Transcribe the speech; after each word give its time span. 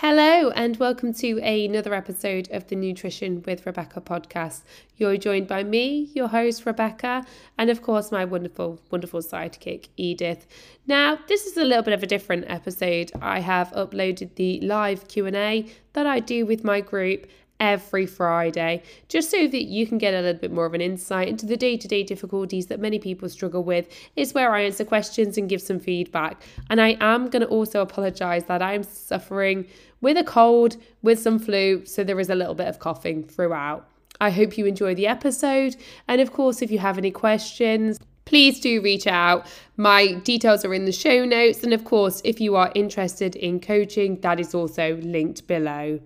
Hello, 0.00 0.50
and 0.50 0.76
welcome 0.76 1.12
to 1.14 1.40
another 1.40 1.92
episode 1.92 2.48
of 2.52 2.68
the 2.68 2.76
Nutrition 2.76 3.42
with 3.44 3.66
Rebecca 3.66 4.00
podcast. 4.00 4.62
You're 4.96 5.16
joined 5.16 5.48
by 5.48 5.64
me, 5.64 6.12
your 6.14 6.28
host 6.28 6.64
Rebecca, 6.64 7.26
and 7.58 7.68
of 7.68 7.82
course 7.82 8.12
my 8.12 8.24
wonderful, 8.24 8.80
wonderful 8.92 9.22
sidekick 9.22 9.88
Edith. 9.96 10.46
Now, 10.86 11.18
this 11.26 11.46
is 11.46 11.56
a 11.56 11.64
little 11.64 11.82
bit 11.82 11.94
of 11.94 12.04
a 12.04 12.06
different 12.06 12.44
episode. 12.46 13.10
I 13.20 13.40
have 13.40 13.72
uploaded 13.72 14.36
the 14.36 14.60
live 14.60 15.08
Q&A 15.08 15.66
that 15.94 16.06
I 16.06 16.20
do 16.20 16.46
with 16.46 16.62
my 16.62 16.80
group 16.80 17.26
every 17.60 18.06
Friday, 18.06 18.82
just 19.08 19.30
so 19.30 19.48
that 19.48 19.64
you 19.64 19.86
can 19.86 19.98
get 19.98 20.14
a 20.14 20.20
little 20.20 20.40
bit 20.40 20.52
more 20.52 20.66
of 20.66 20.74
an 20.74 20.80
insight 20.80 21.28
into 21.28 21.46
the 21.46 21.56
day 21.56 21.76
to 21.76 21.88
day 21.88 22.02
difficulties 22.02 22.66
that 22.66 22.80
many 22.80 22.98
people 22.98 23.28
struggle 23.28 23.64
with. 23.64 23.88
Is 24.16 24.34
where 24.34 24.54
I 24.54 24.62
answer 24.62 24.84
questions 24.84 25.36
and 25.36 25.48
give 25.48 25.60
some 25.60 25.80
feedback. 25.80 26.42
And 26.70 26.80
I 26.80 26.96
am 27.00 27.28
going 27.28 27.42
to 27.42 27.48
also 27.48 27.80
apologize 27.80 28.44
that 28.44 28.62
I'm 28.62 28.82
suffering 28.82 29.66
with 30.00 30.16
a 30.16 30.24
cold, 30.24 30.76
with 31.02 31.18
some 31.18 31.38
flu, 31.38 31.84
so 31.84 32.04
there 32.04 32.20
is 32.20 32.30
a 32.30 32.34
little 32.34 32.54
bit 32.54 32.68
of 32.68 32.78
coughing 32.78 33.24
throughout. 33.24 33.88
I 34.20 34.30
hope 34.30 34.58
you 34.58 34.66
enjoy 34.66 34.94
the 34.94 35.06
episode. 35.06 35.76
And 36.08 36.20
of 36.20 36.32
course, 36.32 36.62
if 36.62 36.70
you 36.70 36.78
have 36.78 36.98
any 36.98 37.10
questions, 37.10 37.98
please 38.24 38.60
do 38.60 38.80
reach 38.80 39.06
out. 39.06 39.46
My 39.76 40.14
details 40.14 40.64
are 40.64 40.74
in 40.74 40.84
the 40.84 40.92
show 40.92 41.24
notes. 41.24 41.62
And 41.62 41.72
of 41.72 41.84
course, 41.84 42.20
if 42.24 42.40
you 42.40 42.56
are 42.56 42.72
interested 42.74 43.36
in 43.36 43.60
coaching, 43.60 44.20
that 44.20 44.40
is 44.40 44.54
also 44.54 44.96
linked 44.96 45.46
below. 45.46 46.00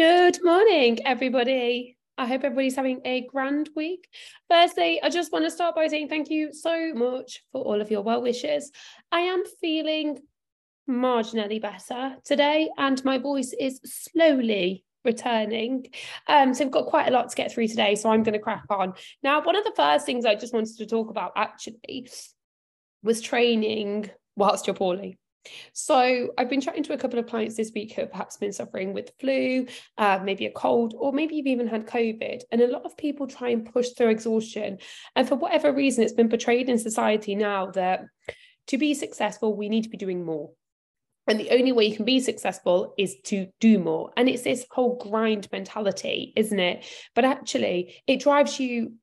Good 0.00 0.42
morning, 0.42 1.00
everybody. 1.04 1.98
I 2.16 2.24
hope 2.24 2.42
everybody's 2.42 2.74
having 2.74 3.02
a 3.04 3.26
grand 3.26 3.68
week. 3.76 4.08
Firstly, 4.48 4.98
I 5.02 5.10
just 5.10 5.30
want 5.30 5.44
to 5.44 5.50
start 5.50 5.74
by 5.74 5.88
saying 5.88 6.08
thank 6.08 6.30
you 6.30 6.54
so 6.54 6.94
much 6.94 7.42
for 7.52 7.60
all 7.60 7.82
of 7.82 7.90
your 7.90 8.00
well 8.00 8.22
wishes. 8.22 8.72
I 9.12 9.20
am 9.20 9.44
feeling 9.60 10.16
marginally 10.88 11.60
better 11.60 12.16
today, 12.24 12.70
and 12.78 13.04
my 13.04 13.18
voice 13.18 13.52
is 13.60 13.78
slowly 13.84 14.86
returning. 15.04 15.88
Um, 16.26 16.54
so 16.54 16.64
we've 16.64 16.72
got 16.72 16.86
quite 16.86 17.08
a 17.08 17.12
lot 17.12 17.28
to 17.28 17.36
get 17.36 17.52
through 17.52 17.68
today, 17.68 17.94
so 17.94 18.08
I'm 18.08 18.22
going 18.22 18.32
to 18.32 18.38
crack 18.38 18.64
on. 18.70 18.94
Now, 19.22 19.42
one 19.42 19.54
of 19.54 19.64
the 19.64 19.74
first 19.76 20.06
things 20.06 20.24
I 20.24 20.34
just 20.34 20.54
wanted 20.54 20.78
to 20.78 20.86
talk 20.86 21.10
about 21.10 21.32
actually 21.36 22.08
was 23.02 23.20
training 23.20 24.08
whilst 24.34 24.66
you're 24.66 24.72
poorly. 24.72 25.18
So 25.72 26.30
I've 26.36 26.50
been 26.50 26.60
chatting 26.60 26.82
to 26.84 26.92
a 26.92 26.98
couple 26.98 27.18
of 27.18 27.26
clients 27.26 27.56
this 27.56 27.72
week 27.74 27.92
who 27.92 28.02
have 28.02 28.10
perhaps 28.10 28.36
been 28.36 28.52
suffering 28.52 28.92
with 28.92 29.12
flu, 29.18 29.66
uh, 29.98 30.20
maybe 30.22 30.46
a 30.46 30.50
cold, 30.50 30.94
or 30.98 31.12
maybe 31.12 31.34
you've 31.34 31.46
even 31.46 31.66
had 31.66 31.86
COVID. 31.86 32.42
And 32.52 32.60
a 32.60 32.68
lot 32.68 32.84
of 32.84 32.96
people 32.96 33.26
try 33.26 33.48
and 33.48 33.70
push 33.70 33.90
through 33.90 34.10
exhaustion. 34.10 34.78
And 35.16 35.28
for 35.28 35.36
whatever 35.36 35.72
reason, 35.72 36.04
it's 36.04 36.12
been 36.12 36.28
portrayed 36.28 36.68
in 36.68 36.78
society 36.78 37.34
now 37.34 37.70
that 37.72 38.04
to 38.68 38.78
be 38.78 38.94
successful, 38.94 39.56
we 39.56 39.68
need 39.68 39.84
to 39.84 39.90
be 39.90 39.96
doing 39.96 40.24
more. 40.24 40.50
And 41.26 41.38
the 41.38 41.50
only 41.50 41.72
way 41.72 41.86
you 41.86 41.96
can 41.96 42.04
be 42.04 42.20
successful 42.20 42.94
is 42.98 43.16
to 43.24 43.48
do 43.60 43.78
more. 43.78 44.10
And 44.16 44.28
it's 44.28 44.42
this 44.42 44.66
whole 44.70 44.96
grind 44.96 45.48
mentality, 45.52 46.32
isn't 46.34 46.58
it? 46.58 46.84
But 47.14 47.24
actually, 47.24 48.02
it 48.06 48.20
drives 48.20 48.58
you 48.58 48.94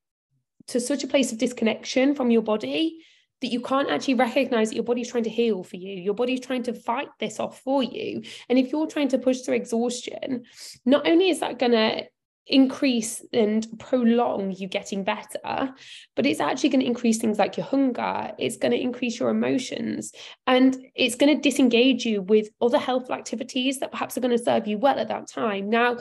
to 0.67 0.79
such 0.79 1.03
a 1.03 1.07
place 1.07 1.31
of 1.31 1.37
disconnection 1.37 2.15
from 2.15 2.29
your 2.29 2.41
body 2.41 2.99
that 3.41 3.51
you 3.51 3.61
can't 3.61 3.89
actually 3.89 4.15
recognize 4.15 4.69
that 4.69 4.75
your 4.75 4.83
body's 4.83 5.11
trying 5.11 5.23
to 5.23 5.29
heal 5.29 5.63
for 5.63 5.75
you. 5.75 6.01
Your 6.01 6.13
body's 6.13 6.39
trying 6.39 6.63
to 6.63 6.73
fight 6.73 7.09
this 7.19 7.39
off 7.39 7.61
for 7.61 7.83
you. 7.83 8.23
And 8.49 8.57
if 8.57 8.71
you're 8.71 8.87
trying 8.87 9.09
to 9.09 9.17
push 9.17 9.41
through 9.41 9.55
exhaustion, 9.55 10.45
not 10.85 11.07
only 11.07 11.29
is 11.29 11.39
that 11.41 11.59
going 11.59 11.73
to 11.73 12.07
increase 12.47 13.23
and 13.33 13.67
prolong 13.77 14.51
you 14.51 14.67
getting 14.67 15.03
better, 15.03 15.73
but 16.15 16.25
it's 16.25 16.39
actually 16.39 16.69
going 16.69 16.79
to 16.81 16.87
increase 16.87 17.17
things 17.17 17.37
like 17.37 17.57
your 17.57 17.65
hunger, 17.65 18.31
it's 18.37 18.57
going 18.57 18.71
to 18.71 18.79
increase 18.79 19.19
your 19.19 19.29
emotions, 19.29 20.13
and 20.45 20.77
it's 20.95 21.15
going 21.15 21.35
to 21.35 21.41
disengage 21.41 22.05
you 22.05 22.21
with 22.21 22.49
other 22.61 22.77
healthful 22.77 23.15
activities 23.15 23.79
that 23.79 23.91
perhaps 23.91 24.17
are 24.17 24.21
going 24.21 24.35
to 24.35 24.43
serve 24.43 24.67
you 24.67 24.77
well 24.77 24.99
at 24.99 25.09
that 25.09 25.27
time. 25.27 25.69
Now, 25.69 25.97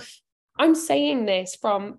I'm 0.59 0.75
saying 0.75 1.27
this 1.27 1.57
from 1.61 1.99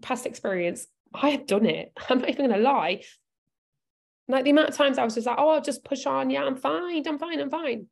past 0.00 0.26
experience. 0.26 0.86
I 1.14 1.30
have 1.30 1.46
done 1.46 1.66
it. 1.66 1.92
I'm 2.08 2.20
not 2.20 2.30
even 2.30 2.48
going 2.48 2.58
to 2.58 2.64
lie. 2.64 3.02
Like 4.28 4.44
the 4.44 4.50
amount 4.50 4.70
of 4.70 4.76
times 4.76 4.98
I 4.98 5.04
was 5.04 5.14
just 5.14 5.26
like, 5.26 5.38
oh, 5.38 5.50
I'll 5.50 5.60
just 5.60 5.84
push 5.84 6.06
on. 6.06 6.30
Yeah, 6.30 6.44
I'm 6.44 6.56
fine. 6.56 7.06
I'm 7.06 7.18
fine. 7.18 7.40
I'm 7.40 7.50
fine. 7.50 7.86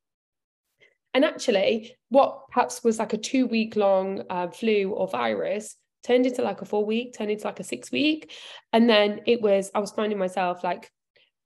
And 1.13 1.25
actually, 1.25 1.97
what 2.09 2.49
perhaps 2.51 2.85
was 2.85 2.99
like 2.99 3.13
a 3.13 3.19
two 3.19 3.47
week 3.47 3.77
long 3.77 4.23
uh, 4.31 4.49
flu 4.49 4.91
or 4.91 5.09
virus 5.09 5.77
turned 6.05 6.27
into 6.27 6.43
like 6.43 6.63
a 6.63 6.65
four 6.65 6.85
week, 6.85 7.15
turned 7.15 7.31
into 7.31 7.45
like 7.45 7.61
a 7.61 7.65
six 7.65 7.91
week. 7.91 8.33
And 8.73 8.89
then 8.89 9.21
it 9.27 9.43
was, 9.43 9.71
I 9.75 9.81
was 9.81 9.91
finding 9.91 10.19
myself 10.19 10.65
like 10.65 10.91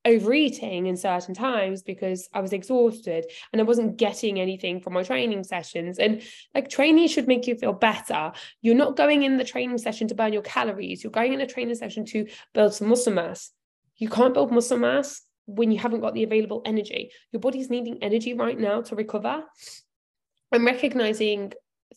overeating 0.04 0.86
in 0.86 0.96
certain 0.96 1.34
times 1.34 1.82
because 1.82 2.28
I 2.32 2.40
was 2.40 2.52
exhausted 2.52 3.24
and 3.52 3.60
I 3.60 3.64
wasn't 3.64 3.96
getting 3.96 4.38
anything 4.38 4.80
from 4.80 4.92
my 4.92 5.02
training 5.02 5.44
sessions. 5.44 5.98
And 5.98 6.22
like 6.54 6.68
training 6.68 7.08
should 7.08 7.26
make 7.26 7.46
you 7.46 7.54
feel 7.56 7.72
better. 7.72 8.32
You're 8.60 8.74
not 8.74 8.96
going 8.96 9.22
in 9.22 9.38
the 9.38 9.44
training 9.44 9.78
session 9.78 10.08
to 10.08 10.14
burn 10.14 10.32
your 10.32 10.42
calories, 10.42 11.02
you're 11.02 11.10
going 11.10 11.32
in 11.32 11.40
a 11.40 11.46
training 11.46 11.74
session 11.74 12.04
to 12.06 12.26
build 12.52 12.74
some 12.74 12.88
muscle 12.88 13.14
mass. 13.14 13.50
You 13.96 14.08
can't 14.08 14.34
build 14.34 14.52
muscle 14.52 14.78
mass 14.78 15.22
when 15.46 15.70
you 15.70 15.78
haven't 15.78 16.00
got 16.00 16.14
the 16.14 16.24
available 16.24 16.62
energy. 16.64 17.10
Your 17.32 17.40
body's 17.40 17.70
needing 17.70 18.02
energy 18.02 18.34
right 18.34 18.58
now 18.58 18.82
to 18.82 18.96
recover. 18.96 19.44
And 20.52 20.64
recognizing 20.64 21.52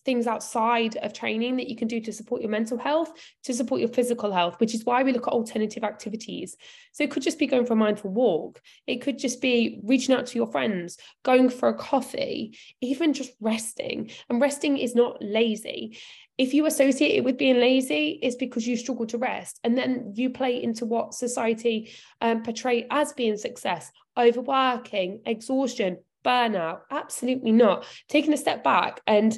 things 0.06 0.28
outside 0.28 0.98
of 0.98 1.14
training 1.14 1.58
that 1.58 1.70
you 1.70 1.76
can 1.76 1.88
do 1.88 2.00
to 2.02 2.14
support 2.14 2.42
your 2.42 2.52
mental 2.52 2.78
health, 2.78 3.12
to 3.44 3.54
support 3.54 3.82
your 3.82 3.90
physical 3.90 4.32
health, 4.32 4.60
which 4.60 4.74
is 4.74 4.86
why 4.86 5.04
we 5.04 5.14
look 5.14 5.28
at 5.28 5.34
alternative 5.34 5.84
activities. 5.84 6.56
So 6.92 7.04
it 7.04 7.12
could 7.12 7.24
just 7.24 7.40
be 7.40 7.48
going 7.48 7.66
for 7.66 7.74
a 7.74 7.78
mindful 7.78 8.12
walk, 8.12 8.62
it 8.86 9.02
could 9.02 9.18
just 9.18 9.42
be 9.42 9.80
reaching 9.84 10.16
out 10.16 10.28
to 10.28 10.38
your 10.38 10.48
friends, 10.48 10.98
going 11.24 11.50
for 11.50 11.70
a 11.70 11.74
coffee, 11.74 12.58
even 12.82 13.14
just 13.14 13.32
resting. 13.40 14.12
And 14.30 14.42
resting 14.42 14.78
is 14.78 14.96
not 14.96 15.18
lazy 15.22 15.98
if 16.38 16.54
you 16.54 16.68
associate 16.68 17.16
it 17.16 17.24
with 17.24 17.38
being 17.38 17.60
lazy, 17.60 18.20
it's 18.22 18.36
because 18.36 18.68
you 18.68 18.78
struggle 18.78 19.08
to 19.08 19.18
rest. 19.18 19.60
And 19.64 19.76
then 19.76 20.14
you 20.16 20.30
play 20.30 20.62
into 20.62 20.86
what 20.86 21.16
society 21.16 21.92
um, 22.22 22.44
portray 22.44 22.86
as 22.92 23.14
being 23.14 23.38
success 23.38 23.92
overworking, 24.18 25.22
exhaustion, 25.26 25.98
burnout. 26.26 26.82
Absolutely 26.92 27.52
not. 27.52 27.86
Taking 28.10 28.34
a 28.34 28.38
step 28.38 28.64
back 28.64 29.02
and 29.08 29.38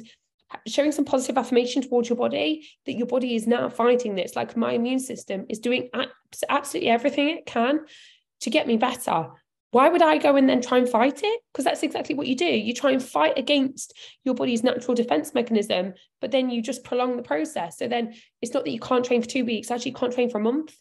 showing 0.66 0.92
some 0.92 1.04
positive 1.04 1.38
affirmation 1.38 1.82
towards 1.82 2.08
your 2.08 2.16
body 2.16 2.68
that 2.86 2.94
your 2.94 3.06
body 3.06 3.34
is 3.34 3.46
now 3.46 3.68
fighting 3.68 4.14
this. 4.14 4.36
Like 4.36 4.56
my 4.56 4.72
immune 4.72 5.00
system 5.00 5.46
is 5.48 5.58
doing 5.58 5.90
absolutely 6.48 6.90
everything 6.90 7.28
it 7.28 7.46
can 7.46 7.80
to 8.40 8.50
get 8.50 8.66
me 8.66 8.76
better 8.76 9.30
why 9.72 9.88
would 9.88 10.02
I 10.02 10.18
go 10.18 10.34
and 10.36 10.48
then 10.48 10.60
try 10.60 10.78
and 10.78 10.88
fight 10.88 11.20
it? 11.22 11.40
Because 11.52 11.64
that's 11.64 11.82
exactly 11.82 12.14
what 12.14 12.26
you 12.26 12.34
do. 12.34 12.44
You 12.44 12.74
try 12.74 12.90
and 12.90 13.02
fight 13.02 13.38
against 13.38 13.96
your 14.24 14.34
body's 14.34 14.64
natural 14.64 14.94
defense 14.94 15.32
mechanism, 15.32 15.94
but 16.20 16.32
then 16.32 16.50
you 16.50 16.60
just 16.60 16.82
prolong 16.82 17.16
the 17.16 17.22
process. 17.22 17.78
So 17.78 17.86
then 17.86 18.14
it's 18.42 18.52
not 18.52 18.64
that 18.64 18.72
you 18.72 18.80
can't 18.80 19.04
train 19.04 19.22
for 19.22 19.28
two 19.28 19.44
weeks, 19.44 19.70
actually, 19.70 19.92
you 19.92 19.96
can't 19.96 20.12
train 20.12 20.28
for 20.28 20.38
a 20.38 20.42
month. 20.42 20.76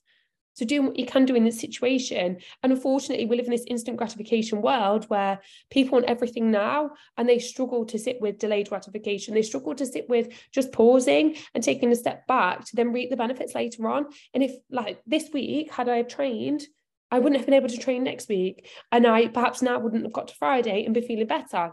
So 0.59 0.65
do 0.65 0.81
what 0.81 0.99
you 0.99 1.05
can 1.05 1.23
do 1.23 1.35
in 1.35 1.45
this 1.45 1.57
situation. 1.57 2.37
And 2.61 2.73
unfortunately, 2.73 3.25
we 3.25 3.37
live 3.37 3.45
in 3.45 3.51
this 3.51 3.63
instant 3.67 3.95
gratification 3.95 4.61
world 4.61 5.05
where 5.05 5.39
people 5.71 5.93
want 5.93 6.09
everything 6.09 6.51
now 6.51 6.91
and 7.15 7.29
they 7.29 7.39
struggle 7.39 7.85
to 7.85 7.97
sit 7.97 8.19
with 8.19 8.39
delayed 8.39 8.67
gratification. 8.67 9.33
They 9.33 9.41
struggle 9.41 9.73
to 9.75 9.85
sit 9.85 10.09
with 10.09 10.27
just 10.51 10.73
pausing 10.73 11.37
and 11.55 11.63
taking 11.63 11.93
a 11.93 11.95
step 11.95 12.27
back 12.27 12.65
to 12.65 12.75
then 12.75 12.91
reap 12.91 13.09
the 13.09 13.15
benefits 13.15 13.55
later 13.55 13.87
on. 13.87 14.07
And 14.33 14.43
if, 14.43 14.51
like 14.69 15.01
this 15.07 15.29
week, 15.33 15.71
had 15.71 15.87
I 15.87 16.01
trained, 16.01 16.63
I 17.09 17.19
wouldn't 17.19 17.37
have 17.37 17.45
been 17.45 17.55
able 17.55 17.69
to 17.69 17.77
train 17.77 18.03
next 18.03 18.27
week. 18.27 18.67
And 18.91 19.07
I 19.07 19.29
perhaps 19.29 19.61
now 19.61 19.79
wouldn't 19.79 20.03
have 20.03 20.11
got 20.11 20.27
to 20.27 20.35
Friday 20.35 20.83
and 20.83 20.93
be 20.93 20.99
feeling 20.99 21.27
better. 21.27 21.71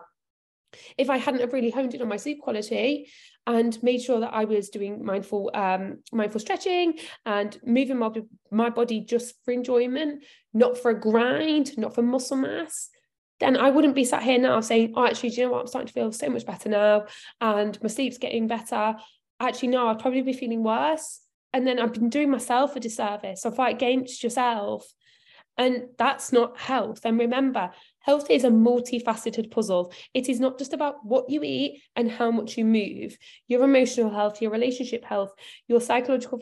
If 0.96 1.10
I 1.10 1.16
hadn't 1.16 1.40
have 1.40 1.52
really 1.52 1.70
honed 1.70 1.94
in 1.94 2.02
on 2.02 2.08
my 2.08 2.18
sleep 2.18 2.40
quality 2.40 3.08
and 3.46 3.80
made 3.82 4.02
sure 4.02 4.20
that 4.20 4.34
I 4.34 4.44
was 4.44 4.70
doing 4.70 5.04
mindful 5.04 5.50
um, 5.54 5.98
mindful 6.12 6.40
stretching 6.40 6.98
and 7.24 7.58
moving 7.64 7.98
my, 7.98 8.10
my 8.50 8.70
body 8.70 9.00
just 9.00 9.34
for 9.44 9.52
enjoyment, 9.52 10.24
not 10.52 10.76
for 10.78 10.90
a 10.90 11.00
grind, 11.00 11.78
not 11.78 11.94
for 11.94 12.02
muscle 12.02 12.36
mass, 12.36 12.90
then 13.40 13.56
I 13.56 13.70
wouldn't 13.70 13.94
be 13.94 14.04
sat 14.04 14.22
here 14.22 14.38
now 14.38 14.60
saying, 14.60 14.94
oh, 14.96 15.06
actually, 15.06 15.30
do 15.30 15.40
you 15.40 15.46
know 15.46 15.52
what? 15.52 15.60
I'm 15.62 15.66
starting 15.66 15.88
to 15.88 15.92
feel 15.92 16.12
so 16.12 16.28
much 16.28 16.46
better 16.46 16.68
now 16.68 17.06
and 17.40 17.80
my 17.82 17.88
sleep's 17.88 18.18
getting 18.18 18.46
better. 18.46 18.96
Actually, 19.40 19.68
no, 19.68 19.88
I'd 19.88 19.98
probably 19.98 20.22
be 20.22 20.32
feeling 20.32 20.62
worse. 20.62 21.20
And 21.52 21.66
then 21.66 21.78
I've 21.78 21.92
been 21.92 22.08
doing 22.08 22.30
myself 22.30 22.76
a 22.76 22.80
disservice. 22.80 23.44
I 23.44 23.50
fight 23.50 23.74
against 23.74 24.22
yourself 24.22 24.90
and 25.58 25.84
that's 25.98 26.32
not 26.32 26.58
health. 26.58 27.00
And 27.04 27.18
remember, 27.18 27.70
health 28.06 28.30
is 28.30 28.44
a 28.44 28.48
multifaceted 28.48 29.50
puzzle. 29.50 29.92
It 30.14 30.28
is 30.28 30.38
not 30.38 30.58
just 30.58 30.72
about 30.72 31.04
what 31.04 31.28
you 31.28 31.42
eat 31.42 31.82
and 31.96 32.08
how 32.08 32.30
much 32.30 32.56
you 32.56 32.64
move. 32.64 33.18
Your 33.48 33.64
emotional 33.64 34.10
health, 34.10 34.40
your 34.40 34.52
relationship 34.52 35.04
health, 35.04 35.34
your 35.66 35.80
psychological 35.80 36.40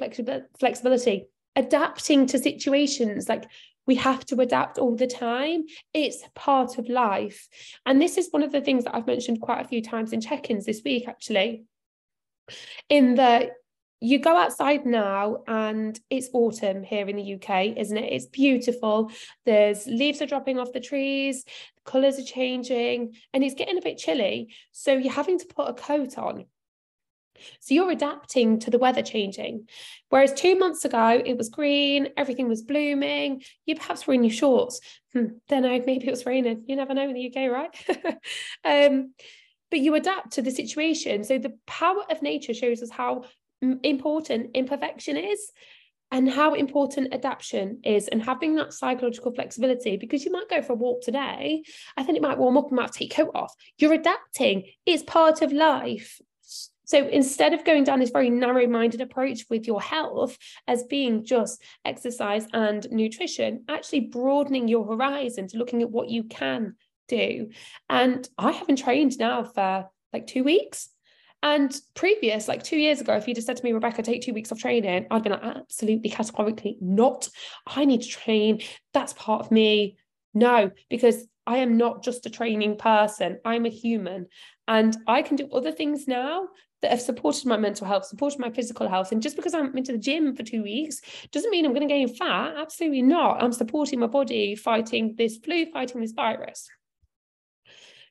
flexibility, 0.58 1.24
adapting 1.56 2.26
to 2.26 2.38
situations 2.38 3.30
like 3.30 3.46
we 3.86 3.94
have 3.94 4.26
to 4.26 4.40
adapt 4.40 4.78
all 4.78 4.94
the 4.94 5.06
time. 5.06 5.64
It's 5.94 6.22
part 6.34 6.76
of 6.78 6.88
life. 6.90 7.48
And 7.86 8.00
this 8.00 8.18
is 8.18 8.28
one 8.30 8.42
of 8.42 8.52
the 8.52 8.60
things 8.60 8.84
that 8.84 8.94
I've 8.94 9.06
mentioned 9.06 9.40
quite 9.40 9.64
a 9.64 9.68
few 9.68 9.82
times 9.82 10.12
in 10.12 10.20
check 10.20 10.50
ins 10.50 10.66
this 10.66 10.82
week, 10.84 11.08
actually. 11.08 11.64
In 12.90 13.14
that 13.14 13.52
you 14.04 14.18
go 14.18 14.36
outside 14.36 14.84
now 14.84 15.38
and 15.46 15.98
it's 16.10 16.28
autumn 16.34 16.82
here 16.82 17.08
in 17.08 17.16
the 17.16 17.34
UK, 17.34 17.76
isn't 17.78 17.96
it? 17.96 18.12
It's 18.12 18.26
beautiful. 18.26 19.10
There's 19.46 19.86
leaves 19.86 20.20
are 20.20 20.26
dropping 20.26 20.58
off 20.58 20.74
the 20.74 20.80
trees, 20.80 21.44
colours 21.86 22.18
are 22.18 22.24
changing, 22.24 23.14
and 23.32 23.42
it's 23.42 23.54
getting 23.54 23.78
a 23.78 23.82
bit 23.82 23.96
chilly. 23.96 24.54
So 24.72 24.92
you're 24.92 25.12
having 25.12 25.38
to 25.38 25.46
put 25.46 25.70
a 25.70 25.72
coat 25.72 26.18
on. 26.18 26.44
So 27.60 27.74
you're 27.74 27.90
adapting 27.90 28.60
to 28.60 28.70
the 28.70 28.78
weather 28.78 29.02
changing. 29.02 29.68
Whereas 30.10 30.34
two 30.34 30.56
months 30.58 30.84
ago, 30.84 31.22
it 31.24 31.38
was 31.38 31.48
green, 31.48 32.08
everything 32.16 32.46
was 32.46 32.62
blooming. 32.62 33.42
You 33.64 33.74
perhaps 33.74 34.06
were 34.06 34.14
in 34.14 34.22
your 34.22 34.32
shorts. 34.32 34.80
Hmm, 35.14 35.38
don't 35.48 35.62
know, 35.62 35.82
maybe 35.86 36.06
it 36.06 36.10
was 36.10 36.26
raining. 36.26 36.64
You 36.66 36.76
never 36.76 36.92
know 36.92 37.08
in 37.08 37.14
the 37.14 37.26
UK, 37.26 37.50
right? 37.50 38.18
um, 38.66 39.14
but 39.70 39.80
you 39.80 39.94
adapt 39.94 40.34
to 40.34 40.42
the 40.42 40.50
situation. 40.50 41.24
So 41.24 41.38
the 41.38 41.56
power 41.66 42.04
of 42.10 42.20
nature 42.20 42.54
shows 42.54 42.82
us 42.82 42.90
how 42.90 43.24
important 43.82 44.50
imperfection 44.54 45.16
is 45.16 45.50
and 46.10 46.30
how 46.30 46.54
important 46.54 47.12
adaptation 47.12 47.80
is 47.82 48.08
and 48.08 48.22
having 48.22 48.54
that 48.54 48.72
psychological 48.72 49.34
flexibility 49.34 49.96
because 49.96 50.24
you 50.24 50.30
might 50.30 50.48
go 50.48 50.62
for 50.62 50.74
a 50.74 50.76
walk 50.76 51.02
today 51.02 51.62
i 51.96 52.02
think 52.02 52.16
it 52.16 52.22
might 52.22 52.38
warm 52.38 52.56
up 52.56 52.68
and 52.68 52.76
might 52.76 52.92
take 52.92 53.14
coat 53.14 53.30
off. 53.34 53.54
You're 53.78 53.94
adapting, 53.94 54.64
it's 54.86 55.02
part 55.02 55.42
of 55.42 55.52
life. 55.52 56.20
So 56.86 57.08
instead 57.08 57.54
of 57.54 57.64
going 57.64 57.84
down 57.84 58.00
this 58.00 58.10
very 58.10 58.30
narrow 58.30 58.66
minded 58.66 59.00
approach 59.00 59.46
with 59.48 59.66
your 59.66 59.80
health 59.80 60.36
as 60.68 60.84
being 60.84 61.24
just 61.24 61.62
exercise 61.84 62.46
and 62.52 62.86
nutrition, 62.90 63.64
actually 63.68 64.00
broadening 64.00 64.68
your 64.68 64.86
horizon 64.86 65.48
to 65.48 65.56
looking 65.56 65.82
at 65.82 65.90
what 65.90 66.10
you 66.10 66.24
can 66.24 66.74
do. 67.08 67.48
And 67.88 68.28
I 68.36 68.52
haven't 68.52 68.76
trained 68.76 69.18
now 69.18 69.44
for 69.44 69.88
like 70.12 70.26
two 70.26 70.44
weeks. 70.44 70.90
And 71.44 71.78
previous, 71.92 72.48
like 72.48 72.62
two 72.62 72.78
years 72.78 73.02
ago, 73.02 73.14
if 73.14 73.28
you'd 73.28 73.36
have 73.36 73.44
said 73.44 73.58
to 73.58 73.64
me, 73.64 73.74
Rebecca, 73.74 74.02
take 74.02 74.22
two 74.22 74.32
weeks 74.32 74.50
off 74.50 74.58
training, 74.58 75.06
I'd 75.10 75.22
be 75.22 75.28
like, 75.28 75.44
absolutely 75.44 76.08
categorically 76.08 76.78
not. 76.80 77.28
I 77.66 77.84
need 77.84 78.00
to 78.00 78.08
train. 78.08 78.62
That's 78.94 79.12
part 79.12 79.42
of 79.42 79.50
me. 79.50 79.98
No, 80.32 80.70
because 80.88 81.26
I 81.46 81.58
am 81.58 81.76
not 81.76 82.02
just 82.02 82.24
a 82.24 82.30
training 82.30 82.78
person. 82.78 83.40
I'm 83.44 83.66
a 83.66 83.68
human. 83.68 84.26
And 84.66 84.96
I 85.06 85.20
can 85.20 85.36
do 85.36 85.50
other 85.52 85.70
things 85.70 86.08
now 86.08 86.48
that 86.80 86.90
have 86.90 87.02
supported 87.02 87.44
my 87.44 87.58
mental 87.58 87.86
health, 87.86 88.06
supported 88.06 88.40
my 88.40 88.50
physical 88.50 88.88
health. 88.88 89.12
And 89.12 89.20
just 89.20 89.36
because 89.36 89.52
I'm 89.52 89.76
into 89.76 89.92
the 89.92 89.98
gym 89.98 90.34
for 90.34 90.44
two 90.44 90.62
weeks 90.62 91.02
doesn't 91.30 91.50
mean 91.50 91.66
I'm 91.66 91.74
going 91.74 91.86
to 91.86 91.94
gain 91.94 92.08
fat. 92.08 92.54
Absolutely 92.56 93.02
not. 93.02 93.42
I'm 93.42 93.52
supporting 93.52 94.00
my 94.00 94.06
body 94.06 94.56
fighting 94.56 95.14
this 95.18 95.36
flu, 95.36 95.66
fighting 95.70 96.00
this 96.00 96.12
virus. 96.12 96.70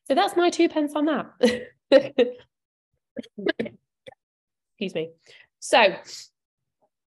So 0.07 0.13
that's 0.13 0.36
my 0.36 0.51
two 0.51 0.69
pence 0.69 0.94
on 0.95 1.06
that. 1.06 2.27
Excuse 4.80 4.95
me. 4.95 5.12
So 5.60 5.95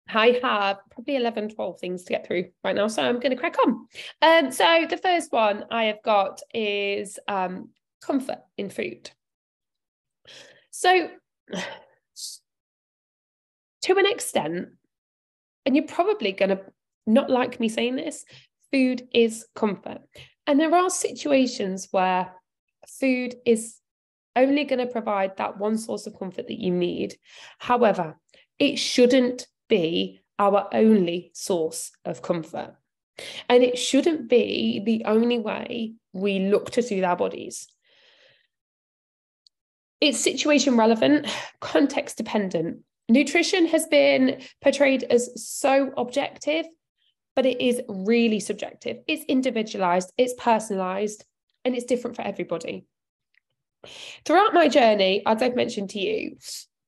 I 0.09 0.41
have 0.43 0.79
probably 0.91 1.17
11, 1.17 1.51
12 1.51 1.79
things 1.79 2.05
to 2.05 2.13
get 2.13 2.27
through 2.27 2.51
right 2.65 2.75
now. 2.75 2.89
So 2.89 3.03
I'm 3.03 3.21
going 3.21 3.31
to 3.31 3.37
crack 3.37 3.57
on. 3.65 3.87
Um, 4.23 4.51
so 4.51 4.87
the 4.89 4.97
first 4.97 5.33
one 5.33 5.65
I 5.71 5.85
have 5.85 6.03
got 6.03 6.41
is 6.53 7.19
um, 7.29 7.71
comfort 8.01 8.41
in 8.57 8.71
food. 8.71 9.11
So 10.71 11.11
to 13.83 13.99
an 13.99 14.07
extent, 14.07 14.69
and 15.67 15.77
you're 15.77 15.87
probably 15.87 16.33
going 16.33 16.51
to 16.51 16.61
not 17.07 17.31
like 17.31 17.61
me 17.61 17.69
saying 17.69 17.97
this, 17.97 18.25
food 18.73 19.07
is 19.13 19.47
comfort. 19.55 19.99
And 20.47 20.59
there 20.59 20.75
are 20.75 20.91
situations 20.91 21.89
where 21.91 22.33
food 22.89 23.37
is 23.45 23.80
only 24.41 24.65
going 24.65 24.79
to 24.79 24.93
provide 24.93 25.37
that 25.37 25.59
one 25.59 25.79
source 25.79 26.07
of 26.07 26.19
comfort 26.19 26.49
that 26.49 26.61
you 26.61 26.71
need. 26.71 27.17
However, 27.59 28.19
it 28.59 28.77
shouldn't 28.77 29.47
be 29.69 30.21
our 30.39 30.69
only 30.73 31.31
source 31.35 31.93
of 32.05 32.23
comfort. 32.23 32.75
And 33.49 33.63
it 33.63 33.79
shouldn't 33.79 34.29
be 34.29 34.83
the 34.85 35.05
only 35.05 35.39
way 35.39 35.95
we 36.13 36.39
look 36.41 36.71
to 36.73 36.83
soothe 36.83 37.05
our 37.05 37.17
bodies. 37.17 37.69
It's 40.01 40.19
situation 40.19 40.77
relevant, 40.77 41.27
context 41.61 42.17
dependent. 42.17 42.81
Nutrition 43.11 43.67
has 43.67 43.87
been 43.87 44.41
portrayed 44.63 45.03
as 45.05 45.31
so 45.37 45.93
objective, 45.97 46.65
but 47.37 47.45
it 47.45 47.61
is 47.61 47.83
really 47.89 48.41
subjective. 48.41 48.99
It's 49.07 49.25
individualized, 49.25 50.13
it's 50.17 50.35
personalized, 50.39 51.25
and 51.65 51.75
it's 51.75 51.85
different 51.85 52.17
for 52.17 52.23
everybody. 52.23 52.87
Throughout 54.25 54.55
my 54.55 54.69
journey, 54.69 55.23
as 55.27 55.43
I've 55.43 55.57
mentioned 55.57 55.91
to 55.91 56.01
you, 56.01 56.37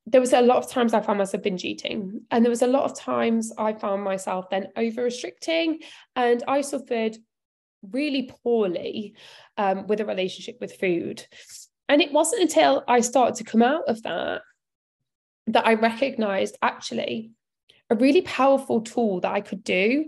there 0.07 0.21
was 0.21 0.33
a 0.33 0.41
lot 0.41 0.57
of 0.59 0.69
times 0.69 0.95
I 0.95 1.01
found 1.01 1.19
myself 1.19 1.43
binge 1.43 1.65
eating, 1.65 2.23
and 2.31 2.45
there 2.45 2.51
was 2.51 2.63
a 2.63 2.67
lot 2.67 2.85
of 2.85 2.99
times 2.99 3.53
I 3.57 3.73
found 3.73 4.03
myself 4.03 4.51
then 4.51 4.69
over 4.77 5.05
restricting, 5.05 5.81
and 6.17 6.43
I 6.49 6.61
suffered 6.61 7.17
really 7.91 8.31
poorly 8.43 9.15
um, 9.57 9.87
with 9.87 10.01
a 10.01 10.05
relationship 10.05 10.59
with 10.61 10.79
food. 10.79 11.25
And 11.89 12.01
it 12.01 12.13
wasn't 12.13 12.43
until 12.43 12.85
I 12.89 13.01
started 13.01 13.37
to 13.37 13.45
come 13.45 13.63
out 13.63 13.89
of 13.89 14.03
that 14.03 14.43
that 15.49 15.67
I 15.67 15.75
recognized 15.75 16.57
actually 16.63 17.33
a 17.91 17.97
really 17.97 18.23
powerful 18.23 18.81
tool 18.81 19.21
that 19.21 19.33
I 19.33 19.41
could 19.41 19.65
do 19.65 20.07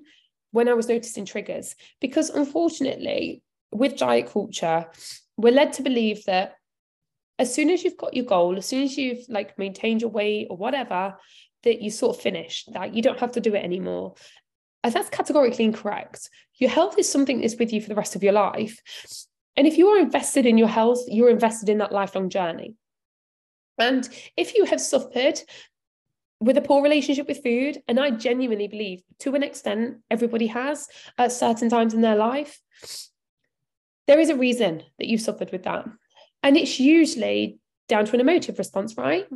when 0.52 0.68
I 0.68 0.74
was 0.74 0.88
noticing 0.88 1.24
triggers. 1.24 1.74
Because 2.00 2.30
unfortunately, 2.30 3.42
with 3.72 3.96
diet 3.96 4.30
culture, 4.30 4.86
we're 5.36 5.52
led 5.52 5.72
to 5.74 5.82
believe 5.82 6.24
that 6.26 6.54
as 7.38 7.52
soon 7.52 7.70
as 7.70 7.82
you've 7.82 7.96
got 7.96 8.14
your 8.14 8.24
goal, 8.24 8.56
as 8.56 8.66
soon 8.66 8.82
as 8.82 8.96
you've 8.96 9.24
like 9.28 9.58
maintained 9.58 10.00
your 10.00 10.10
weight 10.10 10.46
or 10.50 10.56
whatever, 10.56 11.16
that 11.64 11.82
you 11.82 11.90
sort 11.90 12.16
of 12.16 12.22
finished, 12.22 12.72
that 12.72 12.94
you 12.94 13.02
don't 13.02 13.18
have 13.18 13.32
to 13.32 13.40
do 13.40 13.54
it 13.54 13.64
anymore. 13.64 14.14
And 14.82 14.92
that's 14.92 15.08
categorically 15.08 15.64
incorrect. 15.64 16.28
Your 16.56 16.70
health 16.70 16.98
is 16.98 17.10
something 17.10 17.40
that's 17.40 17.56
with 17.56 17.72
you 17.72 17.80
for 17.80 17.88
the 17.88 17.94
rest 17.94 18.14
of 18.14 18.22
your 18.22 18.34
life. 18.34 18.80
And 19.56 19.66
if 19.66 19.78
you 19.78 19.88
are 19.88 19.98
invested 19.98 20.46
in 20.46 20.58
your 20.58 20.68
health, 20.68 21.00
you're 21.08 21.30
invested 21.30 21.68
in 21.68 21.78
that 21.78 21.92
lifelong 21.92 22.28
journey. 22.28 22.74
And 23.78 24.08
if 24.36 24.54
you 24.54 24.66
have 24.66 24.80
suffered 24.80 25.40
with 26.40 26.56
a 26.58 26.62
poor 26.62 26.82
relationship 26.82 27.26
with 27.26 27.42
food, 27.42 27.82
and 27.88 27.98
I 27.98 28.10
genuinely 28.10 28.68
believe 28.68 29.02
to 29.20 29.34
an 29.34 29.42
extent 29.42 29.98
everybody 30.10 30.48
has 30.48 30.88
at 31.16 31.32
certain 31.32 31.70
times 31.70 31.94
in 31.94 32.02
their 32.02 32.16
life, 32.16 32.60
there 34.06 34.20
is 34.20 34.28
a 34.28 34.36
reason 34.36 34.82
that 34.98 35.06
you've 35.06 35.22
suffered 35.22 35.50
with 35.50 35.62
that. 35.62 35.86
And 36.44 36.58
it's 36.58 36.78
usually 36.78 37.58
down 37.88 38.04
to 38.04 38.14
an 38.14 38.20
emotive 38.20 38.58
response, 38.58 38.96
right? 38.96 39.26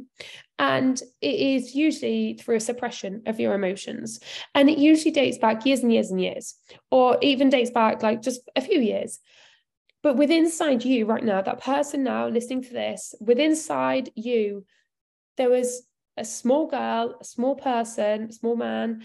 And 0.58 1.00
it 1.20 1.34
is 1.34 1.74
usually 1.74 2.34
through 2.34 2.56
a 2.56 2.60
suppression 2.60 3.22
of 3.26 3.40
your 3.40 3.54
emotions. 3.54 4.20
And 4.54 4.68
it 4.68 4.78
usually 4.78 5.10
dates 5.10 5.38
back 5.38 5.64
years 5.66 5.80
and 5.80 5.92
years 5.92 6.10
and 6.10 6.20
years, 6.20 6.54
or 6.90 7.18
even 7.22 7.48
dates 7.48 7.70
back 7.70 8.02
like 8.02 8.22
just 8.22 8.42
a 8.54 8.60
few 8.60 8.80
years. 8.80 9.20
But 10.02 10.16
within 10.16 10.44
inside 10.44 10.84
you 10.84 11.06
right 11.06 11.24
now, 11.24 11.42
that 11.42 11.62
person 11.62 12.04
now 12.04 12.28
listening 12.28 12.62
to 12.62 12.72
this, 12.72 13.14
within 13.20 13.50
inside 13.50 14.10
you, 14.14 14.64
there 15.36 15.50
was 15.50 15.82
a 16.16 16.24
small 16.24 16.66
girl, 16.66 17.16
a 17.20 17.24
small 17.24 17.54
person, 17.54 18.24
a 18.24 18.32
small 18.32 18.56
man. 18.56 19.02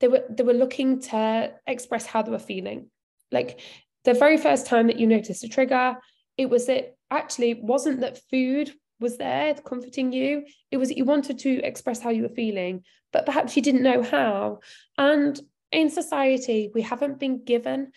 They 0.00 0.08
were 0.08 0.24
they 0.28 0.44
were 0.44 0.52
looking 0.52 1.00
to 1.00 1.52
express 1.66 2.04
how 2.04 2.22
they 2.22 2.30
were 2.30 2.38
feeling. 2.38 2.90
Like 3.32 3.60
the 4.04 4.14
very 4.14 4.36
first 4.36 4.66
time 4.66 4.88
that 4.88 4.98
you 4.98 5.06
noticed 5.06 5.44
a 5.44 5.48
trigger, 5.48 5.96
it 6.36 6.50
was 6.50 6.66
that 6.66 6.96
actually 7.10 7.54
wasn't 7.54 8.00
that 8.00 8.20
food 8.30 8.72
was 9.00 9.16
there 9.16 9.54
comforting 9.54 10.12
you. 10.12 10.44
It 10.70 10.76
was 10.76 10.88
that 10.88 10.98
you 10.98 11.04
wanted 11.04 11.38
to 11.40 11.60
express 11.62 12.00
how 12.00 12.10
you 12.10 12.22
were 12.22 12.28
feeling, 12.28 12.84
but 13.12 13.26
perhaps 13.26 13.56
you 13.56 13.62
didn't 13.62 13.82
know 13.82 14.02
how. 14.02 14.60
And 14.96 15.38
in 15.72 15.90
society, 15.90 16.70
we 16.74 16.82
haven't 16.82 17.18
been 17.18 17.44
given 17.44 17.92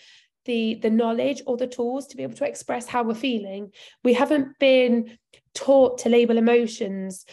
the 0.47 0.79
the 0.81 0.89
knowledge 0.89 1.43
or 1.45 1.57
the 1.57 1.67
tools 1.67 2.07
to 2.07 2.17
be 2.17 2.23
able 2.23 2.33
to 2.33 2.47
express 2.47 2.87
how 2.87 3.03
we're 3.03 3.13
feeling 3.13 3.71
we 4.03 4.13
haven't 4.13 4.57
been 4.59 5.17
taught 5.53 5.99
to 5.99 6.09
label 6.09 6.37
emotions 6.37 7.25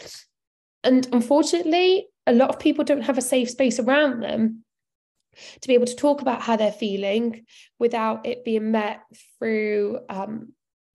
and 0.83 1.09
unfortunately 1.13 2.09
a 2.27 2.33
lot 2.33 2.51
of 2.51 2.59
people 2.59 2.85
don't 2.85 3.03
have 3.03 3.17
a 3.17 3.23
safe 3.23 3.49
space 3.49 3.79
around 3.79 4.21
them 4.21 4.65
to 5.61 5.69
be 5.69 5.75
able 5.75 5.87
to 5.87 5.97
talk 5.97 6.21
about 6.21 6.43
how 6.43 6.57
they're 6.57 6.73
feeling 6.73 7.47
without 7.79 8.27
it 8.27 8.45
being 8.45 8.71
met 8.71 9.01
through 9.39 9.99
um, 10.09 10.53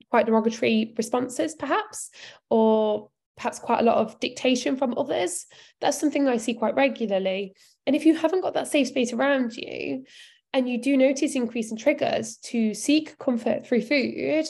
quite 0.10 0.25
derogatory 0.25 0.94
responses 0.98 1.56
perhaps 1.56 2.10
or 2.50 3.10
perhaps 3.38 3.60
quite 3.60 3.80
a 3.80 3.84
lot 3.84 3.98
of 3.98 4.20
dictation 4.20 4.75
from 4.75 4.98
others 4.98 5.46
that's 5.80 6.00
something 6.00 6.28
i 6.28 6.38
see 6.38 6.54
quite 6.54 6.75
regularly 6.75 7.54
and 7.86 7.96
if 7.96 8.06
you 8.06 8.16
haven't 8.16 8.42
got 8.42 8.54
that 8.54 8.68
safe 8.68 8.88
space 8.88 9.13
around 9.13 9.56
you 9.56 10.04
and 10.54 10.68
you 10.70 10.82
do 10.82 10.98
notice 10.98 11.36
increase 11.36 11.72
in 11.72 11.78
triggers 11.78 12.38
to 12.38 12.74
seek 12.74 13.18
comfort 13.20 13.66
through 13.66 13.82
food, 13.82 14.46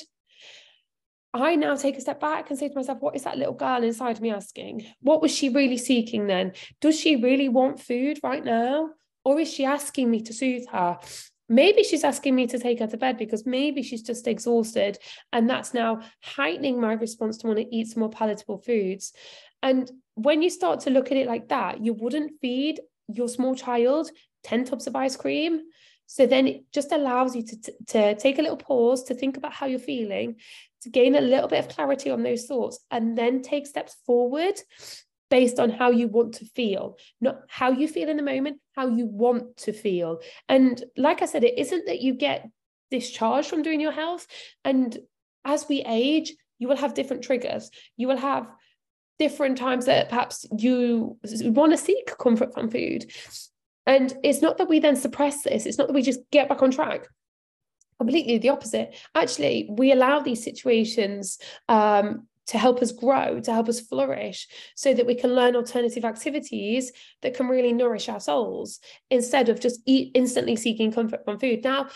I 1.34 1.56
now 1.56 1.75
take 1.75 1.98
a 1.98 2.01
step 2.01 2.20
back 2.20 2.50
and 2.50 2.58
say 2.58 2.70
to 2.70 2.75
myself, 2.75 3.00
what 3.01 3.16
is 3.16 3.24
that 3.24 3.38
little 3.38 3.54
girl 3.54 3.84
inside 3.84 4.20
me 4.20 4.32
asking? 4.32 4.86
What 5.01 5.22
was 5.22 5.36
she 5.36 5.50
really 5.50 5.78
seeking 5.78 6.28
then? 6.28 6.54
Does 6.82 7.00
she 7.00 7.18
really 7.18 7.50
want 7.50 7.80
food 7.80 8.20
right 8.24 8.44
now? 8.44 8.92
Or 9.24 9.39
is 9.39 9.54
she 9.54 9.66
asking 9.66 10.10
me 10.10 10.22
to 10.24 10.34
soothe 10.34 10.68
her? 10.72 10.98
Maybe 11.50 11.84
she's 11.84 12.03
asking 12.03 12.36
me 12.36 12.46
to 12.48 12.60
take 12.60 12.79
her 12.79 12.88
to 12.88 12.98
bed 12.98 13.18
because 13.18 13.46
maybe 13.46 13.82
she's 13.82 14.03
just 14.03 14.27
exhausted. 14.27 15.00
And 15.34 15.50
that's 15.50 15.74
now 15.74 16.01
heightening 16.22 16.79
my 16.79 16.94
response 16.94 17.38
to 17.39 17.48
want 17.48 17.60
to 17.60 17.75
eat 17.75 17.88
some 17.88 18.01
more 18.01 18.10
palatable 18.10 18.60
foods. 18.60 19.13
And 19.63 19.91
when 20.13 20.41
you 20.41 20.50
start 20.50 20.82
to 20.82 20.91
look 20.91 21.12
at 21.12 21.18
it 21.18 21.27
like 21.27 21.50
that, 21.50 21.84
you 21.84 21.94
wouldn't 21.94 22.39
feed 22.39 22.79
your 23.08 23.27
small 23.27 23.56
child 23.56 24.12
10 24.44 24.65
tubs 24.65 24.88
of 24.88 24.96
ice 24.96 25.15
cream. 25.15 25.62
So 26.06 26.25
then 26.25 26.48
it 26.48 26.63
just 26.72 26.91
allows 26.91 27.36
you 27.36 27.44
to, 27.44 27.74
to 27.88 28.15
take 28.15 28.39
a 28.39 28.41
little 28.41 28.58
pause 28.58 29.03
to 29.06 29.13
think 29.13 29.38
about 29.38 29.53
how 29.53 29.65
you're 29.65 29.79
feeling, 29.79 30.36
to 30.82 30.89
gain 30.89 31.15
a 31.15 31.22
little 31.22 31.48
bit 31.48 31.60
of 31.60 31.70
clarity 31.70 32.10
on 32.10 32.24
those 32.24 32.46
thoughts, 32.46 32.79
and 32.89 33.18
then 33.18 33.41
take 33.41 33.68
steps 33.68 33.96
forward 34.06 34.60
based 35.30 35.60
on 35.60 35.70
how 35.70 35.92
you 35.92 36.08
want 36.08 36.36
to 36.36 36.46
feel, 36.46 36.98
not 37.22 37.42
how 37.48 37.72
you 37.72 37.88
feel 37.88 38.10
in 38.10 38.18
the 38.18 38.24
moment, 38.24 38.60
how 38.76 38.88
you 38.88 39.06
want 39.06 39.58
to 39.58 39.74
feel. 39.74 40.20
And 40.48 40.84
like 40.98 41.22
I 41.22 41.26
said, 41.26 41.44
it 41.44 41.58
isn't 41.58 41.86
that 41.86 42.02
you 42.02 42.14
get 42.14 42.48
discharged 42.92 43.50
from 43.50 43.62
doing 43.62 43.80
your 43.80 43.92
health. 43.92 44.28
And 44.64 44.98
as 45.46 45.68
we 45.70 45.84
age, 45.86 46.34
you 46.58 46.68
will 46.68 46.78
have 46.78 46.94
different 46.94 47.24
triggers. 47.24 47.70
You 47.98 48.08
will 48.08 48.18
have 48.18 48.48
different 49.20 49.58
times 49.58 49.86
that 49.86 50.10
perhaps 50.10 50.46
you 50.58 51.18
want 51.42 51.74
to 51.74 51.78
seek 51.78 52.18
comfort 52.18 52.54
from 52.54 52.70
food. 52.70 53.12
And 53.86 54.14
it's 54.24 54.42
not 54.42 54.58
that 54.58 54.70
we 54.70 54.80
then 54.80 54.96
suppress 54.96 55.44
this, 55.44 55.66
it's 55.66 55.78
not 55.78 55.88
that 55.88 55.94
we 55.94 56.02
just 56.02 56.22
get 56.32 56.50
back 56.50 56.62
on 56.62 56.72
track. 56.72 57.08
Completely 58.00 58.38
the 58.38 58.50
opposite. 58.50 58.96
Actually, 59.14 59.68
we 59.70 59.92
allow 59.92 60.22
these 60.22 60.42
situations 60.42 61.38
um, 61.68 62.29
to 62.50 62.58
help 62.58 62.82
us 62.82 62.91
grow, 62.91 63.39
to 63.39 63.53
help 63.53 63.70
us 63.70 63.79
flourish, 63.79 64.48
so 64.75 64.94
that 64.94 65.06
we 65.06 65.15
can 65.15 65.36
learn 65.36 65.56
alternative 65.56 66.03
activities 66.03 66.91
that 67.22 67.36
can 67.36 67.48
really 67.48 67.74
nourish 67.74 68.10
our 68.10 68.20
souls 68.20 68.79
instead 69.10 69.50
of 69.50 69.60
just 69.60 69.82
eat 69.86 70.12
instantly 70.15 70.56
seeking 70.56 70.91
comfort 70.91 71.24
from 71.24 71.39
food. 71.39 71.63
Now, 71.63 71.89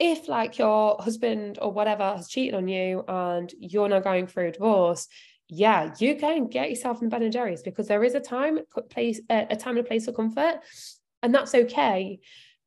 if 0.00 0.28
like 0.28 0.58
your 0.58 0.96
husband 0.98 1.58
or 1.62 1.72
whatever 1.72 2.16
has 2.16 2.28
cheated 2.28 2.54
on 2.54 2.66
you 2.66 3.04
and 3.06 3.52
you're 3.58 3.88
now 3.88 4.00
going 4.00 4.26
through 4.26 4.48
a 4.48 4.52
divorce, 4.52 5.06
yeah, 5.48 5.94
you 5.98 6.16
can 6.16 6.48
get 6.48 6.70
yourself 6.70 7.02
in 7.02 7.08
Ben 7.08 7.22
and 7.22 7.32
Jerry's 7.32 7.62
because 7.62 7.86
there 7.86 8.02
is 8.02 8.14
a 8.14 8.20
time, 8.20 8.58
place, 8.88 9.20
uh, 9.30 9.44
a 9.50 9.56
time 9.56 9.76
and 9.76 9.86
a 9.86 9.88
place 9.88 10.06
for 10.06 10.12
comfort, 10.12 10.60
and 11.22 11.34
that's 11.34 11.54
okay. 11.54 12.18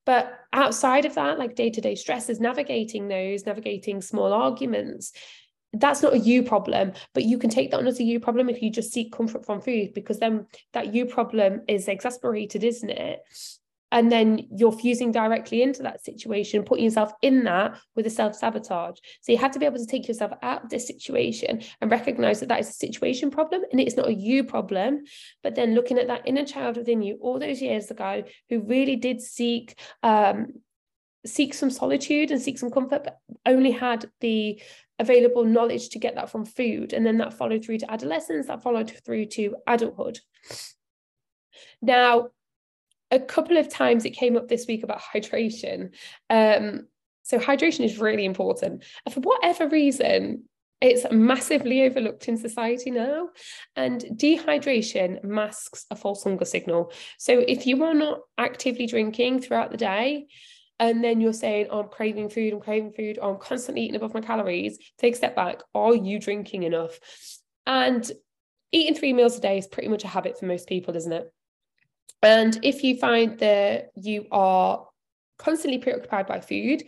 But 0.06 0.38
outside 0.52 1.06
of 1.06 1.16
that, 1.16 1.40
like 1.40 1.56
day 1.56 1.70
to 1.72 1.82
day 1.82 1.96
stresses, 1.96 2.40
navigating 2.40 3.08
those, 3.08 3.46
navigating 3.46 4.02
small 4.02 4.34
arguments, 4.34 5.14
that's 5.74 6.02
not 6.02 6.14
a 6.14 6.20
you 6.20 6.44
problem, 6.44 6.94
but 7.14 7.24
you 7.24 7.38
can 7.38 7.50
take 7.50 7.72
that 7.72 7.78
on 7.78 7.88
as 7.88 8.00
a 8.00 8.04
you 8.04 8.20
problem 8.20 8.50
if 8.50 8.62
you 8.62 8.70
just 8.70 8.94
seek 8.94 9.12
comfort 9.12 9.46
from 9.46 9.62
food, 9.62 9.94
because 9.94 10.20
then 10.20 10.48
that 10.74 10.94
you 10.94 11.06
problem 11.06 11.62
is 11.68 11.88
exasperated, 11.88 12.64
isn't 12.64 12.90
it? 12.90 13.22
and 13.94 14.12
then 14.12 14.48
you're 14.50 14.72
fusing 14.72 15.12
directly 15.12 15.62
into 15.62 15.84
that 15.84 16.04
situation, 16.04 16.64
putting 16.64 16.84
yourself 16.84 17.14
in 17.22 17.44
that 17.44 17.80
with 17.96 18.08
a 18.08 18.10
self 18.10 18.36
sabotage. 18.36 18.98
So 19.22 19.32
you 19.32 19.38
have 19.38 19.52
to 19.52 19.60
be 19.60 19.68
able 19.68 19.78
to 19.78 19.86
take 19.86 20.08
yourself 20.08 20.32
out 20.42 20.64
of 20.64 20.70
this 20.70 20.88
situation 20.88 21.62
and 21.80 21.92
recognize 21.92 22.40
that 22.40 22.50
that 22.50 22.60
is 22.60 22.70
a 22.70 22.74
situation 22.74 23.30
problem 23.30 23.62
and 23.72 23.80
it's 23.80 23.96
not 23.96 24.08
a 24.08 24.14
you 24.14 24.44
problem. 24.44 25.04
But 25.44 25.54
then 25.54 25.76
looking 25.76 26.00
at 26.00 26.08
that 26.08 26.28
inner 26.28 26.44
child 26.44 26.78
within 26.78 27.04
you 27.04 27.20
all 27.22 27.38
those 27.38 27.62
years 27.62 27.92
ago 27.92 28.24
who 28.50 28.62
really 28.62 28.96
did 28.96 29.22
seek 29.22 29.80
um, 30.02 30.48
seek 31.26 31.54
some 31.54 31.70
solitude 31.70 32.32
and 32.32 32.42
seek 32.42 32.60
some 32.60 32.72
comfort, 32.72 33.04
but 33.04 33.20
only 33.46 33.72
had 33.72 34.10
the 34.20 34.62
available 35.00 35.46
knowledge 35.46 35.90
to 35.90 36.00
get 36.00 36.16
that 36.16 36.30
from 36.30 36.46
food. 36.46 36.94
And 36.94 37.06
then 37.06 37.18
that 37.18 37.34
followed 37.34 37.64
through 37.64 37.80
to 37.80 37.92
adolescence, 37.92 38.48
that 38.48 38.64
followed 38.64 38.92
through 39.06 39.26
to 39.28 39.56
adulthood. 39.68 40.20
Now, 41.82 42.30
a 43.12 43.20
couple 43.20 43.58
of 43.58 43.70
times 43.70 44.06
it 44.06 44.12
came 44.12 44.36
up 44.38 44.48
this 44.48 44.66
week 44.68 44.84
about 44.84 45.02
hydration. 45.02 45.94
Um, 46.30 46.88
so 47.24 47.40
hydration 47.40 47.86
is 47.86 48.00
really 48.00 48.26
important. 48.26 48.84
And 49.06 49.14
for 49.14 49.22
whatever 49.22 49.68
reason, 49.70 50.44
it's 50.82 51.06
massively 51.12 51.84
overlooked 51.84 52.28
in 52.28 52.38
society 52.38 52.92
now. 52.92 53.30
And 53.76 54.02
dehydration 54.02 55.24
masks 55.24 55.86
a 55.90 55.96
false 55.96 56.24
hunger 56.24 56.44
signal. 56.44 56.92
So 57.18 57.40
if 57.40 57.66
you 57.66 57.84
are 57.84 57.94
not 57.94 58.20
actively 58.38 58.86
drinking 58.86 59.42
throughout 59.42 59.72
the 59.72 59.78
day, 59.78 60.28
and 60.84 61.02
then 61.02 61.22
you're 61.22 61.32
saying, 61.32 61.68
oh, 61.72 61.80
I'm 61.80 61.88
craving 61.88 62.28
food, 62.28 62.52
I'm 62.52 62.60
craving 62.60 62.92
food, 62.92 63.18
I'm 63.24 63.38
constantly 63.38 63.84
eating 63.84 63.96
above 63.96 64.14
my 64.14 64.20
calories, 64.20 64.78
take 64.98 65.14
a 65.14 65.18
step 65.18 65.34
back. 65.34 65.62
Are 65.74 65.96
you 65.96 66.20
drinking 66.20 66.64
enough? 66.64 67.00
And 67.66 68.12
eating 68.74 68.94
three 68.94 69.14
meals 69.14 69.38
a 69.38 69.42
day 69.42 69.58
is 69.58 69.66
pretty 69.66 69.88
much 69.88 70.04
a 70.04 70.10
habit 70.10 70.38
for 70.38 70.46
most 70.46 70.68
people, 70.68 70.94
isn't 70.98 71.14
it? 71.14 71.32
And 72.22 72.60
if 72.64 72.84
you 72.84 72.98
find 72.98 73.40
that 73.40 73.92
you 73.96 74.28
are 74.30 74.86
constantly 75.38 75.80
preoccupied 75.80 76.28
by 76.28 76.42
food, 76.42 76.84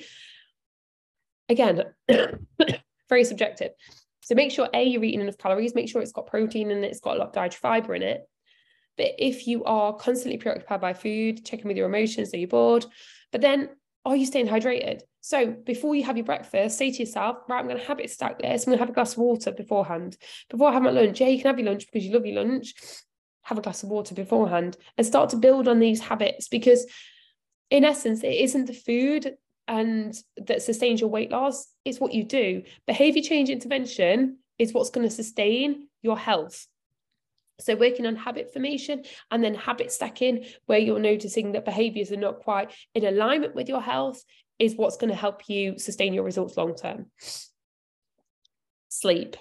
again, 1.48 1.84
very 3.08 3.24
subjective. 3.24 3.72
So 4.24 4.36
make 4.36 4.52
sure 4.52 4.68
A, 4.74 4.84
you're 4.84 5.06
eating 5.06 5.22
enough 5.22 5.38
calories, 5.38 5.74
make 5.74 5.88
sure 5.88 6.02
it's 6.02 6.12
got 6.12 6.28
protein 6.28 6.70
and 6.70 6.84
it's 6.84 7.00
got 7.00 7.16
a 7.16 7.20
lot 7.20 7.28
of 7.30 7.34
dietary 7.34 7.60
fiber 7.62 7.96
in 7.96 8.02
it. 8.02 8.28
But 8.98 9.12
if 9.20 9.48
you 9.48 9.64
are 9.64 9.94
constantly 9.94 10.38
preoccupied 10.38 10.82
by 10.82 10.94
food, 10.94 11.46
checking 11.46 11.70
with 11.70 11.78
your 11.78 11.88
emotions, 11.88 12.34
are 12.34 12.38
you 12.38 12.48
bored? 12.48 12.86
But 13.32 13.40
then 13.40 13.70
are 14.06 14.16
you 14.16 14.26
staying 14.26 14.48
hydrated? 14.48 15.02
So 15.22 15.48
before 15.52 15.96
you 15.96 16.04
have 16.04 16.18
your 16.18 16.26
breakfast, 16.26 16.78
say 16.78 16.92
to 16.92 17.00
yourself, 17.00 17.38
right, 17.50 17.60
I'm 17.60 17.68
going 17.68 17.80
to 17.80 17.84
habit 17.84 18.10
stack 18.12 18.40
this. 18.40 18.64
I'm 18.64 18.72
going 18.72 18.78
to 18.78 18.84
have 18.84 18.92
a 18.92 18.94
glass 18.94 19.14
of 19.14 19.20
water 19.20 19.52
beforehand. 19.52 20.18
Before 20.50 20.70
I 20.70 20.74
have 20.74 20.84
my 20.84 20.92
lunch, 20.92 21.20
yeah, 21.20 21.28
you 21.28 21.38
can 21.38 21.48
have 21.48 21.58
your 21.58 21.70
lunch 21.70 21.88
because 21.92 22.06
you 22.06 22.14
love 22.14 22.26
your 22.26 22.44
lunch 22.44 22.76
have 23.46 23.58
a 23.60 23.62
glass 23.62 23.84
of 23.84 23.90
water 23.90 24.14
beforehand 24.14 24.76
and 24.98 25.06
start 25.06 25.30
to 25.30 25.38
build 25.38 25.68
on 25.68 25.80
these 25.80 26.02
habits 26.02 26.48
because 26.48 26.86
in 27.70 27.86
essence 27.86 28.24
it 28.24 28.34
isn't 28.34 28.66
the 28.66 28.74
food 28.74 29.36
and 29.68 30.16
that 30.38 30.62
sustains 30.62 31.00
your 31.00 31.10
weight 31.10 31.32
loss 31.32 31.68
it's 31.86 32.00
what 32.00 32.14
you 32.14 32.24
do 32.24 32.64
behavior 32.88 33.22
change 33.22 33.50
intervention 33.50 34.38
is 34.58 34.74
what's 34.74 34.90
going 34.90 35.08
to 35.08 35.14
sustain 35.14 35.88
your 36.02 36.18
health 36.18 36.68
so 37.60 37.76
working 37.76 38.06
on 38.06 38.16
habit 38.16 38.52
formation 38.52 39.04
and 39.32 39.44
then 39.44 39.56
habit 39.56 39.92
stacking 39.92 40.46
where 40.66 40.80
you're 40.80 41.00
noticing 41.00 41.54
that 41.54 41.66
behaviors 41.66 42.12
are 42.12 42.18
not 42.18 42.40
quite 42.40 42.72
in 42.94 43.06
alignment 43.06 43.56
with 43.56 43.70
your 43.70 43.82
health 43.82 44.24
is 44.60 44.76
what's 44.76 44.98
going 44.98 45.10
to 45.10 45.16
help 45.16 45.50
you 45.50 45.78
sustain 45.78 46.14
your 46.14 46.24
results 46.24 46.58
long 46.58 46.76
term 46.76 47.06
sleep 48.90 49.36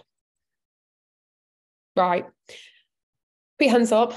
right 1.96 2.26
Put 3.58 3.66
your 3.66 3.72
hands 3.72 3.92
up. 3.92 4.12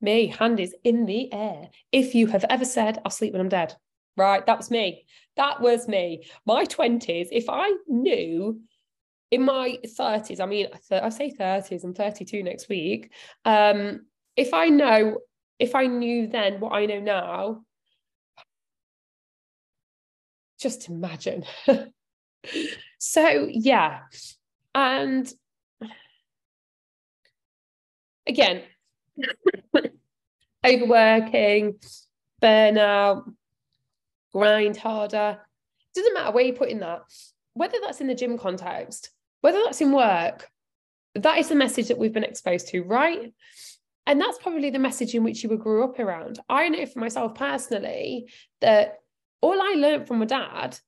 Me, 0.00 0.28
hand 0.28 0.58
is 0.58 0.74
in 0.84 1.04
the 1.04 1.30
air. 1.32 1.68
If 1.92 2.14
you 2.14 2.26
have 2.28 2.44
ever 2.48 2.64
said, 2.64 2.98
I'll 3.04 3.10
sleep 3.10 3.34
when 3.34 3.42
I'm 3.42 3.50
dead, 3.50 3.76
right? 4.16 4.44
That 4.46 4.56
was 4.56 4.70
me. 4.70 5.04
That 5.36 5.60
was 5.60 5.86
me. 5.86 6.24
My 6.46 6.64
20s, 6.64 7.28
if 7.30 7.50
I 7.50 7.74
knew 7.86 8.60
in 9.30 9.44
my 9.44 9.78
30s, 9.86 10.40
I 10.40 10.46
mean, 10.46 10.66
I 10.90 11.08
say 11.08 11.32
30s, 11.38 11.84
I'm 11.84 11.94
32 11.94 12.42
next 12.42 12.68
week. 12.68 13.12
Um, 13.44 14.06
if 14.36 14.52
I 14.52 14.68
know, 14.68 15.18
if 15.58 15.74
I 15.74 15.86
knew 15.86 16.26
then 16.26 16.60
what 16.60 16.72
I 16.72 16.86
know 16.86 17.00
now, 17.00 17.62
just 20.58 20.88
imagine. 20.88 21.44
so, 22.98 23.48
yeah. 23.50 24.00
And 24.74 25.32
again, 28.26 28.62
overworking, 30.66 31.78
burnout, 32.42 33.32
grind 34.32 34.76
harder. 34.76 35.38
Doesn't 35.94 36.14
matter 36.14 36.32
where 36.32 36.44
you 36.44 36.52
put 36.52 36.68
in 36.68 36.80
that, 36.80 37.02
whether 37.54 37.78
that's 37.82 38.00
in 38.00 38.06
the 38.06 38.14
gym 38.14 38.38
context, 38.38 39.10
whether 39.40 39.60
that's 39.64 39.80
in 39.80 39.92
work, 39.92 40.48
that 41.14 41.38
is 41.38 41.48
the 41.48 41.54
message 41.54 41.88
that 41.88 41.98
we've 41.98 42.12
been 42.12 42.24
exposed 42.24 42.68
to, 42.68 42.82
right? 42.82 43.32
And 44.06 44.20
that's 44.20 44.38
probably 44.38 44.70
the 44.70 44.78
message 44.78 45.14
in 45.14 45.24
which 45.24 45.42
you 45.42 45.48
were 45.48 45.56
grew 45.56 45.84
up 45.84 45.98
around. 45.98 46.40
I 46.48 46.68
know 46.68 46.86
for 46.86 46.98
myself 46.98 47.34
personally 47.34 48.30
that 48.60 48.98
all 49.40 49.60
I 49.60 49.74
learned 49.76 50.06
from 50.06 50.18
my 50.18 50.24
dad 50.24 50.78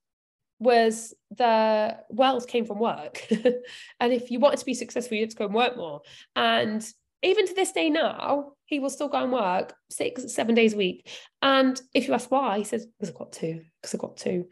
was 0.59 1.13
the 1.37 1.97
wealth 2.09 2.47
came 2.47 2.65
from 2.65 2.79
work. 2.79 3.27
and 4.01 4.13
if 4.13 4.31
you 4.31 4.39
wanted 4.39 4.59
to 4.61 4.65
be 4.65 4.75
successful, 4.75 5.17
you 5.17 5.25
had 5.25 5.31
to 5.31 5.37
go 5.37 5.47
and 5.47 5.55
work 5.55 5.77
more. 5.77 6.03
And 6.37 6.85
even 7.23 7.47
to 7.47 7.55
this 7.55 7.73
day 7.73 7.91
now, 7.91 8.53
he 8.67 8.79
will 8.79 8.91
still 8.91 9.09
go 9.09 9.23
and 9.23 9.33
work 9.33 9.75
six, 9.91 10.33
seven 10.33 10.55
days 10.55 10.75
a 10.75 10.77
week. 10.77 11.09
And 11.41 11.81
if 11.95 12.09
you 12.09 12.15
ask 12.15 12.31
why, 12.31 12.59
he 12.59 12.65
says, 12.65 12.87
because 12.87 13.11
I've 13.11 13.19
got 13.19 13.33
to, 13.33 13.61
because 13.81 13.95
I've 13.95 14.01
got 14.01 14.17
to. 14.19 14.47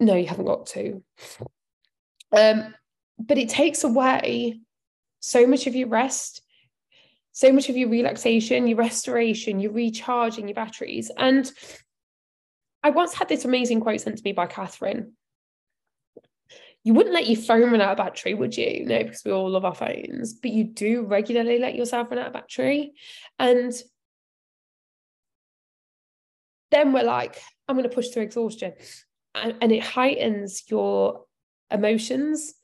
No, 0.00 0.14
you 0.14 0.26
haven't 0.26 0.44
got 0.46 0.66
to. 0.66 1.02
Um, 2.36 2.74
but 3.18 3.38
it 3.38 3.48
takes 3.48 3.84
away 3.84 4.60
so 5.20 5.46
much 5.46 5.66
of 5.66 5.74
your 5.74 5.88
rest, 5.88 6.42
so 7.32 7.52
much 7.52 7.68
of 7.68 7.76
your 7.76 7.88
relaxation, 7.88 8.66
your 8.66 8.78
restoration, 8.78 9.60
your 9.60 9.72
recharging 9.72 10.48
your 10.48 10.54
batteries. 10.54 11.10
And 11.16 11.50
I 12.82 12.90
once 12.90 13.14
had 13.14 13.28
this 13.28 13.44
amazing 13.44 13.80
quote 13.80 14.00
sent 14.00 14.18
to 14.18 14.22
me 14.24 14.32
by 14.32 14.46
Catherine. 14.46 15.14
you 16.86 16.94
wouldn't 16.94 17.14
let 17.14 17.26
your 17.26 17.40
phone 17.40 17.72
run 17.72 17.80
out 17.80 17.90
of 17.90 17.96
battery, 17.96 18.34
would 18.34 18.56
you? 18.56 18.84
No, 18.86 19.02
because 19.02 19.22
we 19.24 19.32
all 19.32 19.50
love 19.50 19.64
our 19.64 19.74
phones, 19.74 20.34
but 20.34 20.52
you 20.52 20.62
do 20.62 21.02
regularly 21.02 21.58
let 21.58 21.74
yourself 21.74 22.08
run 22.10 22.20
out 22.20 22.28
of 22.28 22.32
battery. 22.32 22.92
And 23.40 23.72
then 26.70 26.92
we're 26.92 27.02
like, 27.02 27.42
I'm 27.66 27.74
going 27.74 27.88
to 27.88 27.94
push 27.94 28.10
through 28.10 28.22
exhaustion. 28.22 28.74
And, 29.34 29.56
and 29.60 29.72
it 29.72 29.82
heightens 29.82 30.62
your 30.68 31.24
emotions, 31.72 32.54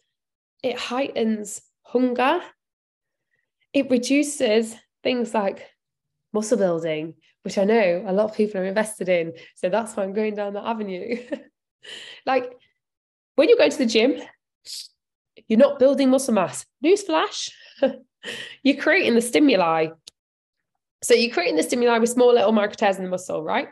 it 0.63 0.79
heightens 0.79 1.61
hunger, 1.83 2.41
it 3.73 3.91
reduces 3.91 4.75
things 5.03 5.35
like 5.35 5.69
muscle 6.33 6.59
building, 6.59 7.15
which 7.43 7.59
I 7.59 7.65
know 7.65 8.05
a 8.07 8.13
lot 8.13 8.31
of 8.31 8.37
people 8.37 8.61
are 8.61 8.65
invested 8.65 9.09
in. 9.09 9.33
So 9.57 9.69
that's 9.69 9.97
why 9.97 10.05
I'm 10.05 10.13
going 10.13 10.35
down 10.35 10.55
that 10.55 10.65
avenue. 10.65 11.17
like 12.27 12.53
when 13.35 13.49
you 13.49 13.57
go 13.57 13.69
to 13.69 13.79
the 13.79 13.87
gym, 13.87 14.21
you're 15.49 15.59
not 15.59 15.79
building 15.79 16.11
muscle 16.11 16.35
mass. 16.35 16.65
Newsflash, 16.85 17.51
you're 18.63 18.81
creating 18.81 19.15
the 19.15 19.21
stimuli. 19.21 19.89
So 21.03 21.15
you're 21.15 21.35
creating 21.35 21.57
the 21.57 21.63
stimuli 21.63 21.99
with 21.99 22.11
small 22.11 22.33
little 22.33 22.53
micro 22.53 22.75
tears 22.75 22.97
in 22.97 23.05
the 23.05 23.11
muscle, 23.11 23.43
right? 23.43 23.69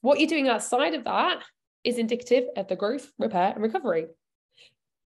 What 0.00 0.18
you're 0.18 0.28
doing 0.28 0.48
outside 0.48 0.94
of 0.94 1.04
that 1.04 1.42
is 1.84 1.98
indicative 1.98 2.44
of 2.56 2.68
the 2.68 2.76
growth, 2.76 3.10
repair, 3.18 3.52
and 3.54 3.62
recovery. 3.62 4.06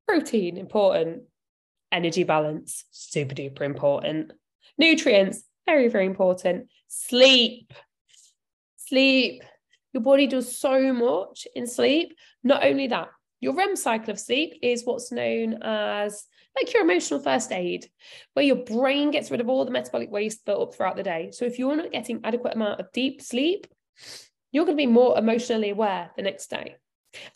Protein, 0.06 0.56
important. 0.56 1.22
Energy 1.90 2.24
balance, 2.24 2.84
super 2.90 3.34
duper 3.34 3.62
important. 3.62 4.32
Nutrients, 4.78 5.44
very, 5.66 5.88
very 5.88 6.06
important. 6.06 6.68
Sleep. 6.88 7.72
Sleep. 8.76 9.42
Your 9.92 10.02
body 10.02 10.26
does 10.26 10.56
so 10.56 10.92
much 10.92 11.46
in 11.54 11.66
sleep. 11.66 12.16
Not 12.42 12.64
only 12.64 12.86
that, 12.88 13.08
your 13.40 13.54
REM 13.54 13.76
cycle 13.76 14.10
of 14.10 14.18
sleep 14.18 14.54
is 14.62 14.84
what's 14.84 15.12
known 15.12 15.58
as 15.62 16.24
like 16.56 16.72
your 16.72 16.82
emotional 16.82 17.20
first 17.20 17.52
aid, 17.52 17.88
where 18.34 18.44
your 18.44 18.56
brain 18.56 19.10
gets 19.10 19.30
rid 19.30 19.40
of 19.40 19.48
all 19.48 19.64
the 19.64 19.70
metabolic 19.70 20.10
waste 20.10 20.44
built 20.44 20.68
up 20.68 20.74
throughout 20.74 20.96
the 20.96 21.02
day. 21.02 21.30
So 21.32 21.44
if 21.44 21.58
you're 21.58 21.76
not 21.76 21.92
getting 21.92 22.20
adequate 22.24 22.54
amount 22.54 22.80
of 22.80 22.92
deep 22.92 23.22
sleep, 23.22 23.66
you're 24.50 24.64
going 24.64 24.76
to 24.76 24.82
be 24.82 24.86
more 24.86 25.18
emotionally 25.18 25.70
aware 25.70 26.10
the 26.16 26.22
next 26.22 26.48
day. 26.48 26.76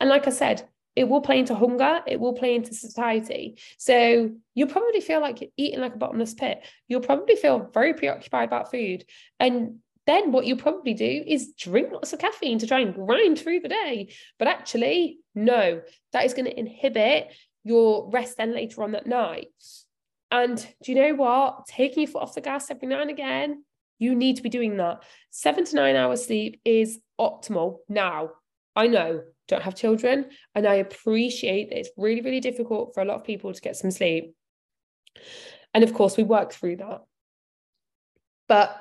And 0.00 0.08
like 0.08 0.26
I 0.26 0.30
said, 0.30 0.68
it 0.96 1.08
will 1.08 1.20
play 1.20 1.38
into 1.38 1.54
hunger, 1.54 2.00
it 2.06 2.18
will 2.18 2.32
play 2.32 2.54
into 2.54 2.74
satiety. 2.74 3.58
So 3.76 4.30
you'll 4.54 4.68
probably 4.68 5.02
feel 5.02 5.20
like 5.20 5.42
you're 5.42 5.50
eating 5.56 5.80
like 5.80 5.94
a 5.94 5.98
bottomless 5.98 6.32
pit. 6.32 6.64
You'll 6.88 7.02
probably 7.02 7.36
feel 7.36 7.70
very 7.72 7.92
preoccupied 7.92 8.48
about 8.48 8.70
food. 8.70 9.04
And 9.38 9.80
then 10.06 10.32
what 10.32 10.46
you'll 10.46 10.56
probably 10.56 10.94
do 10.94 11.22
is 11.26 11.52
drink 11.58 11.92
lots 11.92 12.14
of 12.14 12.18
caffeine 12.18 12.58
to 12.60 12.66
try 12.66 12.80
and 12.80 12.94
grind 12.94 13.38
through 13.38 13.60
the 13.60 13.68
day. 13.68 14.14
But 14.38 14.48
actually, 14.48 15.18
no, 15.34 15.82
that 16.12 16.24
is 16.24 16.32
going 16.32 16.46
to 16.46 16.58
inhibit 16.58 17.32
your 17.62 18.08
rest 18.10 18.38
then 18.38 18.54
later 18.54 18.82
on 18.82 18.92
that 18.92 19.06
night. 19.06 19.48
And 20.30 20.56
do 20.82 20.92
you 20.92 20.94
know 20.94 21.14
what? 21.14 21.66
Taking 21.66 22.04
your 22.04 22.10
foot 22.10 22.22
off 22.22 22.34
the 22.34 22.40
gas 22.40 22.70
every 22.70 22.88
now 22.88 23.02
and 23.02 23.10
again, 23.10 23.64
you 23.98 24.14
need 24.14 24.36
to 24.36 24.42
be 24.42 24.48
doing 24.48 24.76
that. 24.78 25.02
Seven 25.30 25.64
to 25.66 25.76
nine 25.76 25.96
hours 25.96 26.24
sleep 26.24 26.60
is 26.64 27.00
optimal 27.20 27.78
now. 27.88 28.30
I 28.74 28.86
know 28.86 29.22
don't 29.48 29.62
have 29.62 29.74
children. 29.74 30.26
And 30.54 30.66
I 30.66 30.74
appreciate 30.74 31.70
that 31.70 31.78
it's 31.78 31.90
really, 31.96 32.20
really 32.20 32.40
difficult 32.40 32.94
for 32.94 33.02
a 33.02 33.04
lot 33.04 33.16
of 33.16 33.24
people 33.24 33.52
to 33.52 33.60
get 33.60 33.76
some 33.76 33.90
sleep. 33.90 34.34
And 35.74 35.84
of 35.84 35.94
course, 35.94 36.16
we 36.16 36.22
work 36.22 36.52
through 36.52 36.76
that. 36.76 37.02
But 38.48 38.80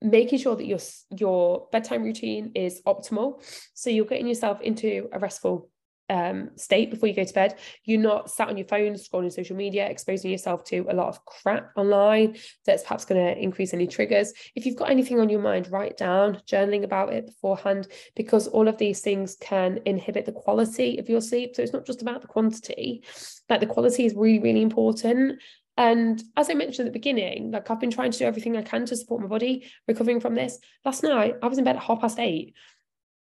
making 0.00 0.38
sure 0.38 0.56
that 0.56 0.66
your 0.66 0.80
your 1.16 1.68
bedtime 1.70 2.02
routine 2.02 2.50
is 2.56 2.82
optimal 2.86 3.40
so 3.72 3.88
you're 3.88 4.04
getting 4.04 4.26
yourself 4.26 4.60
into 4.60 5.08
a 5.12 5.18
restful 5.20 5.70
um, 6.12 6.50
state 6.56 6.90
before 6.90 7.08
you 7.08 7.14
go 7.14 7.24
to 7.24 7.32
bed. 7.32 7.58
You're 7.84 8.00
not 8.00 8.30
sat 8.30 8.48
on 8.48 8.58
your 8.58 8.66
phone 8.66 8.92
scrolling 8.94 9.32
social 9.32 9.56
media, 9.56 9.88
exposing 9.88 10.30
yourself 10.30 10.62
to 10.64 10.86
a 10.90 10.94
lot 10.94 11.08
of 11.08 11.24
crap 11.24 11.70
online 11.74 12.36
that's 12.66 12.82
perhaps 12.82 13.06
going 13.06 13.24
to 13.24 13.42
increase 13.42 13.72
any 13.72 13.86
triggers. 13.86 14.32
If 14.54 14.66
you've 14.66 14.76
got 14.76 14.90
anything 14.90 15.18
on 15.18 15.30
your 15.30 15.40
mind, 15.40 15.72
write 15.72 15.96
down, 15.96 16.42
journaling 16.46 16.84
about 16.84 17.14
it 17.14 17.26
beforehand, 17.26 17.88
because 18.14 18.46
all 18.46 18.68
of 18.68 18.76
these 18.76 19.00
things 19.00 19.36
can 19.40 19.80
inhibit 19.86 20.26
the 20.26 20.32
quality 20.32 20.98
of 20.98 21.08
your 21.08 21.22
sleep. 21.22 21.56
So 21.56 21.62
it's 21.62 21.72
not 21.72 21.86
just 21.86 22.02
about 22.02 22.20
the 22.20 22.28
quantity, 22.28 23.04
like 23.48 23.60
the 23.60 23.66
quality 23.66 24.04
is 24.04 24.14
really, 24.14 24.38
really 24.38 24.62
important. 24.62 25.40
And 25.78 26.22
as 26.36 26.50
I 26.50 26.54
mentioned 26.54 26.86
at 26.86 26.92
the 26.92 26.98
beginning, 26.98 27.50
like 27.50 27.70
I've 27.70 27.80
been 27.80 27.90
trying 27.90 28.10
to 28.10 28.18
do 28.18 28.26
everything 28.26 28.56
I 28.56 28.62
can 28.62 28.84
to 28.86 28.96
support 28.96 29.22
my 29.22 29.26
body 29.26 29.66
recovering 29.88 30.20
from 30.20 30.34
this. 30.34 30.58
Last 30.84 31.02
night, 31.02 31.36
I 31.42 31.46
was 31.48 31.56
in 31.56 31.64
bed 31.64 31.76
at 31.76 31.82
half 31.82 32.02
past 32.02 32.18
eight 32.18 32.54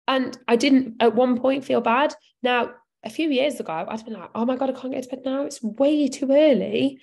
and 0.09 0.39
I 0.47 0.57
didn't 0.57 0.97
at 1.01 1.15
one 1.15 1.39
point 1.39 1.65
feel 1.65 1.81
bad. 1.81 2.15
Now, 2.43 2.71
a 3.05 3.11
few 3.11 3.31
years 3.31 3.61
ago, 3.61 3.87
I'd 3.89 4.05
been 4.05 4.15
like, 4.15 4.31
oh 4.35 4.45
my 4.45 4.57
God, 4.57 4.71
I 4.71 4.73
can't 4.73 4.93
get 4.93 5.05
to 5.05 5.11
bed 5.11 5.25
now. 5.25 5.43
It's 5.43 5.63
way 5.63 6.09
too 6.09 6.29
early. 6.31 7.01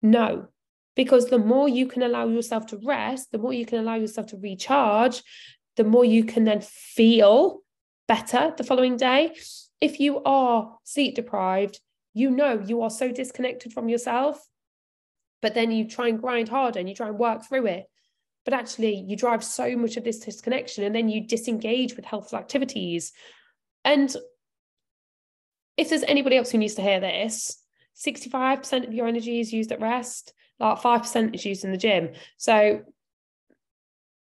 No, 0.00 0.48
because 0.96 1.26
the 1.26 1.38
more 1.38 1.68
you 1.68 1.86
can 1.86 2.02
allow 2.02 2.26
yourself 2.26 2.66
to 2.68 2.80
rest, 2.84 3.32
the 3.32 3.38
more 3.38 3.52
you 3.52 3.66
can 3.66 3.78
allow 3.78 3.94
yourself 3.94 4.28
to 4.28 4.36
recharge, 4.36 5.22
the 5.76 5.84
more 5.84 6.04
you 6.04 6.24
can 6.24 6.44
then 6.44 6.60
feel 6.60 7.60
better 8.08 8.52
the 8.56 8.64
following 8.64 8.96
day. 8.96 9.34
If 9.80 10.00
you 10.00 10.22
are 10.24 10.76
sleep 10.84 11.14
deprived, 11.14 11.80
you 12.14 12.30
know 12.30 12.62
you 12.66 12.82
are 12.82 12.90
so 12.90 13.10
disconnected 13.10 13.72
from 13.72 13.88
yourself, 13.88 14.46
but 15.40 15.54
then 15.54 15.70
you 15.70 15.88
try 15.88 16.08
and 16.08 16.20
grind 16.20 16.48
harder 16.48 16.78
and 16.78 16.88
you 16.88 16.94
try 16.94 17.08
and 17.08 17.18
work 17.18 17.46
through 17.46 17.66
it 17.66 17.86
but 18.44 18.54
actually 18.54 18.96
you 18.96 19.16
drive 19.16 19.44
so 19.44 19.76
much 19.76 19.96
of 19.96 20.04
this 20.04 20.18
disconnection 20.18 20.84
and 20.84 20.94
then 20.94 21.08
you 21.08 21.26
disengage 21.26 21.96
with 21.96 22.04
healthful 22.04 22.38
activities. 22.38 23.12
And 23.84 24.14
if 25.76 25.88
there's 25.88 26.02
anybody 26.04 26.36
else 26.36 26.50
who 26.50 26.58
needs 26.58 26.74
to 26.74 26.82
hear 26.82 27.00
this 27.00 27.58
65% 28.06 28.86
of 28.86 28.94
your 28.94 29.06
energy 29.06 29.40
is 29.40 29.52
used 29.52 29.72
at 29.72 29.80
rest 29.80 30.32
like 30.58 30.78
5% 30.78 31.34
is 31.34 31.44
used 31.44 31.64
in 31.64 31.72
the 31.72 31.76
gym. 31.76 32.10
So 32.36 32.82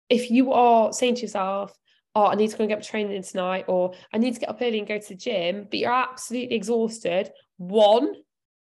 if 0.09 0.31
you 0.31 0.53
are 0.53 0.93
saying 0.93 1.17
to 1.17 1.23
yourself 1.23 1.77
oh 2.15 2.27
i 2.27 2.35
need 2.35 2.51
to 2.51 2.57
go 2.57 2.65
and 2.65 2.71
get 2.71 2.83
training 2.83 3.23
tonight 3.23 3.65
or 3.69 3.95
i 4.13 4.19
need 4.19 4.35
to 4.35 4.41
get 4.41 4.49
up 4.49 4.59
early 4.61 4.79
and 4.79 4.89
go 4.89 4.99
to 4.99 5.09
the 5.09 5.15
gym 5.15 5.67
but 5.71 5.79
you're 5.79 5.93
absolutely 5.93 6.55
exhausted 6.55 7.31
one 7.57 8.13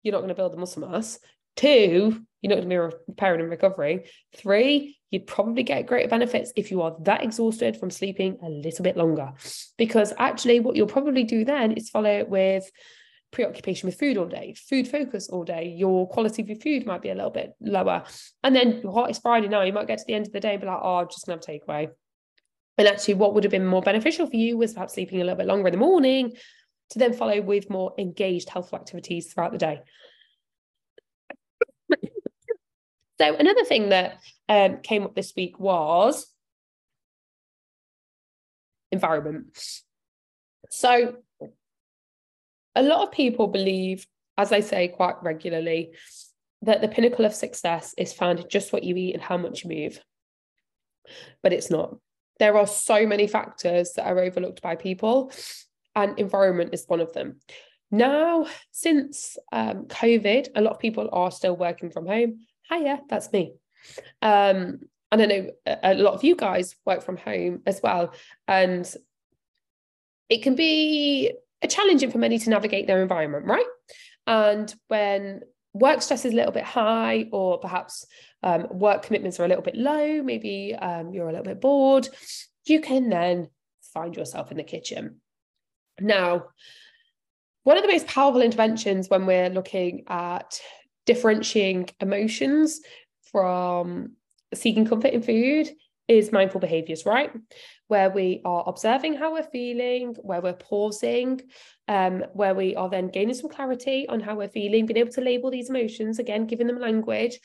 you're 0.03 0.11
not 0.11 0.19
going 0.19 0.29
to 0.29 0.35
build 0.35 0.53
the 0.53 0.57
muscle 0.57 0.87
mass 0.87 1.19
two 1.55 2.21
you're 2.41 2.49
not 2.49 2.61
going 2.61 2.69
to 2.69 2.89
be 2.89 2.95
repairing 3.07 3.41
and 3.41 3.49
recovering 3.49 4.03
three 4.35 4.97
you'd 5.15 5.27
probably 5.27 5.63
get 5.63 5.87
greater 5.87 6.09
benefits 6.09 6.51
if 6.57 6.69
you 6.69 6.81
are 6.81 6.95
that 7.01 7.23
exhausted 7.23 7.77
from 7.77 7.89
sleeping 7.89 8.37
a 8.43 8.49
little 8.49 8.83
bit 8.83 8.97
longer. 8.97 9.31
Because 9.77 10.13
actually, 10.17 10.59
what 10.59 10.75
you'll 10.75 10.87
probably 10.87 11.23
do 11.23 11.45
then 11.45 11.71
is 11.71 11.89
follow 11.89 12.09
it 12.09 12.27
with 12.27 12.69
preoccupation 13.31 13.87
with 13.87 13.97
food 13.97 14.17
all 14.17 14.27
day, 14.27 14.53
food 14.69 14.87
focus 14.87 15.29
all 15.29 15.45
day. 15.45 15.73
Your 15.77 16.07
quality 16.09 16.41
of 16.41 16.49
your 16.49 16.59
food 16.59 16.85
might 16.85 17.01
be 17.01 17.09
a 17.09 17.15
little 17.15 17.31
bit 17.31 17.53
lower. 17.61 18.03
And 18.43 18.53
then, 18.53 18.81
what 18.81 19.09
is 19.09 19.19
Friday 19.19 19.47
now? 19.47 19.61
You 19.61 19.71
might 19.71 19.87
get 19.87 19.99
to 19.99 20.05
the 20.05 20.13
end 20.13 20.27
of 20.27 20.33
the 20.33 20.41
day 20.41 20.51
and 20.53 20.61
be 20.61 20.67
like, 20.67 20.79
oh, 20.81 20.97
I'm 20.97 21.07
just 21.07 21.23
to 21.25 21.31
have 21.31 21.39
takeaway. 21.39 21.89
And 22.77 22.87
actually, 22.87 23.13
what 23.13 23.33
would 23.33 23.45
have 23.45 23.51
been 23.51 23.65
more 23.65 23.81
beneficial 23.81 24.27
for 24.27 24.35
you 24.35 24.57
was 24.57 24.73
perhaps 24.73 24.95
sleeping 24.95 25.21
a 25.21 25.23
little 25.23 25.37
bit 25.37 25.47
longer 25.47 25.67
in 25.67 25.71
the 25.71 25.77
morning 25.77 26.33
to 26.89 26.99
then 26.99 27.13
follow 27.13 27.41
with 27.41 27.69
more 27.69 27.93
engaged, 27.97 28.49
healthful 28.49 28.79
activities 28.79 29.31
throughout 29.31 29.53
the 29.53 29.57
day. 29.57 29.79
So 33.19 33.35
another 33.35 33.63
thing 33.63 33.89
that 33.89 34.19
um, 34.49 34.79
came 34.81 35.03
up 35.03 35.15
this 35.15 35.33
week 35.35 35.59
was 35.59 36.27
environment. 38.91 39.57
So 40.69 41.17
a 42.75 42.83
lot 42.83 43.03
of 43.03 43.11
people 43.11 43.47
believe, 43.47 44.05
as 44.37 44.51
I 44.51 44.59
say 44.59 44.89
quite 44.89 45.21
regularly, 45.23 45.91
that 46.61 46.81
the 46.81 46.87
pinnacle 46.87 47.25
of 47.25 47.33
success 47.33 47.93
is 47.97 48.13
found 48.13 48.39
in 48.39 48.49
just 48.49 48.73
what 48.73 48.83
you 48.83 48.95
eat 48.95 49.13
and 49.13 49.21
how 49.21 49.37
much 49.37 49.63
you 49.63 49.69
move. 49.69 49.99
But 51.41 51.53
it's 51.53 51.69
not. 51.69 51.95
There 52.39 52.57
are 52.57 52.67
so 52.67 53.05
many 53.05 53.27
factors 53.27 53.93
that 53.93 54.07
are 54.07 54.19
overlooked 54.19 54.61
by 54.61 54.75
people, 54.75 55.31
and 55.95 56.19
environment 56.19 56.73
is 56.73 56.83
one 56.87 56.99
of 56.99 57.13
them. 57.13 57.39
Now, 57.91 58.47
since 58.71 59.37
um, 59.53 59.85
COVID, 59.85 60.49
a 60.55 60.61
lot 60.61 60.73
of 60.73 60.79
people 60.79 61.07
are 61.13 61.31
still 61.31 61.55
working 61.55 61.91
from 61.91 62.07
home 62.07 62.39
hiya, 62.69 63.01
that's 63.09 63.31
me. 63.31 63.53
Um, 64.21 64.79
and 65.11 65.21
I 65.21 65.25
know 65.25 65.51
a 65.83 65.93
lot 65.93 66.13
of 66.13 66.23
you 66.23 66.35
guys 66.35 66.75
work 66.85 67.03
from 67.03 67.17
home 67.17 67.61
as 67.65 67.79
well. 67.81 68.13
And 68.47 68.91
it 70.29 70.43
can 70.43 70.55
be 70.55 71.33
challenging 71.67 72.11
for 72.11 72.17
many 72.17 72.39
to 72.39 72.49
navigate 72.49 72.87
their 72.87 73.01
environment, 73.01 73.45
right? 73.45 73.65
And 74.27 74.73
when 74.87 75.41
work 75.73 76.01
stress 76.01 76.25
is 76.25 76.33
a 76.33 76.35
little 76.35 76.51
bit 76.51 76.63
high, 76.63 77.27
or 77.31 77.59
perhaps 77.59 78.05
um, 78.43 78.67
work 78.71 79.03
commitments 79.03 79.39
are 79.39 79.45
a 79.45 79.47
little 79.47 79.63
bit 79.63 79.75
low, 79.75 80.21
maybe 80.23 80.75
um, 80.75 81.13
you're 81.13 81.29
a 81.29 81.31
little 81.31 81.45
bit 81.45 81.61
bored, 81.61 82.07
you 82.65 82.81
can 82.81 83.09
then 83.09 83.49
find 83.93 84.15
yourself 84.15 84.51
in 84.51 84.57
the 84.57 84.63
kitchen. 84.63 85.21
Now, 85.99 86.45
one 87.63 87.77
of 87.77 87.83
the 87.83 87.91
most 87.91 88.07
powerful 88.07 88.41
interventions 88.41 89.09
when 89.09 89.25
we're 89.25 89.49
looking 89.49 90.03
at 90.07 90.59
differentiating 91.05 91.89
emotions 91.99 92.81
from 93.31 94.13
seeking 94.53 94.85
comfort 94.85 95.13
in 95.13 95.21
food 95.21 95.69
is 96.07 96.31
mindful 96.31 96.61
behaviors, 96.61 97.05
right? 97.05 97.31
where 97.87 98.09
we 98.09 98.41
are 98.45 98.63
observing 98.67 99.15
how 99.15 99.33
we're 99.33 99.43
feeling, 99.43 100.15
where 100.21 100.41
we're 100.41 100.53
pausing, 100.53 101.41
um, 101.87 102.23
where 102.33 102.55
we 102.55 102.75
are 102.75 102.89
then 102.89 103.09
gaining 103.09 103.35
some 103.35 103.49
clarity 103.49 104.07
on 104.09 104.19
how 104.19 104.35
we're 104.35 104.47
feeling, 104.49 104.85
being 104.85 104.97
able 104.97 105.11
to 105.11 105.21
label 105.21 105.51
these 105.51 105.69
emotions, 105.69 106.17
again, 106.17 106.47
giving 106.47 106.67
them 106.67 106.79
language, 106.79 107.39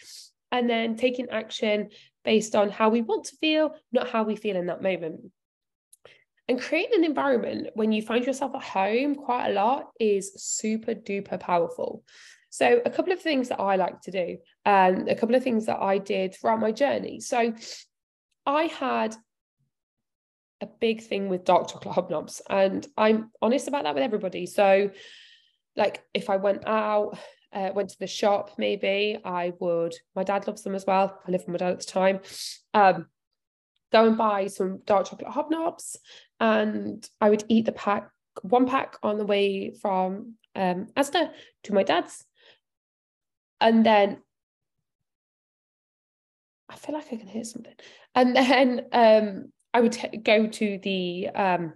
and 0.51 0.69
then 0.69 0.97
taking 0.97 1.29
action 1.31 1.91
based 2.25 2.55
on 2.55 2.71
how 2.71 2.89
we 2.89 3.03
want 3.03 3.25
to 3.25 3.37
feel, 3.37 3.75
not 3.93 4.09
how 4.09 4.23
we 4.23 4.35
feel 4.37 4.57
in 4.57 4.67
that 4.67 4.83
moment. 4.83 5.21
And 6.49 6.61
creating 6.61 6.99
an 6.99 7.05
environment 7.05 7.69
when 7.75 7.93
you 7.93 8.03
find 8.03 8.25
yourself 8.25 8.55
at 8.55 8.63
home 8.63 9.15
quite 9.15 9.51
a 9.51 9.53
lot 9.53 9.91
is 10.01 10.33
super 10.43 10.95
duper 10.95 11.39
powerful. 11.39 12.03
So, 12.51 12.81
a 12.85 12.91
couple 12.91 13.13
of 13.13 13.21
things 13.21 13.49
that 13.49 13.61
I 13.61 13.77
like 13.77 14.01
to 14.03 14.11
do, 14.11 14.39
and 14.65 15.09
a 15.09 15.15
couple 15.15 15.35
of 15.37 15.43
things 15.43 15.67
that 15.67 15.81
I 15.81 15.99
did 15.99 16.35
throughout 16.35 16.61
my 16.61 16.73
journey. 16.73 17.21
So, 17.21 17.55
I 18.45 18.65
had 18.65 19.15
a 20.61 20.67
big 20.67 21.03
thing 21.03 21.29
with 21.29 21.45
dark 21.45 21.69
chocolate 21.69 21.95
hobnobs, 21.95 22.41
and 22.51 22.87
I'm 22.97 23.31
honest 23.41 23.69
about 23.69 23.85
that 23.85 23.95
with 23.95 24.03
everybody. 24.03 24.47
So, 24.47 24.91
like 25.77 26.03
if 26.13 26.29
I 26.29 26.37
went 26.37 26.67
out, 26.67 27.19
uh, 27.53 27.71
went 27.75 27.91
to 27.91 27.99
the 27.99 28.07
shop, 28.07 28.53
maybe 28.59 29.19
I 29.25 29.53
would. 29.61 29.95
My 30.15 30.25
dad 30.25 30.47
loves 30.47 30.63
them 30.63 30.75
as 30.75 30.85
well. 30.87 31.19
I 31.27 31.31
lived 31.31 31.47
with 31.47 31.53
my 31.53 31.59
dad 31.59 31.73
at 31.73 31.81
the 31.81 31.87
time. 31.87 32.21
Um, 32.75 33.07
go 33.93 34.07
and 34.07 34.17
buy 34.17 34.47
some 34.47 34.81
dark 34.85 35.09
chocolate 35.09 35.33
hobnobs, 35.33 35.97
and 36.39 37.09
I 37.21 37.31
would 37.31 37.45
eat 37.49 37.67
the 37.67 37.73
pack, 37.73 38.11
one 38.43 38.67
pack 38.67 38.97
on 39.03 39.19
the 39.19 39.27
way 39.27 39.73
from 39.81 40.35
um, 40.55 40.87
Asda 40.97 41.31
to 41.65 41.75
my 41.75 41.83
dad's, 41.83 42.25
and 43.61 43.85
then 43.85 44.19
I 46.69 46.77
feel 46.77 46.95
like 46.95 47.13
I 47.13 47.17
can 47.17 47.27
hear 47.27 47.45
something. 47.45 47.75
And 48.15 48.37
then 48.37 48.87
um, 48.93 49.53
I 49.75 49.81
would 49.81 49.93
t- 49.93 50.17
go 50.19 50.47
to 50.47 50.79
the 50.83 51.29
um, 51.35 51.75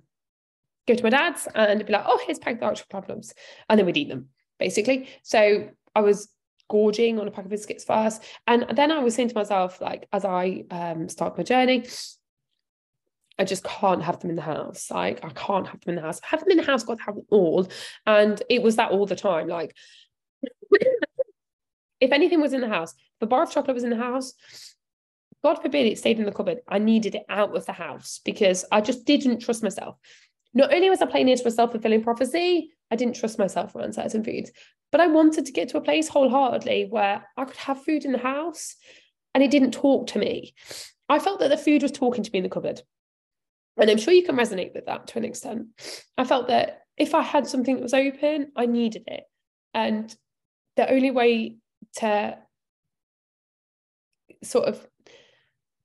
go 0.87 0.94
to 0.94 1.03
my 1.03 1.11
dad's 1.11 1.49
and 1.55 1.85
be 1.85 1.92
like, 1.92 2.05
"Oh, 2.07 2.20
here's 2.25 2.38
pack 2.38 2.61
of 2.62 2.88
problems," 2.88 3.35
and 3.68 3.79
then 3.79 3.87
we'd 3.87 3.97
eat 3.97 4.09
them 4.09 4.29
basically. 4.59 5.09
So 5.23 5.68
I 5.94 6.01
was 6.01 6.29
gorging 6.70 7.18
on 7.18 7.29
a 7.29 7.31
pack 7.31 7.44
of 7.44 7.51
biscuits 7.51 7.85
first, 7.85 8.23
and 8.47 8.66
then 8.75 8.90
I 8.90 9.01
was 9.01 9.14
saying 9.14 9.29
to 9.29 9.35
myself, 9.35 9.81
like, 9.81 10.09
as 10.12 10.25
I 10.25 10.64
um, 10.70 11.09
start 11.09 11.37
my 11.37 11.44
journey, 11.44 11.85
I 13.38 13.44
just 13.44 13.64
can't 13.64 14.03
have 14.03 14.20
them 14.20 14.31
in 14.31 14.37
the 14.37 14.42
house. 14.42 14.90
Like, 14.90 15.25
I 15.25 15.31
can't 15.31 15.66
have 15.66 15.81
them 15.81 15.90
in 15.90 15.97
the 15.97 16.03
house. 16.03 16.20
Have 16.23 16.40
them 16.40 16.51
in 16.51 16.57
the 16.57 16.62
house, 16.64 16.85
got 16.85 16.99
to 16.99 17.05
have 17.05 17.16
them 17.16 17.27
all. 17.31 17.68
And 18.07 18.40
it 18.49 18.62
was 18.62 18.77
that 18.77 18.92
all 18.92 19.07
the 19.07 19.16
time. 19.16 19.49
Like, 19.49 19.75
if 22.04 22.12
anything 22.12 22.40
was 22.40 22.52
in 22.52 22.60
the 22.60 22.68
house, 22.68 22.94
the 23.20 23.26
bar 23.26 23.42
of 23.42 23.50
chocolate 23.50 23.74
was 23.74 23.84
in 23.84 23.90
the 23.90 23.96
house, 23.96 24.34
God 25.42 25.56
forbid 25.56 25.86
it 25.86 25.98
stayed 25.98 26.18
in 26.18 26.24
the 26.24 26.32
cupboard. 26.32 26.60
I 26.68 26.78
needed 26.78 27.14
it 27.14 27.24
out 27.28 27.54
of 27.56 27.66
the 27.66 27.72
house 27.72 28.20
because 28.24 28.64
I 28.72 28.80
just 28.80 29.04
didn't 29.04 29.40
trust 29.40 29.62
myself. 29.62 29.96
Not 30.54 30.72
only 30.72 30.88
was 30.88 31.02
I 31.02 31.06
playing 31.06 31.28
into 31.28 31.46
a 31.46 31.50
self 31.50 31.72
fulfilling 31.72 32.02
prophecy, 32.02 32.70
I 32.90 32.96
didn't 32.96 33.16
trust 33.16 33.38
myself 33.38 33.74
around 33.74 33.94
certain 33.94 34.24
foods, 34.24 34.52
but 34.92 35.00
I 35.00 35.08
wanted 35.08 35.46
to 35.46 35.52
get 35.52 35.68
to 35.70 35.78
a 35.78 35.82
place 35.82 36.08
wholeheartedly 36.08 36.86
where 36.90 37.26
I 37.36 37.44
could 37.44 37.56
have 37.56 37.82
food 37.82 38.04
in 38.04 38.12
the 38.12 38.18
house 38.18 38.76
and 39.34 39.42
it 39.42 39.50
didn't 39.50 39.72
talk 39.72 40.06
to 40.08 40.18
me. 40.18 40.54
I 41.08 41.18
felt 41.18 41.40
that 41.40 41.48
the 41.48 41.58
food 41.58 41.82
was 41.82 41.92
talking 41.92 42.22
to 42.22 42.30
me 42.32 42.38
in 42.38 42.44
the 42.44 42.48
cupboard. 42.48 42.80
And 43.76 43.90
I'm 43.90 43.98
sure 43.98 44.14
you 44.14 44.24
can 44.24 44.36
resonate 44.36 44.72
with 44.72 44.86
that 44.86 45.08
to 45.08 45.18
an 45.18 45.24
extent. 45.24 45.66
I 46.16 46.24
felt 46.24 46.48
that 46.48 46.82
if 46.96 47.14
I 47.14 47.22
had 47.22 47.46
something 47.46 47.74
that 47.74 47.82
was 47.82 47.92
open, 47.92 48.52
I 48.56 48.66
needed 48.66 49.02
it. 49.08 49.24
And 49.74 50.14
the 50.76 50.90
only 50.90 51.10
way 51.10 51.56
to 51.96 52.38
sort 54.42 54.68
of 54.68 54.87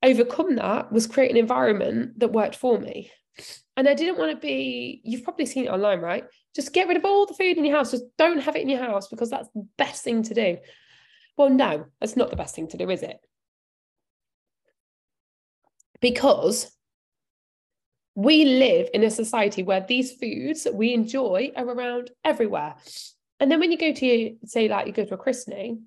overcome 0.03 0.55
that 0.55 0.91
was 0.91 1.07
create 1.07 1.31
an 1.31 1.37
environment 1.37 2.19
that 2.19 2.31
worked 2.31 2.55
for 2.55 2.79
me. 2.79 3.11
And 3.77 3.87
I 3.87 3.93
didn't 3.93 4.17
want 4.17 4.31
to 4.31 4.37
be, 4.37 5.01
you've 5.03 5.23
probably 5.23 5.45
seen 5.45 5.65
it 5.65 5.69
online, 5.69 6.01
right? 6.01 6.25
Just 6.55 6.73
get 6.73 6.87
rid 6.87 6.97
of 6.97 7.05
all 7.05 7.25
the 7.25 7.33
food 7.33 7.57
in 7.57 7.65
your 7.65 7.77
house. 7.77 7.91
Just 7.91 8.05
don't 8.17 8.41
have 8.41 8.55
it 8.55 8.61
in 8.61 8.69
your 8.69 8.83
house 8.83 9.07
because 9.07 9.29
that's 9.29 9.47
the 9.55 9.65
best 9.77 10.03
thing 10.03 10.23
to 10.23 10.33
do. 10.33 10.57
Well, 11.37 11.49
no, 11.49 11.85
that's 12.01 12.17
not 12.17 12.29
the 12.29 12.35
best 12.35 12.55
thing 12.55 12.67
to 12.69 12.77
do, 12.77 12.89
is 12.89 13.03
it? 13.03 13.17
Because 16.01 16.75
we 18.15 18.43
live 18.43 18.89
in 18.93 19.03
a 19.03 19.09
society 19.09 19.63
where 19.63 19.79
these 19.79 20.11
foods 20.13 20.63
that 20.63 20.75
we 20.75 20.93
enjoy 20.93 21.51
are 21.55 21.65
around 21.65 22.11
everywhere. 22.25 22.75
And 23.39 23.49
then 23.49 23.61
when 23.61 23.71
you 23.71 23.77
go 23.77 23.93
to, 23.93 24.35
say, 24.43 24.67
like 24.67 24.87
you 24.87 24.91
go 24.91 25.05
to 25.05 25.13
a 25.13 25.17
christening, 25.17 25.83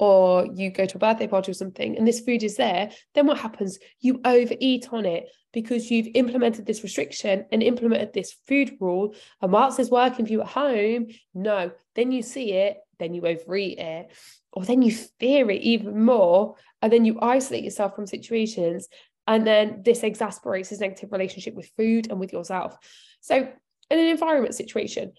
or 0.00 0.46
you 0.54 0.70
go 0.70 0.86
to 0.86 0.96
a 0.96 0.98
birthday 0.98 1.26
party 1.26 1.50
or 1.50 1.54
something 1.54 1.98
and 1.98 2.08
this 2.08 2.20
food 2.20 2.42
is 2.42 2.56
there, 2.56 2.90
then 3.14 3.26
what 3.26 3.38
happens? 3.38 3.78
You 4.00 4.18
overeat 4.24 4.88
on 4.92 5.04
it 5.04 5.28
because 5.52 5.90
you've 5.90 6.08
implemented 6.14 6.64
this 6.64 6.82
restriction 6.82 7.44
and 7.52 7.62
implemented 7.62 8.14
this 8.14 8.34
food 8.48 8.78
rule. 8.80 9.14
And 9.42 9.52
whilst 9.52 9.78
it's 9.78 9.90
working 9.90 10.24
for 10.24 10.32
you 10.32 10.40
at 10.40 10.46
home, 10.46 11.08
no, 11.34 11.72
then 11.94 12.12
you 12.12 12.22
see 12.22 12.52
it, 12.52 12.78
then 12.98 13.12
you 13.12 13.26
overeat 13.26 13.78
it, 13.78 14.10
or 14.54 14.64
then 14.64 14.80
you 14.80 14.90
fear 14.90 15.50
it 15.50 15.60
even 15.60 16.02
more. 16.02 16.56
And 16.80 16.90
then 16.90 17.04
you 17.04 17.18
isolate 17.20 17.64
yourself 17.64 17.94
from 17.94 18.06
situations. 18.06 18.88
And 19.26 19.46
then 19.46 19.82
this 19.84 20.02
exasperates 20.02 20.70
this 20.70 20.80
negative 20.80 21.12
relationship 21.12 21.54
with 21.54 21.70
food 21.76 22.10
and 22.10 22.18
with 22.18 22.32
yourself. 22.32 22.74
So, 23.20 23.36
in 23.36 23.98
an 23.98 24.06
environment 24.06 24.54
situation, 24.54 25.12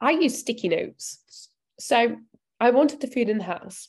I 0.00 0.12
use 0.12 0.38
sticky 0.38 0.68
notes. 0.68 1.50
So 1.78 2.16
I 2.60 2.70
wanted 2.70 3.00
the 3.00 3.06
food 3.06 3.28
in 3.28 3.38
the 3.38 3.44
house. 3.44 3.88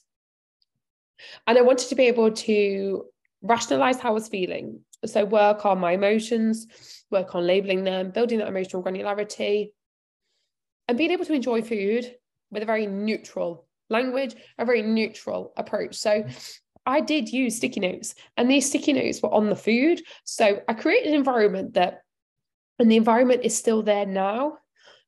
And 1.46 1.58
I 1.58 1.62
wanted 1.62 1.90
to 1.90 1.96
be 1.96 2.08
able 2.08 2.32
to 2.32 3.06
rationalize 3.42 4.00
how 4.00 4.10
I 4.10 4.14
was 4.14 4.28
feeling. 4.28 4.82
So 5.06 5.26
work 5.26 5.66
on 5.66 5.80
my 5.80 5.94
emotions, 5.94 6.68
work 7.12 7.36
on 7.36 7.46
labeling 7.46 7.84
them, 7.84 8.12
building 8.12 8.40
that 8.40 8.48
emotional 8.48 8.84
granularity, 8.84 9.72
and 10.88 10.98
being 10.98 11.12
able 11.12 11.26
to 11.26 11.34
enjoy 11.34 11.62
food 11.62 12.16
with 12.52 12.64
a 12.64 12.66
very 12.66 12.88
neutral 12.88 13.68
language, 13.90 14.36
a 14.58 14.66
very 14.66 14.82
neutral 14.82 15.54
approach. 15.58 15.96
So 15.96 16.26
I 16.86 17.02
did 17.02 17.30
use 17.30 17.58
sticky 17.58 17.82
notes, 17.82 18.16
and 18.38 18.50
these 18.50 18.68
sticky 18.68 18.94
notes 18.94 19.22
were 19.22 19.34
on 19.34 19.50
the 19.50 19.56
food. 19.56 20.02
So 20.24 20.62
I 20.68 20.74
created 20.74 21.10
an 21.10 21.16
environment 21.16 21.74
that, 21.74 22.02
and 22.80 22.90
the 22.90 22.98
environment 22.98 23.42
is 23.44 23.58
still 23.58 23.84
there 23.84 24.06
now 24.06 24.58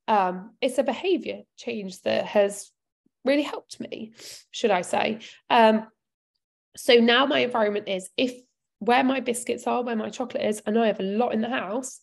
um, 0.10 0.56
it's 0.60 0.80
a 0.80 0.84
behavior 0.84 1.43
change 1.56 2.02
that 2.02 2.26
has 2.26 2.72
really 3.24 3.43
helped 3.43 3.80
me, 3.80 4.12
should 4.50 4.72
I 4.72 4.82
say. 4.82 5.19
Um, 5.52 5.88
so 6.76 6.95
now 6.95 7.28
my 7.28 7.39
environment 7.39 7.88
is 7.88 8.10
if 8.17 8.34
where 8.80 9.04
my 9.04 9.19
biscuits 9.19 9.67
are, 9.67 9.84
where 9.84 9.95
my 9.95 10.10
chocolate 10.10 10.43
is, 10.43 10.63
know 10.67 10.82
I 10.82 10.88
have 10.88 11.00
a 11.00 11.04
lot 11.04 11.34
in 11.34 11.41
the 11.41 11.50
house. 11.50 12.02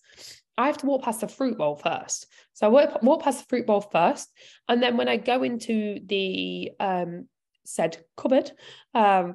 I 0.56 0.68
have 0.68 0.78
to 0.78 0.86
walk 0.86 1.02
past 1.02 1.20
the 1.20 1.28
fruit 1.28 1.58
bowl 1.58 1.74
first. 1.74 2.26
So 2.52 2.66
I 2.66 2.70
walk, 2.70 3.02
walk 3.02 3.22
past 3.24 3.40
the 3.40 3.46
fruit 3.48 3.66
bowl 3.66 3.80
first. 3.80 4.30
And 4.68 4.82
then 4.82 4.96
when 4.96 5.08
I 5.08 5.16
go 5.16 5.42
into 5.42 5.98
the 6.06 6.70
um, 6.78 7.28
said 7.64 7.98
cupboard, 8.16 8.52
um, 8.94 9.34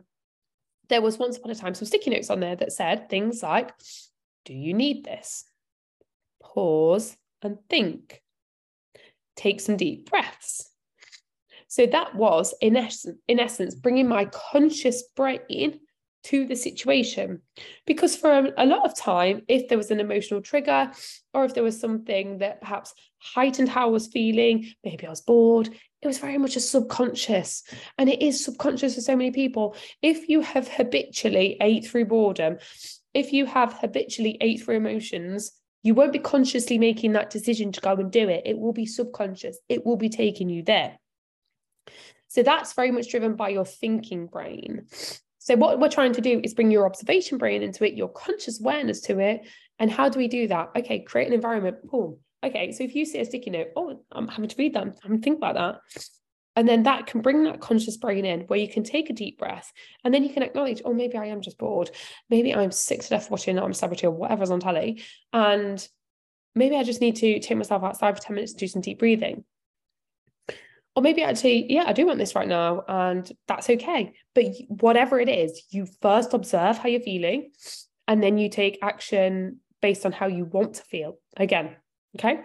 there 0.88 1.02
was 1.02 1.18
once 1.18 1.38
upon 1.38 1.52
a 1.52 1.56
time 1.56 1.74
some 1.74 1.88
sticky 1.88 2.12
notes 2.12 2.30
on 2.30 2.40
there 2.40 2.56
that 2.56 2.72
said 2.72 3.10
things 3.10 3.44
like, 3.44 3.74
Do 4.46 4.54
you 4.54 4.74
need 4.74 5.04
this? 5.04 5.44
Pause 6.42 7.18
and 7.42 7.58
think 7.70 8.21
take 9.42 9.60
some 9.60 9.78
deep 9.78 10.10
breaths. 10.10 10.70
So 11.68 11.86
that 11.86 12.16
was, 12.16 12.54
in 12.62 12.76
essence, 12.76 13.18
in 13.28 13.40
essence, 13.40 13.76
bringing 13.76 14.08
my 14.08 14.26
conscious 14.26 15.04
brain 15.16 15.80
to 16.24 16.46
the 16.46 16.56
situation. 16.56 17.42
Because 17.86 18.16
for 18.16 18.32
a, 18.32 18.52
a, 18.58 18.66
lot 18.66 18.86
of 18.86 18.96
time, 18.96 19.42
if 19.48 19.68
there 19.68 19.78
was 19.78 19.90
an 19.90 20.00
emotional 20.00 20.42
trigger 20.42 20.92
or 21.34 21.46
if 21.46 21.54
there 21.54 21.64
was 21.64 21.80
something 21.80 22.40
that 22.40 22.62
perhaps 22.62 22.94
heightened 23.20 23.70
how 23.70 23.88
I 23.88 23.92
was 23.92 24.08
feeling, 24.08 24.68
maybe 24.84 25.08
I 25.08 25.10
was 25.10 25.22
bored, 25.22 25.70
it 26.02 26.08
was 26.08 26.20
very 26.20 26.38
much 26.38 26.56
a 26.56 26.60
subconscious. 26.60 27.64
And 27.98 28.10
it 28.10 28.22
is 28.22 28.44
subconscious 28.44 28.96
for 28.96 29.02
so 29.02 29.16
many 29.16 29.32
people. 29.32 29.76
If 30.02 30.30
you 30.30 30.42
have 30.42 30.68
habitually 30.68 31.58
ate 31.62 31.88
through 31.88 32.06
boredom, 32.06 32.58
if 33.14 33.34
you 33.34 33.46
have 33.46 33.74
habitually 33.74 34.38
ate 34.42 34.62
through 34.62 34.76
emotions, 34.76 35.52
you 35.84 35.94
won't 35.94 36.14
be 36.14 36.20
consciously 36.20 36.78
making 36.78 37.14
that 37.14 37.30
decision 37.30 37.72
to 37.72 37.82
go 37.82 37.94
and 37.94 38.12
do 38.12 38.30
it. 38.30 38.44
It 38.46 38.58
will 38.58 38.74
be 38.74 38.86
subconscious, 38.86 39.58
it 39.70 39.86
will 39.86 39.98
be 39.98 40.10
taking 40.10 40.50
you 40.50 40.64
there. 40.64 40.98
So 42.28 42.44
that's 42.44 42.74
very 42.74 42.92
much 42.92 43.10
driven 43.10 43.36
by 43.36 43.50
your 43.50 43.66
thinking 43.66 44.28
brain. 44.28 44.88
So, 45.40 45.56
what 45.56 45.80
we're 45.80 45.90
trying 45.90 46.14
to 46.14 46.22
do 46.22 46.40
is 46.44 46.54
bring 46.54 46.70
your 46.70 46.86
observation 46.86 47.40
brain 47.40 47.64
into 47.64 47.84
it, 47.84 47.96
your 47.96 48.10
conscious 48.10 48.62
awareness 48.62 49.02
to 49.02 49.18
it. 49.20 49.42
And 49.80 49.90
how 49.90 50.08
do 50.08 50.20
we 50.20 50.28
do 50.28 50.48
that? 50.48 50.70
Okay, 50.76 51.00
create 51.00 51.28
an 51.28 51.34
environment. 51.34 51.78
Boom. 51.90 52.18
Okay, 52.44 52.72
so 52.72 52.84
if 52.84 52.96
you 52.96 53.06
see 53.06 53.20
a 53.20 53.26
sticky 53.26 53.50
note, 53.50 53.70
oh, 53.76 54.04
I'm 54.12 54.28
having 54.28 54.50
to 54.50 54.56
read 54.58 54.76
that. 54.76 54.84
I'm 55.04 55.18
to 55.18 55.18
think 55.18 55.38
about 55.38 55.56
that. 55.56 55.82
And 56.56 56.68
then 56.68 56.84
that 56.84 57.08
can 57.08 57.22
bring 57.22 57.44
that 57.46 57.62
conscious 57.62 57.96
brain 57.98 58.26
in 58.26 58.42
where 58.42 58.60
you 58.60 58.68
can 58.68 58.84
take 58.84 59.10
a 59.10 59.14
deep 59.14 59.40
breath 59.40 59.72
and 60.04 60.14
then 60.14 60.24
you 60.24 60.30
can 60.30 60.44
acknowledge, 60.44 60.82
oh, 60.84 60.94
maybe 60.94 61.18
I 61.18 61.28
am 61.28 61.42
just 61.42 61.58
bored. 61.58 61.90
Maybe 62.30 62.54
I'm 62.54 62.72
sick 62.72 63.02
to 63.04 63.10
death 63.10 63.32
watching 63.32 63.58
I'm 63.58 63.74
celebrity 63.74 64.08
or 64.08 64.12
whatever's 64.12 64.52
on 64.52 64.60
telly. 64.60 65.02
And 65.32 65.88
maybe 66.54 66.76
I 66.76 66.84
just 66.84 67.00
need 67.00 67.16
to 67.18 67.40
take 67.40 67.58
myself 67.58 67.84
outside 67.84 68.18
for 68.18 68.24
10 68.24 68.36
minutes 68.36 68.54
to 68.54 68.60
do 68.60 68.68
some 68.68 68.82
deep 68.82 69.00
breathing. 69.00 69.46
or 70.96 71.02
maybe 71.02 71.24
actually, 71.24 71.72
yeah, 71.72 71.86
I 71.88 71.94
do 71.94 72.06
want 72.06 72.20
this 72.20 72.36
right 72.36 72.48
now, 72.48 72.84
and 72.88 73.30
that's 73.48 73.70
okay. 73.70 74.14
But 74.36 74.46
whatever 74.68 75.20
it 75.20 75.30
is, 75.30 75.64
you 75.70 75.88
first 76.02 76.34
observe 76.34 76.78
how 76.78 76.90
you're 76.90 77.00
feeling, 77.00 77.52
and 78.08 78.22
then 78.22 78.38
you 78.38 78.50
take 78.50 78.80
action 78.82 79.60
based 79.82 80.06
on 80.06 80.12
how 80.12 80.28
you 80.28 80.46
want 80.46 80.76
to 80.76 80.84
feel. 80.84 81.18
Again, 81.38 81.76
okay. 82.18 82.44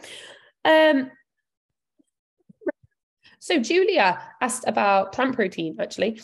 Um, 0.65 1.11
so 3.47 3.61
Julia 3.61 4.21
asked 4.41 4.65
about 4.67 5.13
plant 5.13 5.37
protein, 5.37 5.77
actually. 5.79 6.21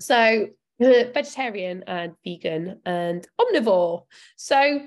So 0.00 0.48
vegetarian 0.80 1.84
and 1.86 2.14
vegan 2.24 2.80
and 2.84 3.24
omnivore. 3.40 4.06
So 4.34 4.80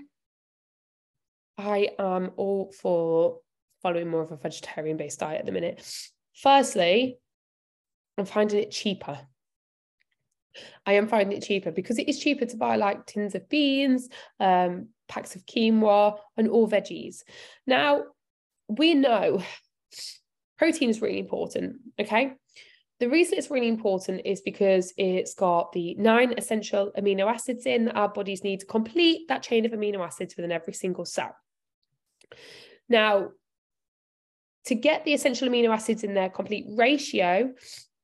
I 1.57 1.87
am 1.97 2.31
all 2.35 2.73
for 2.73 3.39
following 3.81 4.09
more 4.09 4.23
of 4.23 4.33
a 4.33 4.35
vegetarian 4.35 4.97
based 4.97 5.21
diet 5.21 5.39
at 5.39 5.45
the 5.45 5.53
minute. 5.53 5.89
Firstly, 6.33 7.17
I'm 8.17 8.25
finding 8.25 8.59
it 8.59 8.71
cheaper. 8.71 9.17
I 10.85 10.93
am 10.93 11.07
finding 11.07 11.37
it 11.37 11.45
cheaper 11.45 11.71
because 11.71 11.97
it 11.97 12.09
is 12.09 12.19
cheaper 12.19 12.45
to 12.45 12.57
buy 12.57 12.75
like 12.75 13.05
tins 13.05 13.35
of 13.35 13.47
beans, 13.47 14.09
um, 14.41 14.89
packs 15.07 15.37
of 15.37 15.45
quinoa, 15.45 16.17
and 16.35 16.49
all 16.49 16.67
veggies. 16.67 17.23
Now, 17.65 18.03
we 18.67 18.95
know 18.95 19.41
protein 20.57 20.89
is 20.89 21.01
really 21.01 21.19
important, 21.19 21.77
okay? 21.99 22.33
The 22.99 23.09
reason 23.09 23.37
it's 23.37 23.51
really 23.51 23.67
important 23.67 24.21
is 24.23 24.41
because 24.41 24.93
it's 24.97 25.33
got 25.33 25.73
the 25.73 25.95
nine 25.95 26.33
essential 26.37 26.91
amino 26.97 27.29
acids 27.29 27.65
in 27.65 27.85
that 27.85 27.95
our 27.95 28.09
bodies 28.09 28.43
need 28.43 28.61
to 28.61 28.65
complete 28.65 29.27
that 29.27 29.43
chain 29.43 29.65
of 29.65 29.71
amino 29.73 30.05
acids 30.05 30.35
within 30.37 30.51
every 30.51 30.73
single 30.73 31.05
cell. 31.05 31.35
Now, 32.87 33.31
to 34.65 34.75
get 34.75 35.03
the 35.03 35.13
essential 35.13 35.49
amino 35.49 35.69
acids 35.69 36.03
in 36.03 36.13
their 36.13 36.29
complete 36.29 36.65
ratio, 36.69 37.53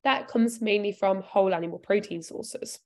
that 0.03 0.27
comes 0.27 0.61
mainly 0.61 0.91
from 0.91 1.21
whole 1.21 1.53
animal 1.53 1.79
protein 1.79 2.21
sources. 2.21 2.79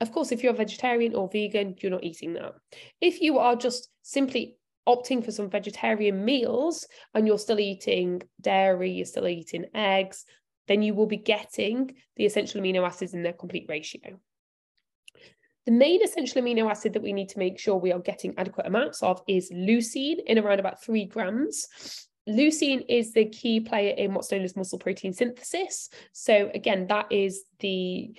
Of 0.00 0.12
course, 0.12 0.32
if 0.32 0.42
you're 0.42 0.52
a 0.52 0.56
vegetarian 0.56 1.14
or 1.14 1.28
vegan, 1.32 1.76
you're 1.80 1.90
not 1.90 2.04
eating 2.04 2.34
that. 2.34 2.54
If 3.00 3.22
you 3.22 3.38
are 3.38 3.56
just 3.56 3.88
simply 4.02 4.58
opting 4.86 5.24
for 5.24 5.32
some 5.32 5.50
vegetarian 5.50 6.24
meals 6.24 6.86
and 7.14 7.26
you're 7.26 7.38
still 7.38 7.60
eating 7.60 8.22
dairy, 8.40 8.90
you're 8.90 9.06
still 9.06 9.28
eating 9.28 9.66
eggs, 9.74 10.24
then 10.68 10.82
you 10.82 10.94
will 10.94 11.06
be 11.06 11.16
getting 11.16 11.94
the 12.16 12.26
essential 12.26 12.60
amino 12.60 12.86
acids 12.86 13.14
in 13.14 13.22
their 13.22 13.32
complete 13.32 13.66
ratio. 13.68 14.18
The 15.66 15.72
main 15.72 16.02
essential 16.02 16.42
amino 16.42 16.70
acid 16.70 16.92
that 16.92 17.02
we 17.02 17.12
need 17.12 17.28
to 17.30 17.40
make 17.40 17.58
sure 17.58 17.76
we 17.76 17.92
are 17.92 17.98
getting 17.98 18.34
adequate 18.38 18.66
amounts 18.66 19.02
of 19.02 19.20
is 19.26 19.50
leucine 19.50 20.18
in 20.26 20.38
around 20.38 20.60
about 20.60 20.82
three 20.82 21.06
grams. 21.06 21.66
Leucine 22.28 22.84
is 22.88 23.12
the 23.12 23.24
key 23.26 23.60
player 23.60 23.94
in 23.94 24.14
what's 24.14 24.30
known 24.30 24.42
as 24.42 24.56
muscle 24.56 24.78
protein 24.78 25.12
synthesis. 25.12 25.90
So, 26.12 26.50
again, 26.54 26.86
that 26.88 27.06
is 27.10 27.42
the 27.58 28.16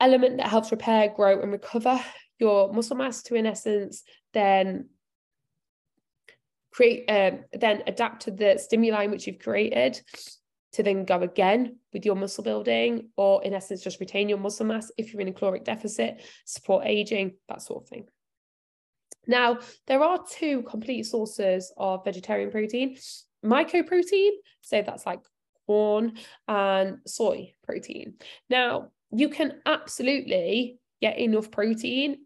element 0.00 0.38
that 0.38 0.48
helps 0.48 0.70
repair, 0.70 1.12
grow, 1.14 1.40
and 1.40 1.52
recover 1.52 2.00
your 2.38 2.72
muscle 2.72 2.96
mass 2.96 3.22
to, 3.24 3.34
in 3.34 3.46
essence, 3.46 4.02
then 4.32 4.88
create, 6.74 7.08
um, 7.08 7.44
then 7.52 7.82
adapt 7.86 8.22
to 8.22 8.30
the 8.30 8.58
stimuli 8.58 9.06
which 9.06 9.26
you've 9.26 9.38
created 9.38 10.00
to 10.72 10.82
then 10.82 11.04
go 11.04 11.20
again 11.20 11.78
with 11.92 12.04
your 12.04 12.16
muscle 12.16 12.42
building, 12.42 13.08
or 13.16 13.42
in 13.44 13.54
essence, 13.54 13.80
just 13.80 14.00
retain 14.00 14.28
your 14.28 14.38
muscle 14.38 14.66
mass 14.66 14.90
if 14.98 15.12
you're 15.12 15.22
in 15.22 15.28
a 15.28 15.32
caloric 15.32 15.64
deficit, 15.64 16.20
support 16.44 16.84
aging, 16.84 17.36
that 17.48 17.62
sort 17.62 17.84
of 17.84 17.88
thing. 17.88 18.06
Now, 19.26 19.60
there 19.86 20.02
are 20.02 20.24
two 20.28 20.62
complete 20.62 21.04
sources 21.06 21.72
of 21.76 22.04
vegetarian 22.04 22.50
protein 22.50 22.98
mycoprotein, 23.44 24.30
so 24.62 24.82
that's 24.82 25.06
like 25.06 25.20
Quorn 25.66 26.14
and 26.48 26.98
soy 27.06 27.54
protein. 27.62 28.14
Now, 28.50 28.90
you 29.12 29.28
can 29.28 29.60
absolutely 29.66 30.78
get 31.00 31.18
enough 31.18 31.50
protein 31.50 32.24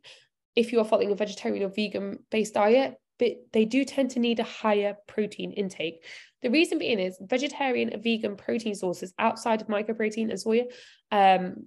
if 0.56 0.72
you 0.72 0.80
are 0.80 0.84
following 0.84 1.12
a 1.12 1.16
vegetarian 1.16 1.64
or 1.64 1.68
vegan 1.68 2.20
based 2.30 2.54
diet, 2.54 2.96
but 3.18 3.32
they 3.52 3.64
do 3.64 3.84
tend 3.84 4.10
to 4.12 4.20
need 4.20 4.40
a 4.40 4.44
higher 4.44 4.96
protein 5.06 5.52
intake. 5.52 6.04
The 6.42 6.50
reason 6.50 6.78
being 6.78 6.98
is 6.98 7.18
vegetarian 7.20 7.90
and 7.90 8.02
vegan 8.02 8.36
protein 8.36 8.74
sources 8.74 9.12
outside 9.18 9.60
of 9.60 9.68
mycoprotein 9.68 10.30
and 10.30 10.32
soya 10.32 10.66
um, 11.10 11.66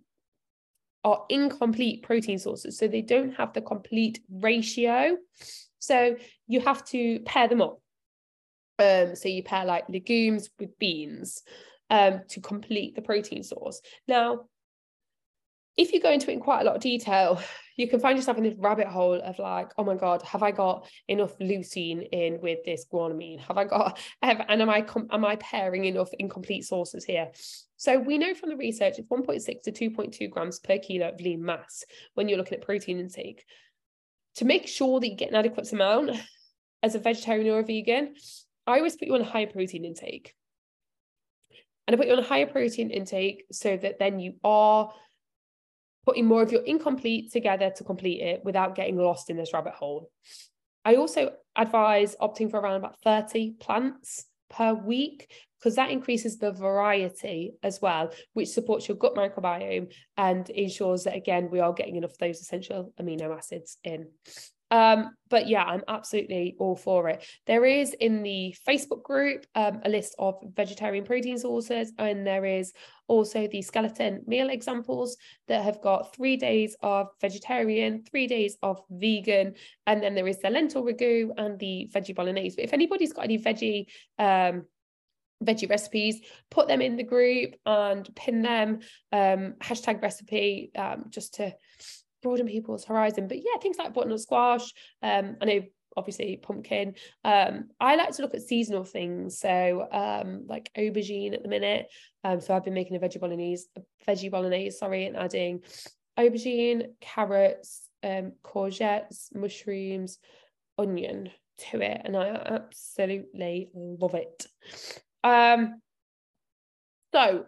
are 1.04 1.26
incomplete 1.30 2.04
protein 2.04 2.40
sources. 2.40 2.78
So 2.78 2.88
they 2.88 3.02
don't 3.02 3.34
have 3.36 3.54
the 3.54 3.62
complete 3.62 4.20
ratio. 4.30 5.18
So 5.80 6.16
you 6.48 6.62
have 6.62 6.86
to 6.86 7.20
pair 7.22 7.48
them 7.48 7.62
up. 7.62 7.82
Um, 8.80 9.16
so 9.16 9.28
you 9.28 9.44
pair 9.44 9.66
like 9.66 9.90
legumes 9.90 10.50
with 10.60 10.78
beans 10.80 11.44
um, 11.90 12.22
to 12.30 12.40
complete 12.40 12.96
the 12.96 13.02
protein 13.02 13.44
source. 13.44 13.82
Now, 14.08 14.46
if 15.78 15.94
you 15.94 16.02
go 16.02 16.12
into 16.12 16.30
it 16.30 16.34
in 16.34 16.40
quite 16.40 16.62
a 16.62 16.64
lot 16.64 16.76
of 16.76 16.82
detail, 16.82 17.42
you 17.78 17.88
can 17.88 18.00
find 18.00 18.18
yourself 18.18 18.38
in 18.38 18.44
this 18.44 18.56
rabbit 18.58 18.88
hole 18.88 19.20
of 19.22 19.40
like, 19.40 19.72
oh 19.78 19.84
my 19.84 19.96
God, 19.96 20.22
have 20.24 20.44
I 20.44 20.52
got 20.52 20.88
enough 21.08 21.38
leucine 21.40 22.08
in 22.12 22.40
with 22.42 22.60
this 22.66 22.86
guanine? 22.92 23.40
Have 23.40 23.58
I 23.58 23.64
got, 23.64 24.00
have, 24.22 24.46
and 24.48 24.62
am 24.62 24.70
I, 24.70 24.86
am 25.12 25.26
I 25.26 25.36
pairing 25.38 25.86
enough 25.86 26.10
incomplete 26.20 26.66
sources 26.66 27.06
here? 27.06 27.32
So 27.78 27.98
we 27.98 28.18
know 28.18 28.34
from 28.34 28.50
the 28.50 28.58
research 28.58 29.00
it's 29.00 29.08
1.6 29.08 29.64
to 29.64 29.72
2.2 29.72 30.30
grams 30.30 30.60
per 30.60 30.78
kilo 30.78 31.10
of 31.10 31.20
lean 31.20 31.44
mass 31.44 31.84
when 32.14 32.30
you're 32.30 32.38
looking 32.38 32.60
at 32.60 32.66
protein 32.66 33.00
intake. 33.00 33.44
To 34.36 34.46
make 34.46 34.68
sure 34.68 35.00
that 35.00 35.08
you 35.08 35.16
get 35.16 35.30
an 35.30 35.36
adequate 35.36 35.72
amount 35.72 36.12
as 36.84 36.96
a 36.96 37.00
vegetarian 37.00 37.50
or 37.50 37.60
a 37.60 37.64
vegan, 37.64 38.14
I 38.68 38.78
always 38.78 38.96
put 38.96 39.08
you 39.08 39.16
on 39.16 39.22
a 39.22 39.26
higher 39.26 39.48
protein 39.48 39.86
intake. 39.86 40.36
And 41.88 41.96
I 41.96 41.98
put 41.98 42.08
you 42.08 42.14
on 42.14 42.20
a 42.20 42.28
higher 42.28 42.46
protein 42.46 42.92
intake 42.92 43.46
so 43.52 43.76
that 43.78 43.98
then 43.98 44.20
you 44.20 44.36
are 44.44 44.92
putting 46.06 46.26
more 46.26 46.42
of 46.42 46.52
your 46.52 46.64
incomplete 46.64 47.32
together 47.32 47.72
to 47.76 47.84
complete 47.84 48.22
it 48.22 48.44
without 48.44 48.76
getting 48.76 48.98
lost 48.98 49.30
in 49.30 49.38
this 49.38 49.54
rabbit 49.54 49.74
hole. 49.74 50.10
I 50.84 50.96
also 50.96 51.34
advise 51.56 52.16
opting 52.20 52.50
for 52.50 52.60
around 52.60 52.78
about 52.78 53.00
30 53.04 53.52
plants 53.60 54.26
per 54.50 54.74
week 54.74 55.32
because 55.60 55.76
that 55.76 55.92
increases 55.92 56.38
the 56.38 56.52
variety 56.52 57.54
as 57.62 57.80
well, 57.82 58.12
which 58.34 58.50
supports 58.50 58.88
your 58.88 58.98
gut 58.98 59.14
microbiome 59.14 59.94
and 60.18 60.50
ensures 60.50 61.04
that, 61.04 61.16
again, 61.16 61.50
we 61.52 61.60
are 61.60 61.74
getting 61.74 61.98
enough 61.98 62.12
of 62.12 62.18
those 62.18 62.42
essential 62.42 62.94
amino 63.00 63.36
acids 63.36 63.78
in. 63.84 64.08
Um, 64.72 65.12
but 65.30 65.48
yeah, 65.48 65.64
I'm 65.64 65.84
absolutely 65.88 66.56
all 66.58 66.76
for 66.76 67.10
it. 67.10 67.24
There 67.46 67.66
is 67.66 67.94
in 67.94 68.24
the 68.24 68.56
Facebook 68.68 69.04
group 69.04 69.46
um, 69.54 69.82
a 69.84 69.90
list 69.90 70.16
of 70.18 70.36
vegetarian 70.56 71.04
protein 71.04 71.38
sources, 71.38 71.92
and 71.98 72.26
there 72.26 72.46
is 72.46 72.74
also 73.08 73.48
the 73.48 73.62
skeleton 73.62 74.24
meal 74.26 74.50
examples 74.50 75.18
that 75.48 75.64
have 75.64 75.82
got 75.82 76.16
three 76.16 76.38
days 76.38 76.76
of 76.82 77.08
vegetarian, 77.20 78.04
three 78.10 78.28
days 78.28 78.58
of 78.64 78.82
vegan, 78.90 79.54
and 79.86 80.02
then 80.02 80.16
there 80.16 80.28
is 80.28 80.40
the 80.40 80.50
lentil 80.50 80.84
ragu 80.84 81.30
and 81.38 81.60
the 81.60 81.90
veggie 81.94 82.16
bolognese. 82.16 82.56
But 82.56 82.66
if 82.66 82.74
anybody's 82.74 83.14
got 83.14 83.26
any 83.26 83.38
veggie 83.38 83.88
um, 84.18 84.66
veggie 85.44 85.70
recipes, 85.70 86.22
put 86.50 86.68
them 86.68 86.82
in 86.82 86.96
the 86.96 87.04
group 87.04 87.56
and 87.66 88.08
pin 88.16 88.42
them, 88.42 88.80
um, 89.12 89.56
hashtag 89.60 90.02
recipe, 90.02 90.72
um, 90.76 91.06
just 91.10 91.36
to 91.36 91.54
broaden 92.22 92.48
people's 92.48 92.86
horizon. 92.86 93.28
But 93.28 93.38
yeah, 93.38 93.58
things 93.62 93.78
like 93.78 93.94
butternut 93.94 94.20
squash. 94.20 94.74
Um, 95.02 95.38
I 95.42 95.46
know 95.46 95.62
obviously 95.98 96.38
pumpkin. 96.42 96.96
Um, 97.24 97.70
I 97.80 97.96
like 97.96 98.12
to 98.16 98.22
look 98.22 98.34
at 98.34 98.42
seasonal 98.42 98.86
things. 98.86 99.40
So 99.40 99.88
um, 99.92 100.46
like 100.48 100.72
aubergine 100.78 101.34
at 101.34 101.44
the 101.44 101.50
minute. 101.50 101.88
Um, 102.24 102.40
so 102.40 102.56
I've 102.56 102.64
been 102.64 102.74
making 102.74 102.96
a 102.96 103.00
veggie 103.00 103.20
bolognese, 103.20 103.68
a 103.76 103.82
veggie 104.10 104.32
bolognese, 104.32 104.78
sorry, 104.78 105.06
and 105.06 105.18
adding 105.18 105.62
aubergine, 106.18 106.88
carrots, 107.02 107.88
um, 108.04 108.34
courgettes, 108.44 109.34
mushrooms, 109.34 110.20
onion 110.78 111.30
to 111.58 111.82
it, 111.82 112.02
and 112.04 112.18
I 112.18 112.28
absolutely 112.30 113.70
love 113.74 114.16
it. 114.16 114.48
Um, 115.24 115.82
so 117.14 117.46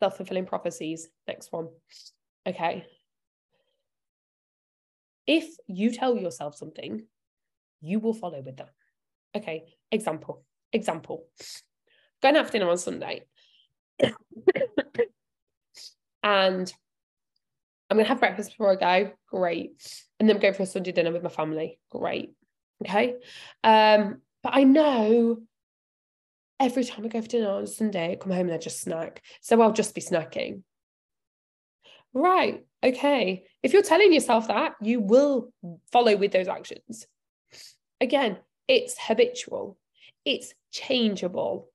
self-fulfilling 0.00 0.46
prophecies. 0.46 1.08
Next 1.26 1.52
one. 1.52 1.68
Okay. 2.46 2.86
If 5.26 5.46
you 5.66 5.92
tell 5.92 6.16
yourself 6.16 6.56
something, 6.56 7.06
you 7.80 8.00
will 8.00 8.14
follow 8.14 8.40
with 8.40 8.56
that. 8.56 8.70
Okay. 9.34 9.64
Example. 9.90 10.44
Example. 10.72 11.26
Going 12.22 12.36
out 12.36 12.46
for 12.46 12.52
dinner 12.52 12.70
on 12.70 12.78
Sunday. 12.78 13.22
and 16.22 16.72
I'm 17.90 17.96
gonna 17.96 18.08
have 18.08 18.20
breakfast 18.20 18.50
before 18.50 18.70
I 18.72 18.76
go. 18.76 19.12
Great. 19.28 20.02
And 20.18 20.28
then 20.28 20.38
go 20.38 20.52
for 20.52 20.62
a 20.62 20.66
Sunday 20.66 20.92
dinner 20.92 21.12
with 21.12 21.22
my 21.22 21.28
family. 21.28 21.78
Great. 21.90 22.32
Okay. 22.84 23.16
Um, 23.62 24.22
but 24.42 24.54
I 24.54 24.64
know 24.64 25.38
every 26.58 26.84
time 26.84 27.04
I 27.04 27.08
go 27.08 27.20
for 27.20 27.28
dinner 27.28 27.50
on 27.50 27.66
Sunday, 27.66 28.12
I 28.12 28.16
come 28.16 28.32
home 28.32 28.46
and 28.46 28.54
I 28.54 28.58
just 28.58 28.80
snack. 28.80 29.22
So 29.40 29.60
I'll 29.60 29.72
just 29.72 29.94
be 29.94 30.00
snacking. 30.00 30.62
Right. 32.14 32.64
Okay. 32.84 33.44
If 33.62 33.72
you're 33.72 33.82
telling 33.82 34.12
yourself 34.12 34.48
that, 34.48 34.74
you 34.80 35.00
will 35.00 35.52
follow 35.90 36.16
with 36.16 36.32
those 36.32 36.48
actions. 36.48 37.06
Again, 38.00 38.38
it's 38.68 38.96
habitual. 38.98 39.78
it's 40.24 40.54
changeable. 40.70 41.68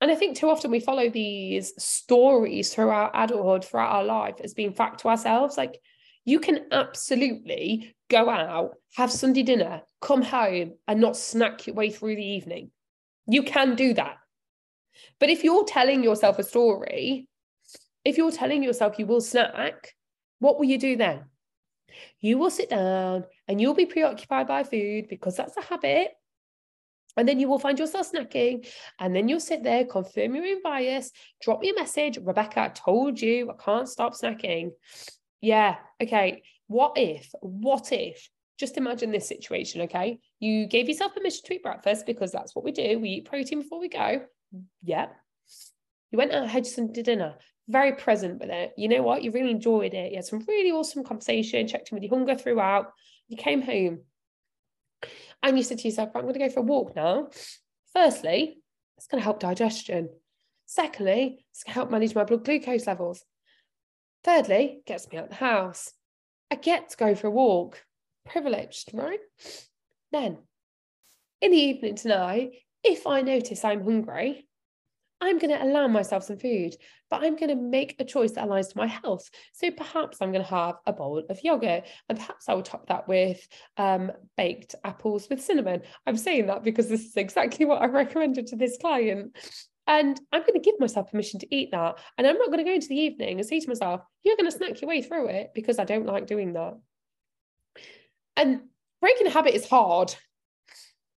And 0.00 0.10
I 0.10 0.14
think 0.14 0.36
too 0.36 0.50
often 0.50 0.70
we 0.70 0.80
follow 0.80 1.08
these 1.08 1.72
stories 1.82 2.74
throughout 2.74 3.12
adulthood, 3.14 3.64
throughout 3.64 3.92
our 3.92 4.04
life, 4.04 4.36
as 4.42 4.52
being 4.52 4.72
fact 4.72 5.00
to 5.00 5.08
ourselves. 5.08 5.56
Like 5.56 5.80
you 6.24 6.38
can 6.38 6.66
absolutely 6.70 7.94
go 8.10 8.28
out, 8.28 8.74
have 8.96 9.10
Sunday 9.10 9.42
dinner, 9.42 9.82
come 10.00 10.22
home, 10.22 10.74
and 10.86 11.00
not 11.00 11.16
snack 11.16 11.66
your 11.66 11.74
way 11.74 11.90
through 11.90 12.16
the 12.16 12.26
evening. 12.26 12.70
You 13.26 13.42
can 13.42 13.74
do 13.74 13.94
that. 13.94 14.16
But 15.18 15.30
if 15.30 15.44
you're 15.44 15.64
telling 15.64 16.02
yourself 16.02 16.38
a 16.38 16.44
story, 16.44 17.28
if 18.06 18.16
you're 18.16 18.30
telling 18.30 18.62
yourself 18.62 18.98
you 18.98 19.06
will 19.06 19.20
snack, 19.20 19.92
what 20.38 20.58
will 20.58 20.66
you 20.66 20.78
do 20.78 20.96
then? 20.96 21.24
You 22.20 22.38
will 22.38 22.50
sit 22.50 22.70
down 22.70 23.24
and 23.48 23.60
you'll 23.60 23.74
be 23.74 23.86
preoccupied 23.86 24.46
by 24.46 24.62
food 24.62 25.08
because 25.08 25.36
that's 25.36 25.56
a 25.56 25.62
habit. 25.62 26.12
And 27.16 27.26
then 27.26 27.40
you 27.40 27.48
will 27.48 27.58
find 27.58 27.78
yourself 27.78 28.12
snacking, 28.12 28.68
and 29.00 29.16
then 29.16 29.26
you'll 29.26 29.40
sit 29.40 29.62
there, 29.62 29.86
confirm 29.86 30.34
your 30.34 30.44
own 30.44 30.62
bias, 30.62 31.10
drop 31.40 31.64
a 31.64 31.72
message, 31.72 32.18
Rebecca, 32.22 32.60
I 32.60 32.68
told 32.68 33.18
you 33.22 33.50
I 33.50 33.54
can't 33.54 33.88
stop 33.88 34.12
snacking. 34.12 34.72
Yeah, 35.40 35.76
okay. 36.02 36.42
What 36.66 36.92
if, 36.96 37.30
what 37.40 37.90
if, 37.90 38.28
just 38.58 38.76
imagine 38.76 39.12
this 39.12 39.26
situation, 39.26 39.80
okay? 39.82 40.18
You 40.40 40.66
gave 40.66 40.88
yourself 40.88 41.14
permission 41.14 41.40
to 41.46 41.54
eat 41.54 41.62
breakfast 41.62 42.04
because 42.04 42.32
that's 42.32 42.54
what 42.54 42.66
we 42.66 42.72
do. 42.72 42.98
We 42.98 43.08
eat 43.08 43.30
protein 43.30 43.62
before 43.62 43.80
we 43.80 43.88
go. 43.88 44.20
Yeah. 44.82 45.06
You 46.10 46.18
went 46.18 46.32
out, 46.32 46.48
had 46.48 46.66
some 46.66 46.92
dinner, 46.92 47.36
very 47.68 47.92
present 47.92 48.40
with 48.40 48.50
it. 48.50 48.72
You 48.76 48.88
know 48.88 49.02
what? 49.02 49.22
You 49.22 49.30
really 49.32 49.50
enjoyed 49.50 49.94
it. 49.94 50.12
You 50.12 50.16
had 50.16 50.24
some 50.24 50.44
really 50.46 50.70
awesome 50.70 51.04
conversation, 51.04 51.66
checked 51.66 51.90
in 51.90 51.96
with 51.96 52.02
your 52.02 52.14
hunger 52.14 52.34
throughout. 52.34 52.92
You 53.28 53.36
came 53.36 53.62
home 53.62 54.00
and 55.42 55.56
you 55.56 55.62
said 55.62 55.78
to 55.78 55.88
yourself, 55.88 56.10
I'm 56.14 56.22
going 56.22 56.34
to 56.34 56.40
go 56.40 56.48
for 56.48 56.60
a 56.60 56.62
walk 56.62 56.94
now. 56.94 57.28
Firstly, 57.92 58.58
it's 58.96 59.06
going 59.06 59.20
to 59.20 59.24
help 59.24 59.40
digestion. 59.40 60.08
Secondly, 60.66 61.44
it's 61.50 61.64
going 61.64 61.72
to 61.72 61.74
help 61.74 61.90
manage 61.90 62.14
my 62.14 62.24
blood 62.24 62.44
glucose 62.44 62.86
levels. 62.86 63.24
Thirdly, 64.24 64.80
gets 64.86 65.10
me 65.10 65.18
out 65.18 65.24
of 65.24 65.30
the 65.30 65.36
house. 65.36 65.92
I 66.50 66.56
get 66.56 66.90
to 66.90 66.96
go 66.96 67.14
for 67.14 67.28
a 67.28 67.30
walk. 67.30 67.82
Privileged, 68.26 68.90
right? 68.92 69.20
Then, 70.10 70.38
in 71.40 71.52
the 71.52 71.56
evening 71.56 71.94
tonight, 71.94 72.50
if 72.82 73.06
I 73.06 73.20
notice 73.20 73.64
I'm 73.64 73.84
hungry, 73.84 74.45
I'm 75.20 75.38
going 75.38 75.50
to 75.50 75.62
allow 75.62 75.88
myself 75.88 76.24
some 76.24 76.38
food, 76.38 76.76
but 77.08 77.24
I'm 77.24 77.36
going 77.36 77.48
to 77.48 77.56
make 77.56 77.96
a 77.98 78.04
choice 78.04 78.32
that 78.32 78.46
aligns 78.46 78.70
to 78.70 78.76
my 78.76 78.86
health. 78.86 79.28
So 79.54 79.70
perhaps 79.70 80.18
I'm 80.20 80.30
going 80.30 80.44
to 80.44 80.50
have 80.50 80.76
a 80.86 80.92
bowl 80.92 81.22
of 81.28 81.42
yogurt, 81.42 81.84
and 82.08 82.18
perhaps 82.18 82.48
I 82.48 82.54
will 82.54 82.62
top 82.62 82.88
that 82.88 83.08
with 83.08 83.46
um, 83.78 84.12
baked 84.36 84.74
apples 84.84 85.28
with 85.30 85.42
cinnamon. 85.42 85.82
I'm 86.06 86.18
saying 86.18 86.46
that 86.48 86.64
because 86.64 86.88
this 86.88 87.04
is 87.04 87.16
exactly 87.16 87.64
what 87.64 87.80
I 87.80 87.86
recommended 87.86 88.48
to 88.48 88.56
this 88.56 88.76
client. 88.78 89.36
And 89.86 90.20
I'm 90.32 90.42
going 90.42 90.54
to 90.54 90.60
give 90.60 90.80
myself 90.80 91.10
permission 91.10 91.40
to 91.40 91.54
eat 91.54 91.70
that. 91.70 91.98
And 92.18 92.26
I'm 92.26 92.38
not 92.38 92.48
going 92.48 92.58
to 92.58 92.64
go 92.64 92.74
into 92.74 92.88
the 92.88 92.98
evening 92.98 93.38
and 93.38 93.46
say 93.46 93.60
to 93.60 93.68
myself, 93.68 94.00
you're 94.24 94.36
going 94.36 94.50
to 94.50 94.56
snack 94.56 94.80
your 94.80 94.88
way 94.88 95.00
through 95.00 95.28
it 95.28 95.52
because 95.54 95.78
I 95.78 95.84
don't 95.84 96.06
like 96.06 96.26
doing 96.26 96.54
that. 96.54 96.74
And 98.36 98.62
breaking 99.00 99.28
a 99.28 99.30
habit 99.30 99.54
is 99.54 99.68
hard. 99.68 100.14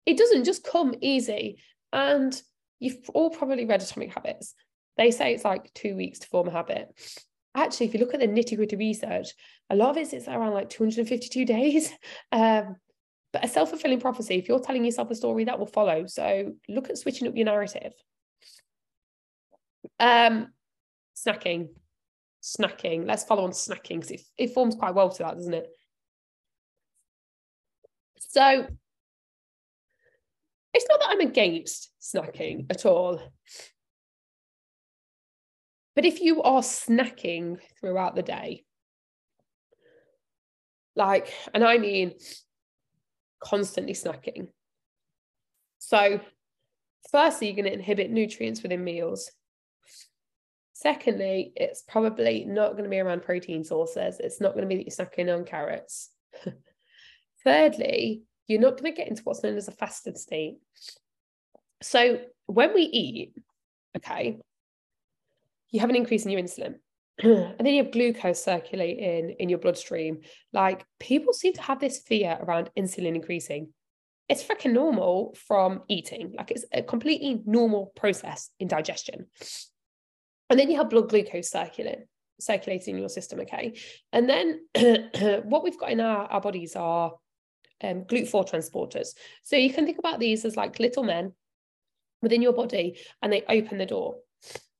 It 0.05 0.17
doesn't 0.17 0.43
just 0.43 0.65
come 0.65 0.95
easy. 1.01 1.59
And 1.93 2.39
you've 2.79 3.09
all 3.13 3.29
probably 3.29 3.65
read 3.65 3.81
Atomic 3.81 4.13
Habits. 4.13 4.53
They 4.97 5.11
say 5.11 5.33
it's 5.33 5.45
like 5.45 5.73
two 5.73 5.95
weeks 5.95 6.19
to 6.19 6.27
form 6.27 6.47
a 6.47 6.51
habit. 6.51 6.89
Actually, 7.55 7.87
if 7.87 7.93
you 7.93 7.99
look 7.99 8.13
at 8.13 8.19
the 8.19 8.27
nitty 8.27 8.55
gritty 8.55 8.75
research, 8.75 9.29
a 9.69 9.75
lot 9.75 9.91
of 9.91 9.97
it 9.97 10.13
is 10.13 10.27
around 10.27 10.53
like 10.53 10.69
252 10.69 11.45
days. 11.45 11.91
Um, 12.31 12.75
but 13.33 13.45
a 13.45 13.47
self 13.47 13.69
fulfilling 13.69 13.99
prophecy, 13.99 14.35
if 14.35 14.47
you're 14.47 14.59
telling 14.59 14.85
yourself 14.85 15.11
a 15.11 15.15
story, 15.15 15.43
that 15.45 15.59
will 15.59 15.65
follow. 15.65 16.05
So 16.07 16.53
look 16.69 16.89
at 16.89 16.97
switching 16.97 17.27
up 17.27 17.35
your 17.35 17.45
narrative. 17.45 17.93
Um, 19.99 20.53
snacking, 21.15 21.69
snacking. 22.41 23.05
Let's 23.05 23.23
follow 23.23 23.43
on 23.43 23.51
snacking 23.51 23.97
because 24.01 24.11
it, 24.11 24.21
it 24.37 24.53
forms 24.53 24.75
quite 24.75 24.95
well 24.95 25.09
to 25.09 25.23
that, 25.23 25.35
doesn't 25.35 25.53
it? 25.53 25.67
So 28.19 28.67
it's 30.73 30.85
not 30.89 30.99
that 30.99 31.09
I'm 31.09 31.21
against 31.21 31.91
snacking 32.01 32.65
at 32.69 32.85
all. 32.85 33.21
But 35.95 36.05
if 36.05 36.21
you 36.21 36.43
are 36.43 36.61
snacking 36.61 37.57
throughout 37.79 38.15
the 38.15 38.21
day, 38.21 38.63
like, 40.95 41.33
and 41.53 41.63
I 41.63 41.77
mean 41.77 42.13
constantly 43.39 43.93
snacking. 43.93 44.49
So, 45.79 46.19
firstly, 47.11 47.47
you're 47.47 47.55
going 47.55 47.65
to 47.65 47.73
inhibit 47.73 48.11
nutrients 48.11 48.61
within 48.61 48.83
meals. 48.83 49.31
Secondly, 50.73 51.53
it's 51.55 51.83
probably 51.87 52.45
not 52.45 52.73
going 52.73 52.83
to 52.83 52.89
be 52.89 52.99
around 52.99 53.23
protein 53.23 53.63
sources. 53.63 54.19
It's 54.19 54.39
not 54.41 54.53
going 54.53 54.67
to 54.67 54.67
be 54.67 54.75
that 54.75 54.87
you're 54.87 55.07
snacking 55.07 55.35
on 55.35 55.45
carrots. 55.45 56.11
Thirdly, 57.43 58.21
you're 58.47 58.61
not 58.61 58.79
going 58.79 58.91
to 58.91 58.97
get 58.97 59.07
into 59.09 59.23
what's 59.23 59.43
known 59.43 59.57
as 59.57 59.67
a 59.67 59.71
fasted 59.71 60.17
state. 60.17 60.57
So 61.81 62.19
when 62.45 62.73
we 62.73 62.83
eat, 62.83 63.33
okay, 63.97 64.37
you 65.69 65.79
have 65.79 65.89
an 65.89 65.95
increase 65.95 66.25
in 66.25 66.31
your 66.31 66.41
insulin. 66.41 66.75
and 67.23 67.59
then 67.59 67.73
you 67.73 67.83
have 67.83 67.91
glucose 67.91 68.43
circulating 68.43 69.35
in 69.39 69.49
your 69.49 69.59
bloodstream. 69.59 70.21
Like 70.53 70.85
people 70.99 71.33
seem 71.33 71.53
to 71.53 71.61
have 71.61 71.79
this 71.79 71.99
fear 71.99 72.37
around 72.39 72.69
insulin 72.77 73.15
increasing. 73.15 73.69
It's 74.29 74.43
freaking 74.43 74.73
normal 74.73 75.35
from 75.47 75.81
eating. 75.87 76.33
Like 76.37 76.51
it's 76.51 76.65
a 76.71 76.83
completely 76.83 77.41
normal 77.45 77.91
process 77.95 78.49
in 78.59 78.67
digestion. 78.67 79.27
And 80.49 80.59
then 80.59 80.69
you 80.69 80.77
have 80.77 80.89
blood 80.89 81.09
glucose 81.09 81.49
circulating 81.49 82.05
circulating 82.39 82.95
in 82.95 82.99
your 82.99 83.09
system, 83.09 83.39
okay? 83.41 83.73
And 84.13 84.29
then 84.29 84.61
what 85.43 85.63
we've 85.63 85.79
got 85.79 85.91
in 85.91 85.99
our, 85.99 86.25
our 86.25 86.41
bodies 86.41 86.75
are 86.75 87.13
um, 87.83 88.03
GLUT4 88.05 88.49
transporters. 88.49 89.09
So 89.43 89.55
you 89.55 89.73
can 89.73 89.85
think 89.85 89.99
about 89.99 90.19
these 90.19 90.45
as 90.45 90.55
like 90.55 90.79
little 90.79 91.03
men 91.03 91.33
within 92.21 92.41
your 92.41 92.53
body 92.53 92.99
and 93.21 93.31
they 93.31 93.43
open 93.47 93.77
the 93.77 93.85
door. 93.85 94.15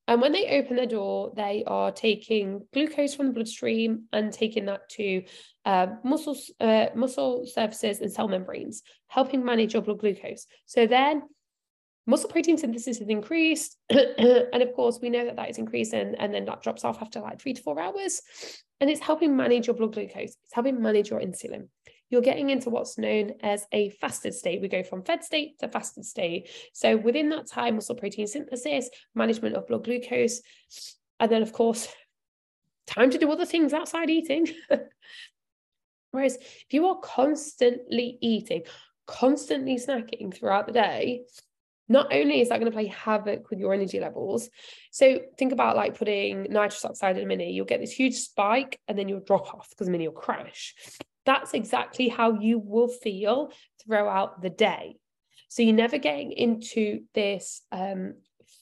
And 0.07 0.21
when 0.21 0.31
they 0.31 0.59
open 0.59 0.77
the 0.77 0.87
door, 0.87 1.33
they 1.35 1.65
are 1.67 1.91
taking 1.91 2.61
glucose 2.73 3.13
from 3.13 3.27
the 3.27 3.33
bloodstream 3.33 4.03
and 4.13 4.31
taking 4.31 4.65
that 4.65 4.87
to 4.91 5.23
uh, 5.65 5.87
muscles, 6.03 6.49
uh, 6.61 6.87
muscle 6.95 7.45
surfaces 7.45 7.99
and 7.99 8.11
cell 8.11 8.29
membranes, 8.29 8.83
helping 9.07 9.43
manage 9.43 9.73
your 9.73 9.81
blood 9.81 9.99
glucose. 9.99 10.47
So 10.65 10.87
then 10.87 11.23
muscle 12.05 12.29
protein 12.29 12.57
synthesis 12.57 13.01
is 13.01 13.09
increased. 13.09 13.77
and 13.89 14.63
of 14.63 14.73
course, 14.73 14.99
we 15.01 15.09
know 15.09 15.25
that 15.25 15.35
that 15.35 15.49
is 15.49 15.57
increasing 15.57 16.15
and 16.17 16.33
then 16.33 16.45
that 16.45 16.63
drops 16.63 16.85
off 16.85 17.01
after 17.01 17.19
like 17.19 17.41
three 17.41 17.53
to 17.53 17.61
four 17.61 17.77
hours. 17.77 18.21
And 18.79 18.89
it's 18.89 19.01
helping 19.01 19.35
manage 19.35 19.67
your 19.67 19.75
blood 19.75 19.93
glucose. 19.93 20.37
It's 20.43 20.53
helping 20.53 20.81
manage 20.81 21.09
your 21.09 21.19
insulin 21.19 21.67
you're 22.09 22.21
getting 22.21 22.49
into 22.49 22.69
what's 22.69 22.97
known 22.97 23.33
as 23.41 23.65
a 23.71 23.89
fasted 23.89 24.33
state. 24.33 24.61
We 24.61 24.67
go 24.67 24.83
from 24.83 25.03
fed 25.03 25.23
state 25.23 25.59
to 25.59 25.67
fasted 25.67 26.05
state. 26.05 26.49
So 26.73 26.95
within 26.95 27.29
that 27.29 27.47
time, 27.47 27.75
muscle 27.75 27.95
protein 27.95 28.27
synthesis, 28.27 28.89
management 29.13 29.55
of 29.55 29.67
blood 29.67 29.83
glucose, 29.83 30.41
and 31.19 31.31
then 31.31 31.41
of 31.41 31.53
course, 31.53 31.87
time 32.87 33.09
to 33.09 33.17
do 33.17 33.31
other 33.31 33.45
things 33.45 33.73
outside 33.73 34.09
eating. 34.09 34.47
Whereas 36.11 36.37
if 36.37 36.67
you 36.71 36.87
are 36.87 36.99
constantly 36.99 38.17
eating, 38.21 38.63
constantly 39.05 39.75
snacking 39.75 40.33
throughout 40.33 40.65
the 40.65 40.73
day, 40.73 41.23
not 41.89 42.13
only 42.13 42.41
is 42.41 42.49
that 42.49 42.59
going 42.59 42.71
to 42.71 42.75
play 42.75 42.87
havoc 42.87 43.49
with 43.49 43.59
your 43.59 43.73
energy 43.73 43.99
levels, 43.99 44.49
so 44.91 45.19
think 45.37 45.51
about 45.51 45.75
like 45.75 45.97
putting 45.97 46.43
nitrous 46.43 46.83
oxide 46.83 47.17
in 47.17 47.23
a 47.23 47.25
mini, 47.25 47.51
you'll 47.51 47.65
get 47.65 47.79
this 47.79 47.91
huge 47.91 48.15
spike 48.15 48.79
and 48.87 48.97
then 48.97 49.07
you'll 49.07 49.19
drop 49.21 49.53
off 49.53 49.69
because 49.69 49.87
the 49.87 49.91
mini 49.91 50.07
will 50.07 50.15
crash 50.15 50.75
that's 51.27 51.53
exactly 51.53 52.07
how 52.07 52.39
you 52.39 52.57
will 52.57 52.87
feel 52.87 53.51
throughout 53.83 54.41
the 54.41 54.49
day. 54.49 54.95
So 55.49 55.61
you're 55.61 55.75
never 55.75 55.97
getting 55.97 56.31
into 56.31 57.01
this 57.13 57.61
um, 57.71 58.15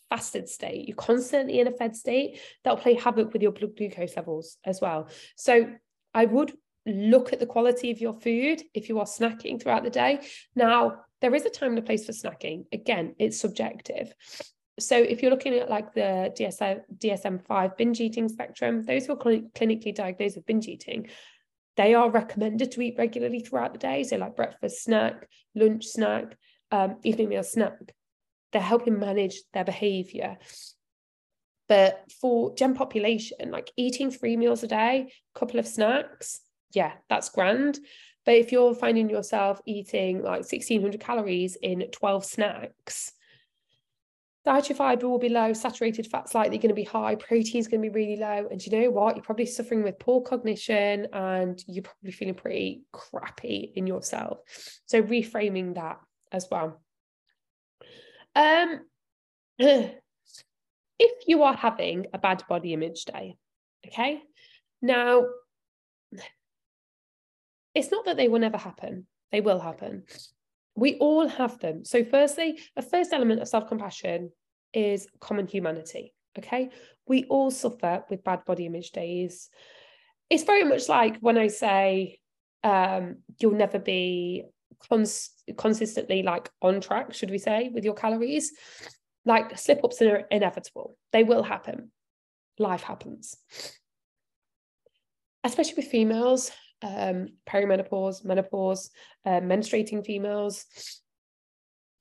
fasted 0.10 0.49
state. 0.49 0.88
You're 0.88 0.97
constantly 0.97 1.60
in 1.60 1.67
a 1.67 1.71
fed 1.71 1.95
state. 1.95 2.39
That'll 2.63 2.82
play 2.82 2.95
havoc 2.95 3.34
with 3.34 3.43
your 3.43 3.51
blood 3.51 3.78
glucose 3.78 4.15
levels 4.15 4.58
as 4.65 4.82
well. 4.82 5.10
So 5.38 5.69
I 6.13 6.25
would 6.25 6.54
look 6.88 7.34
at 7.34 7.39
the 7.39 7.45
quality 7.45 7.91
of 7.91 8.01
your 8.01 8.13
food 8.13 8.63
if 8.73 8.89
you 8.89 8.97
are 8.99 9.06
snacking 9.06 9.62
throughout 9.62 9.84
the 9.84 9.91
day. 9.91 10.21
Now, 10.56 11.01
there 11.21 11.36
is 11.36 11.45
a 11.45 11.51
time 11.51 11.69
and 11.69 11.80
a 11.80 11.84
place 11.84 12.06
for 12.06 12.13
snacking. 12.13 12.65
Again, 12.71 13.15
it's 13.19 13.39
subjective. 13.39 14.12
So 14.80 14.97
if 14.97 15.21
you're 15.21 15.32
looking 15.32 15.54
at 15.54 15.69
like 15.69 15.93
the 15.93 16.34
DSM 16.38 16.82
DSM-5 16.97 17.78
binge 17.78 18.01
eating 18.01 18.28
spectrum, 18.28 18.84
those 18.84 19.06
who 19.06 19.13
are 19.13 19.17
clinically 19.17 19.93
diagnosed 19.93 20.36
with 20.36 20.47
binge 20.47 20.68
eating 20.68 21.07
they 21.78 21.93
are 21.93 22.09
recommended 22.09 22.71
to 22.71 22.82
eat 22.82 22.95
regularly 22.97 23.39
throughout 23.39 23.73
the 23.73 23.80
day. 23.80 24.03
So, 24.03 24.17
like 24.17 24.36
breakfast 24.36 24.84
snack, 24.84 25.28
lunch 25.55 25.86
snack, 25.86 26.38
um, 26.71 26.97
evening 27.03 27.30
meal 27.30 27.43
snack. 27.43 27.93
They're 28.51 28.61
helping 28.61 28.99
manage 28.99 29.41
their 29.53 29.65
behavior. 29.65 30.38
But 31.67 32.03
for 32.21 32.53
gen 32.55 32.76
population, 32.76 33.51
like 33.51 33.71
eating 33.76 34.11
three 34.11 34.38
meals 34.38 34.63
a 34.63 34.67
day, 34.67 35.11
a 35.36 35.39
couple 35.39 35.59
of 35.59 35.67
snacks, 35.67 36.39
yeah, 36.71 36.93
that's 37.09 37.30
grand. 37.30 37.80
But 38.26 38.36
if 38.36 38.51
you're 38.51 38.76
finding 38.76 39.09
yourself 39.09 39.61
eating 39.65 40.21
like 40.21 40.43
1600 40.43 40.99
calories 40.99 41.57
in 41.61 41.88
12 41.91 42.26
snacks, 42.26 43.11
dietary 44.46 44.78
fiber 44.78 45.10
will 45.10 45.20
be 45.20 45.30
low, 45.30 45.54
saturated 45.54 46.06
fat's 46.06 46.36
likely 46.36 46.58
going 46.58 46.70
to 46.70 46.76
be 46.76 46.84
high, 46.84 47.16
protein 47.16 47.60
is 47.60 47.68
going 47.68 47.82
to 47.82 47.89
be 47.89 47.93
really 47.93 48.16
low. 48.16 48.48
And 48.50 48.64
you 48.64 48.80
know 48.80 48.91
what? 48.91 49.16
You're 49.16 49.24
probably 49.24 49.48
suffering 49.48 49.84
with 49.84 50.00
poor 50.00 50.22
cognition 50.22 51.08
and 51.12 51.62
you're 51.68 51.84
probably 51.84 52.12
feeling 52.12 52.36
pretty 52.36 52.84
crappy 52.93 53.74
in 53.76 53.88
yourself. 53.88 54.39
So 54.86 55.02
reframing 55.02 55.76
that 55.76 56.00
as 56.32 56.48
well. 56.50 56.82
Um, 58.36 58.82
if 59.58 59.91
you 61.28 61.43
are 61.43 61.56
having 61.56 62.06
a 62.14 62.20
bad 62.20 62.43
body 62.48 62.74
image 62.74 63.06
day, 63.06 63.38
okay, 63.88 64.22
now 64.82 65.26
it's 67.74 67.91
not 67.91 68.06
that 68.06 68.16
they 68.16 68.28
will 68.28 68.39
never 68.39 68.58
happen, 68.58 69.08
they 69.32 69.41
will 69.41 69.60
happen. 69.60 70.04
We 70.76 70.95
all 70.95 71.28
have 71.28 71.59
them. 71.59 71.86
So, 71.86 72.03
firstly, 72.03 72.59
a 72.76 72.82
first 72.82 73.13
element 73.13 73.41
of 73.41 73.47
self 73.47 73.67
compassion 73.67 74.32
is 74.73 75.07
common 75.19 75.47
humanity. 75.47 76.13
Okay. 76.38 76.69
We 77.07 77.23
all 77.26 77.49
suffer 77.51 78.03
with 78.09 78.23
bad 78.23 78.43
body 78.45 78.65
image 78.65 78.91
days. 78.91 79.49
It's 80.30 80.43
very 80.43 80.63
much 80.63 80.89
like 80.89 81.17
when 81.19 81.38
I 81.38 81.47
say 81.47 82.19
um, 82.63 83.17
you'll 83.39 83.53
never 83.53 83.80
be 83.80 84.43
cons- 84.89 85.30
consistently 85.57 86.23
like 86.23 86.49
on 86.61 86.82
track, 86.82 87.13
should 87.13 87.32
we 87.32 87.38
say, 87.38 87.69
with 87.73 87.86
your 87.86 87.93
calories. 87.93 88.51
Like 89.23 89.57
slip 89.57 89.84
ups 89.84 90.01
are 90.01 90.28
inevitable, 90.30 90.97
they 91.11 91.23
will 91.23 91.43
happen. 91.43 91.91
Life 92.59 92.84
happens. 92.84 93.36
Especially 95.43 95.76
with 95.76 95.88
females, 95.88 96.51
um, 96.82 97.28
perimenopause, 97.47 98.23
menopause, 98.26 98.89
uh, 99.26 99.41
menstruating 99.41 100.05
females, 100.05 100.65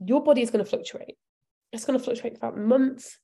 your 0.01 0.23
body 0.23 0.43
is 0.43 0.51
going 0.51 0.65
to 0.65 0.69
fluctuate. 0.69 1.17
It's 1.73 1.85
going 1.85 1.99
to 1.99 2.05
fluctuate 2.05 2.39
throughout 2.39 2.59
months. 2.59 3.19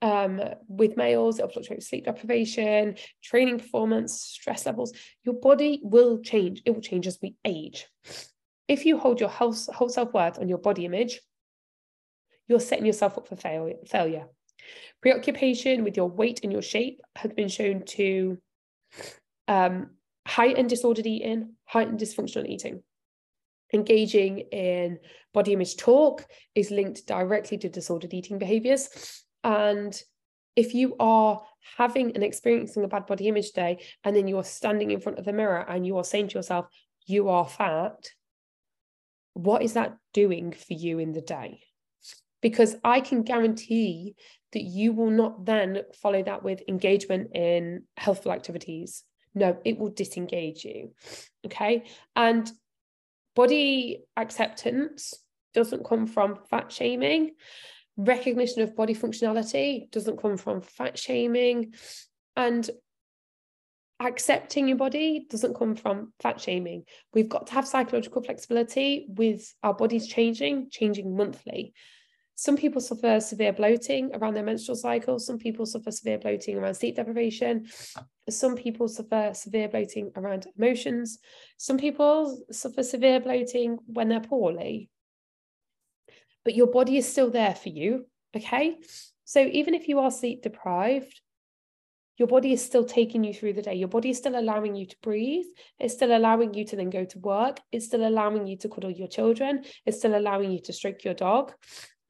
Um, 0.00 0.40
with 0.68 0.96
males, 0.96 1.38
it'll 1.38 1.50
fluctuate 1.50 1.78
with 1.78 1.86
sleep 1.86 2.04
deprivation, 2.04 2.96
training 3.22 3.58
performance, 3.58 4.20
stress 4.20 4.64
levels. 4.66 4.92
Your 5.24 5.34
body 5.34 5.80
will 5.82 6.20
change. 6.20 6.62
It 6.64 6.70
will 6.70 6.80
change 6.80 7.06
as 7.06 7.18
we 7.20 7.34
age. 7.44 7.86
If 8.68 8.86
you 8.86 8.98
hold 8.98 9.18
your 9.18 9.28
whole, 9.28 9.54
whole 9.74 9.88
self 9.88 10.12
worth 10.12 10.38
on 10.38 10.48
your 10.48 10.58
body 10.58 10.84
image, 10.84 11.20
you're 12.46 12.60
setting 12.60 12.86
yourself 12.86 13.18
up 13.18 13.26
for 13.26 13.36
failure. 13.36 13.76
failure. 13.86 14.26
Preoccupation 15.02 15.84
with 15.84 15.96
your 15.96 16.08
weight 16.08 16.40
and 16.42 16.52
your 16.52 16.62
shape 16.62 17.00
has 17.16 17.32
been 17.32 17.48
shown 17.48 17.84
to 17.86 18.38
um, 19.46 19.90
heighten 20.28 20.66
disordered 20.66 21.06
eating, 21.06 21.54
heighten 21.64 21.96
dysfunctional 21.96 22.46
eating. 22.46 22.82
Engaging 23.72 24.40
in 24.52 24.98
body 25.32 25.52
image 25.52 25.76
talk 25.76 26.26
is 26.54 26.70
linked 26.70 27.06
directly 27.06 27.58
to 27.58 27.68
disordered 27.68 28.14
eating 28.14 28.38
behaviors. 28.38 29.24
And 29.42 30.00
if 30.54 30.74
you 30.74 30.96
are 31.00 31.42
having 31.76 32.14
and 32.14 32.22
experiencing 32.22 32.84
a 32.84 32.88
bad 32.88 33.06
body 33.06 33.28
image 33.28 33.52
day, 33.52 33.78
and 34.04 34.14
then 34.14 34.28
you 34.28 34.36
are 34.38 34.44
standing 34.44 34.90
in 34.90 35.00
front 35.00 35.18
of 35.18 35.24
the 35.24 35.32
mirror 35.32 35.64
and 35.68 35.86
you 35.86 35.96
are 35.96 36.04
saying 36.04 36.28
to 36.28 36.34
yourself, 36.38 36.66
you 37.06 37.28
are 37.28 37.46
fat, 37.46 38.10
what 39.34 39.62
is 39.62 39.74
that 39.74 39.96
doing 40.12 40.52
for 40.52 40.74
you 40.74 40.98
in 40.98 41.12
the 41.12 41.20
day? 41.22 41.60
Because 42.42 42.76
I 42.84 43.00
can 43.00 43.22
guarantee 43.22 44.14
that 44.52 44.62
you 44.62 44.92
will 44.92 45.10
not 45.10 45.44
then 45.44 45.82
follow 46.02 46.22
that 46.22 46.42
with 46.42 46.62
engagement 46.68 47.34
in 47.34 47.84
healthful 47.96 48.32
activities, 48.32 49.04
no, 49.34 49.58
it 49.64 49.78
will 49.78 49.90
disengage 49.90 50.64
you. 50.64 50.92
Okay. 51.46 51.84
And 52.16 52.50
body 53.34 54.04
acceptance 54.16 55.14
doesn't 55.54 55.84
come 55.84 56.06
from 56.06 56.38
fat 56.50 56.72
shaming. 56.72 57.32
Recognition 57.96 58.62
of 58.62 58.76
body 58.76 58.94
functionality 58.94 59.90
doesn't 59.90 60.20
come 60.20 60.36
from 60.36 60.60
fat 60.60 60.98
shaming. 60.98 61.74
And 62.36 62.68
accepting 64.00 64.68
your 64.68 64.76
body 64.76 65.26
doesn't 65.28 65.56
come 65.56 65.74
from 65.74 66.12
fat 66.20 66.40
shaming. 66.40 66.84
We've 67.12 67.28
got 67.28 67.48
to 67.48 67.54
have 67.54 67.66
psychological 67.66 68.22
flexibility 68.22 69.06
with 69.08 69.52
our 69.62 69.74
bodies 69.74 70.06
changing, 70.06 70.70
changing 70.70 71.16
monthly. 71.16 71.74
Some 72.40 72.56
people 72.56 72.80
suffer 72.80 73.18
severe 73.18 73.52
bloating 73.52 74.14
around 74.14 74.34
their 74.34 74.44
menstrual 74.44 74.76
cycle. 74.76 75.18
Some 75.18 75.38
people 75.38 75.66
suffer 75.66 75.90
severe 75.90 76.18
bloating 76.18 76.56
around 76.56 76.74
sleep 76.74 76.94
deprivation. 76.94 77.66
Some 78.30 78.54
people 78.54 78.86
suffer 78.86 79.32
severe 79.34 79.68
bloating 79.68 80.12
around 80.14 80.46
emotions. 80.56 81.18
Some 81.56 81.78
people 81.78 82.40
suffer 82.52 82.84
severe 82.84 83.18
bloating 83.18 83.78
when 83.86 84.08
they're 84.08 84.20
poorly. 84.20 84.88
But 86.44 86.54
your 86.54 86.68
body 86.68 86.96
is 86.96 87.08
still 87.08 87.28
there 87.28 87.56
for 87.56 87.70
you. 87.70 88.06
Okay. 88.36 88.76
So 89.24 89.40
even 89.40 89.74
if 89.74 89.88
you 89.88 89.98
are 89.98 90.12
sleep 90.12 90.42
deprived, 90.42 91.20
your 92.18 92.28
body 92.28 92.52
is 92.52 92.64
still 92.64 92.84
taking 92.84 93.24
you 93.24 93.34
through 93.34 93.54
the 93.54 93.62
day. 93.62 93.74
Your 93.74 93.88
body 93.88 94.10
is 94.10 94.18
still 94.18 94.38
allowing 94.38 94.76
you 94.76 94.86
to 94.86 94.96
breathe. 95.02 95.46
It's 95.80 95.94
still 95.94 96.16
allowing 96.16 96.54
you 96.54 96.64
to 96.66 96.76
then 96.76 96.90
go 96.90 97.04
to 97.04 97.18
work. 97.18 97.58
It's 97.72 97.86
still 97.86 98.06
allowing 98.06 98.46
you 98.46 98.56
to 98.58 98.68
cuddle 98.68 98.92
your 98.92 99.08
children. 99.08 99.64
It's 99.84 99.98
still 99.98 100.16
allowing 100.16 100.52
you 100.52 100.60
to 100.62 100.72
stroke 100.72 101.02
your 101.02 101.14
dog 101.14 101.52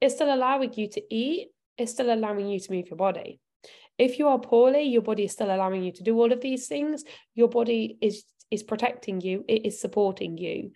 it's 0.01 0.15
still 0.15 0.33
allowing 0.33 0.73
you 0.73 0.87
to 0.89 1.01
eat, 1.13 1.49
it's 1.77 1.91
still 1.91 2.13
allowing 2.13 2.47
you 2.47 2.59
to 2.59 2.71
move 2.71 2.89
your 2.89 2.97
body. 2.97 3.39
If 3.97 4.17
you 4.17 4.27
are 4.27 4.39
poorly, 4.39 4.83
your 4.83 5.01
body 5.01 5.25
is 5.25 5.33
still 5.33 5.53
allowing 5.53 5.83
you 5.83 5.91
to 5.91 6.03
do 6.03 6.17
all 6.17 6.31
of 6.31 6.41
these 6.41 6.67
things. 6.67 7.03
Your 7.35 7.49
body 7.49 7.97
is 8.01 8.23
is 8.51 8.63
protecting 8.63 9.21
you, 9.21 9.45
it 9.47 9.65
is 9.65 9.79
supporting 9.79 10.37
you. 10.37 10.71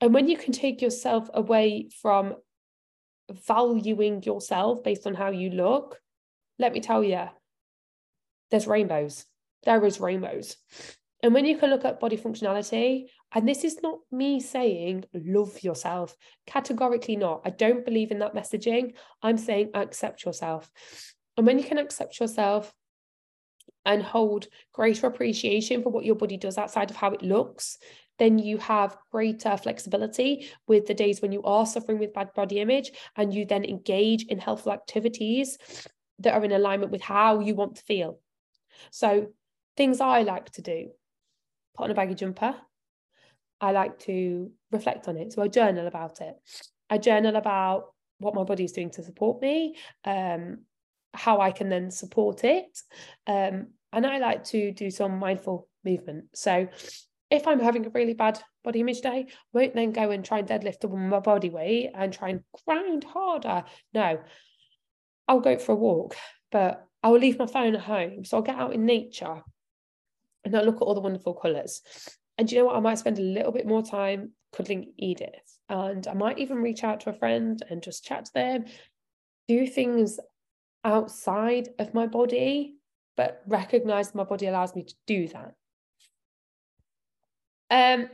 And 0.00 0.14
when 0.14 0.28
you 0.28 0.36
can 0.36 0.52
take 0.52 0.80
yourself 0.80 1.28
away 1.34 1.88
from 2.00 2.34
valuing 3.48 4.22
yourself 4.22 4.82
based 4.84 5.06
on 5.06 5.14
how 5.14 5.30
you 5.30 5.50
look, 5.50 5.98
let 6.58 6.72
me 6.72 6.80
tell 6.80 7.02
you, 7.02 7.24
there's 8.50 8.66
rainbows. 8.66 9.24
There 9.64 9.84
is 9.84 9.98
rainbows. 9.98 10.56
And 11.22 11.32
when 11.32 11.46
you 11.46 11.56
can 11.56 11.70
look 11.70 11.84
at 11.84 12.00
body 12.00 12.18
functionality, 12.18 13.06
and 13.34 13.48
this 13.48 13.64
is 13.64 13.82
not 13.82 13.98
me 14.12 14.40
saying 14.40 15.04
love 15.12 15.62
yourself, 15.62 16.16
categorically 16.46 17.16
not. 17.16 17.42
I 17.44 17.50
don't 17.50 17.84
believe 17.84 18.12
in 18.12 18.20
that 18.20 18.34
messaging. 18.34 18.94
I'm 19.22 19.38
saying 19.38 19.70
accept 19.74 20.24
yourself. 20.24 20.70
And 21.36 21.44
when 21.44 21.58
you 21.58 21.64
can 21.64 21.78
accept 21.78 22.20
yourself 22.20 22.72
and 23.84 24.02
hold 24.02 24.46
greater 24.72 25.08
appreciation 25.08 25.82
for 25.82 25.90
what 25.90 26.04
your 26.04 26.14
body 26.14 26.36
does 26.36 26.56
outside 26.56 26.90
of 26.90 26.96
how 26.96 27.10
it 27.10 27.22
looks, 27.22 27.78
then 28.20 28.38
you 28.38 28.56
have 28.58 28.96
greater 29.10 29.56
flexibility 29.56 30.48
with 30.68 30.86
the 30.86 30.94
days 30.94 31.20
when 31.20 31.32
you 31.32 31.42
are 31.42 31.66
suffering 31.66 31.98
with 31.98 32.14
bad 32.14 32.32
body 32.34 32.60
image 32.60 32.92
and 33.16 33.34
you 33.34 33.44
then 33.44 33.64
engage 33.64 34.24
in 34.26 34.38
healthful 34.38 34.72
activities 34.72 35.58
that 36.20 36.34
are 36.34 36.44
in 36.44 36.52
alignment 36.52 36.92
with 36.92 37.02
how 37.02 37.40
you 37.40 37.56
want 37.56 37.74
to 37.74 37.82
feel. 37.82 38.20
So, 38.92 39.32
things 39.76 40.00
I 40.00 40.22
like 40.22 40.50
to 40.52 40.62
do 40.62 40.90
put 41.76 41.84
on 41.84 41.90
a 41.90 41.94
baggy 41.94 42.14
jumper. 42.14 42.54
I 43.60 43.72
like 43.72 43.98
to 44.00 44.50
reflect 44.70 45.08
on 45.08 45.16
it. 45.16 45.32
So 45.32 45.42
I 45.42 45.48
journal 45.48 45.86
about 45.86 46.20
it. 46.20 46.34
I 46.90 46.98
journal 46.98 47.36
about 47.36 47.94
what 48.18 48.34
my 48.34 48.44
body 48.44 48.64
is 48.64 48.72
doing 48.72 48.90
to 48.90 49.02
support 49.02 49.40
me, 49.40 49.76
um, 50.04 50.58
how 51.12 51.40
I 51.40 51.50
can 51.50 51.68
then 51.68 51.90
support 51.90 52.44
it. 52.44 52.78
Um, 53.26 53.68
and 53.92 54.06
I 54.06 54.18
like 54.18 54.44
to 54.44 54.72
do 54.72 54.90
some 54.90 55.18
mindful 55.18 55.68
movement. 55.84 56.26
So 56.34 56.68
if 57.30 57.46
I'm 57.46 57.60
having 57.60 57.86
a 57.86 57.90
really 57.90 58.14
bad 58.14 58.40
body 58.62 58.80
image 58.80 59.00
day, 59.00 59.26
I 59.28 59.32
won't 59.52 59.74
then 59.74 59.92
go 59.92 60.10
and 60.10 60.24
try 60.24 60.38
and 60.38 60.48
deadlift 60.48 60.88
my 60.90 61.20
body 61.20 61.50
weight 61.50 61.90
and 61.94 62.12
try 62.12 62.30
and 62.30 62.40
grind 62.64 63.04
harder. 63.04 63.64
No, 63.92 64.20
I'll 65.28 65.40
go 65.40 65.58
for 65.58 65.72
a 65.72 65.76
walk, 65.76 66.16
but 66.50 66.86
I 67.02 67.08
will 67.08 67.18
leave 67.18 67.38
my 67.38 67.46
phone 67.46 67.74
at 67.74 67.82
home. 67.82 68.24
So 68.24 68.36
I'll 68.36 68.42
get 68.42 68.56
out 68.56 68.74
in 68.74 68.84
nature 68.84 69.42
and 70.44 70.56
I'll 70.56 70.64
look 70.64 70.76
at 70.76 70.82
all 70.82 70.94
the 70.94 71.00
wonderful 71.00 71.34
colours. 71.34 71.82
And 72.38 72.50
you 72.50 72.58
know 72.58 72.66
what? 72.66 72.76
I 72.76 72.80
might 72.80 72.98
spend 72.98 73.18
a 73.18 73.22
little 73.22 73.52
bit 73.52 73.66
more 73.66 73.82
time 73.82 74.32
cuddling 74.54 74.92
Edith. 74.96 75.58
And 75.68 76.06
I 76.06 76.14
might 76.14 76.38
even 76.38 76.58
reach 76.58 76.84
out 76.84 77.00
to 77.00 77.10
a 77.10 77.14
friend 77.14 77.62
and 77.70 77.82
just 77.82 78.04
chat 78.04 78.26
to 78.26 78.34
them, 78.34 78.64
do 79.48 79.66
things 79.66 80.18
outside 80.84 81.70
of 81.78 81.94
my 81.94 82.06
body, 82.06 82.76
but 83.16 83.42
recognize 83.46 84.14
my 84.14 84.24
body 84.24 84.46
allows 84.46 84.74
me 84.74 84.84
to 84.84 84.94
do 85.06 85.28
that. 85.28 85.54
Um, 87.70 88.08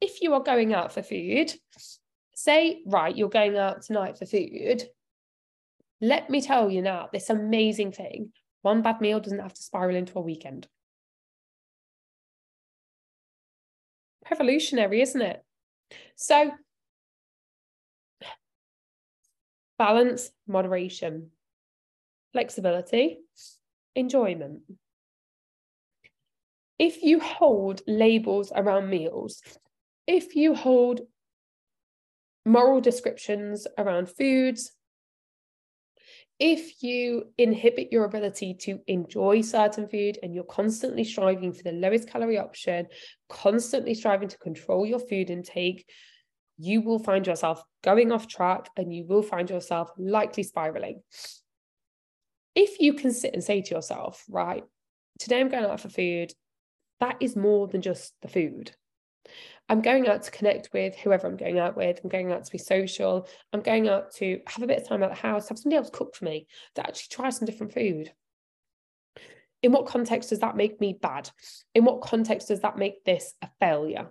if 0.00 0.22
you 0.22 0.34
are 0.34 0.42
going 0.42 0.72
out 0.72 0.92
for 0.92 1.02
food, 1.02 1.52
say, 2.34 2.82
right, 2.86 3.14
you're 3.14 3.28
going 3.28 3.56
out 3.56 3.82
tonight 3.82 4.18
for 4.18 4.26
food. 4.26 4.84
Let 6.00 6.30
me 6.30 6.40
tell 6.40 6.70
you 6.70 6.82
now, 6.82 7.08
this 7.12 7.30
amazing 7.30 7.92
thing 7.92 8.32
one 8.62 8.82
bad 8.82 9.00
meal 9.00 9.20
doesn't 9.20 9.40
have 9.40 9.54
to 9.54 9.62
spiral 9.62 9.96
into 9.96 10.18
a 10.18 10.22
weekend. 10.22 10.68
Revolutionary, 14.32 15.02
isn't 15.02 15.20
it? 15.20 15.44
So, 16.16 16.50
balance, 19.78 20.30
moderation, 20.46 21.30
flexibility, 22.32 23.18
enjoyment. 23.94 24.60
If 26.78 27.02
you 27.02 27.20
hold 27.20 27.82
labels 27.86 28.52
around 28.54 28.88
meals, 28.88 29.42
if 30.06 30.34
you 30.34 30.54
hold 30.54 31.02
moral 32.46 32.80
descriptions 32.80 33.66
around 33.76 34.08
foods, 34.08 34.72
if 36.44 36.82
you 36.82 37.22
inhibit 37.38 37.92
your 37.92 38.04
ability 38.04 38.52
to 38.52 38.80
enjoy 38.88 39.40
certain 39.42 39.86
food 39.86 40.18
and 40.24 40.34
you're 40.34 40.42
constantly 40.42 41.04
striving 41.04 41.52
for 41.52 41.62
the 41.62 41.70
lowest 41.70 42.10
calorie 42.10 42.36
option, 42.36 42.88
constantly 43.28 43.94
striving 43.94 44.26
to 44.26 44.36
control 44.38 44.84
your 44.84 44.98
food 44.98 45.30
intake, 45.30 45.88
you 46.58 46.80
will 46.80 46.98
find 46.98 47.28
yourself 47.28 47.62
going 47.84 48.10
off 48.10 48.26
track 48.26 48.68
and 48.76 48.92
you 48.92 49.04
will 49.06 49.22
find 49.22 49.50
yourself 49.50 49.92
likely 49.96 50.42
spiraling. 50.42 51.00
If 52.56 52.80
you 52.80 52.94
can 52.94 53.12
sit 53.12 53.34
and 53.34 53.44
say 53.44 53.62
to 53.62 53.74
yourself, 53.76 54.24
right, 54.28 54.64
today 55.20 55.38
I'm 55.38 55.48
going 55.48 55.64
out 55.64 55.80
for 55.80 55.90
food, 55.90 56.32
that 56.98 57.18
is 57.20 57.36
more 57.36 57.68
than 57.68 57.82
just 57.82 58.14
the 58.20 58.26
food. 58.26 58.72
I'm 59.68 59.80
going 59.80 60.06
out 60.08 60.22
to 60.24 60.30
connect 60.30 60.70
with 60.72 60.94
whoever 60.96 61.26
I'm 61.26 61.36
going 61.36 61.58
out 61.58 61.76
with. 61.76 62.00
I'm 62.02 62.10
going 62.10 62.32
out 62.32 62.44
to 62.44 62.52
be 62.52 62.58
social. 62.58 63.26
I'm 63.52 63.62
going 63.62 63.88
out 63.88 64.12
to 64.16 64.40
have 64.46 64.62
a 64.62 64.66
bit 64.66 64.82
of 64.82 64.88
time 64.88 65.02
at 65.02 65.10
the 65.10 65.16
house, 65.16 65.48
have 65.48 65.58
somebody 65.58 65.76
else 65.76 65.90
cook 65.90 66.14
for 66.14 66.24
me, 66.24 66.46
to 66.74 66.82
actually 66.82 67.08
try 67.10 67.30
some 67.30 67.46
different 67.46 67.72
food. 67.72 68.12
In 69.62 69.72
what 69.72 69.86
context 69.86 70.30
does 70.30 70.40
that 70.40 70.56
make 70.56 70.80
me 70.80 70.98
bad? 71.00 71.30
In 71.74 71.84
what 71.84 72.02
context 72.02 72.48
does 72.48 72.60
that 72.60 72.76
make 72.76 73.04
this 73.04 73.34
a 73.42 73.48
failure? 73.60 74.08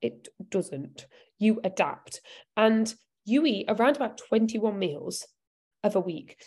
It 0.00 0.28
doesn't. 0.50 1.06
You 1.38 1.60
adapt 1.64 2.20
and 2.56 2.94
you 3.24 3.46
eat 3.46 3.66
around 3.68 3.96
about 3.96 4.18
21 4.18 4.78
meals 4.78 5.26
of 5.82 5.96
a 5.96 6.00
week. 6.00 6.42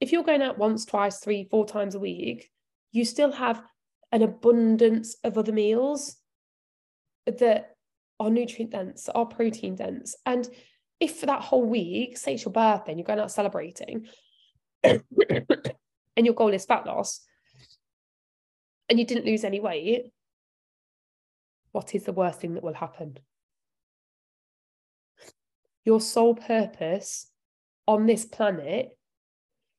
If 0.00 0.12
you're 0.12 0.24
going 0.24 0.42
out 0.42 0.58
once, 0.58 0.84
twice, 0.84 1.18
three, 1.18 1.46
four 1.50 1.66
times 1.66 1.94
a 1.94 2.00
week, 2.00 2.50
you 2.92 3.04
still 3.04 3.32
have 3.32 3.62
an 4.12 4.22
abundance 4.22 5.16
of 5.22 5.36
other 5.36 5.52
meals 5.52 6.16
that 7.26 7.76
are 8.20 8.30
nutrient 8.30 8.70
dense, 8.70 9.08
are 9.08 9.26
protein 9.26 9.74
dense. 9.74 10.14
And 10.26 10.48
if 11.00 11.16
for 11.18 11.26
that 11.26 11.40
whole 11.40 11.64
week, 11.64 12.18
say 12.18 12.34
it's 12.34 12.44
your 12.44 12.52
birthday 12.52 12.92
and 12.92 12.98
you're 12.98 13.06
going 13.06 13.18
out 13.18 13.32
celebrating, 13.32 14.06
and 14.84 15.02
your 16.16 16.34
goal 16.34 16.52
is 16.52 16.66
fat 16.66 16.86
loss, 16.86 17.22
and 18.88 18.98
you 18.98 19.06
didn't 19.06 19.24
lose 19.24 19.42
any 19.42 19.58
weight, 19.58 20.12
what 21.72 21.94
is 21.94 22.04
the 22.04 22.12
worst 22.12 22.40
thing 22.40 22.54
that 22.54 22.62
will 22.62 22.74
happen? 22.74 23.18
Your 25.84 26.00
sole 26.00 26.34
purpose 26.34 27.26
on 27.86 28.06
this 28.06 28.26
planet 28.26 28.90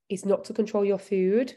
is 0.10 0.26
not 0.26 0.46
to 0.46 0.54
control 0.54 0.84
your 0.84 0.98
food, 0.98 1.56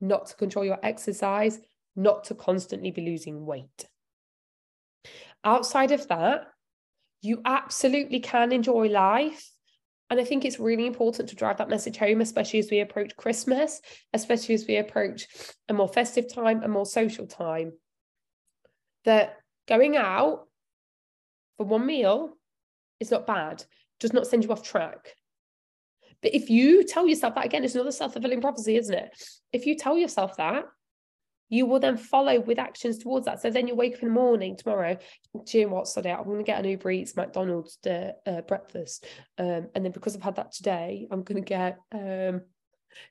not 0.00 0.26
to 0.26 0.36
control 0.36 0.64
your 0.64 0.78
exercise, 0.82 1.60
not 1.94 2.24
to 2.24 2.34
constantly 2.34 2.90
be 2.90 3.02
losing 3.02 3.46
weight. 3.46 3.86
Outside 5.44 5.92
of 5.92 6.08
that, 6.08 6.46
you 7.20 7.40
absolutely 7.44 8.20
can 8.20 8.52
enjoy 8.52 8.88
life. 8.88 9.50
And 10.10 10.20
I 10.20 10.24
think 10.24 10.44
it's 10.44 10.60
really 10.60 10.86
important 10.86 11.28
to 11.30 11.36
drive 11.36 11.58
that 11.58 11.70
message 11.70 11.96
home, 11.96 12.20
especially 12.20 12.58
as 12.58 12.70
we 12.70 12.80
approach 12.80 13.16
Christmas, 13.16 13.80
especially 14.12 14.54
as 14.54 14.66
we 14.66 14.76
approach 14.76 15.26
a 15.68 15.74
more 15.74 15.88
festive 15.88 16.32
time, 16.32 16.62
a 16.62 16.68
more 16.68 16.86
social 16.86 17.26
time. 17.26 17.72
That 19.04 19.36
going 19.66 19.96
out 19.96 20.46
for 21.56 21.66
one 21.66 21.86
meal 21.86 22.36
is 23.00 23.10
not 23.10 23.26
bad, 23.26 23.64
does 24.00 24.12
not 24.12 24.26
send 24.26 24.44
you 24.44 24.52
off 24.52 24.62
track. 24.62 25.14
But 26.22 26.34
if 26.34 26.48
you 26.48 26.84
tell 26.84 27.06
yourself 27.06 27.34
that 27.34 27.44
again, 27.44 27.64
it's 27.64 27.74
another 27.74 27.92
self 27.92 28.12
fulfilling 28.12 28.40
prophecy, 28.40 28.76
isn't 28.76 28.94
it? 28.94 29.10
If 29.52 29.66
you 29.66 29.76
tell 29.76 29.96
yourself 29.98 30.36
that, 30.36 30.64
you 31.48 31.66
will 31.66 31.80
then 31.80 31.96
follow 31.96 32.40
with 32.40 32.58
actions 32.58 32.98
towards 32.98 33.26
that. 33.26 33.40
So 33.40 33.50
then 33.50 33.68
you 33.68 33.74
wake 33.74 33.94
up 33.94 34.02
in 34.02 34.08
the 34.08 34.14
morning 34.14 34.56
tomorrow, 34.56 34.96
do 35.46 35.58
you 35.58 35.68
know 35.68 35.84
today 35.84 36.12
I'm 36.12 36.24
going 36.24 36.38
to 36.38 36.44
get 36.44 36.58
an 36.58 36.70
Uber 36.70 36.90
Eats 36.90 37.16
McDonald's 37.16 37.78
uh, 37.86 38.40
breakfast. 38.48 39.06
Um, 39.38 39.68
and 39.74 39.84
then 39.84 39.92
because 39.92 40.16
I've 40.16 40.22
had 40.22 40.36
that 40.36 40.52
today, 40.52 41.06
I'm 41.10 41.22
going 41.22 41.42
to 41.42 41.48
get 41.48 41.78
um, 41.92 42.42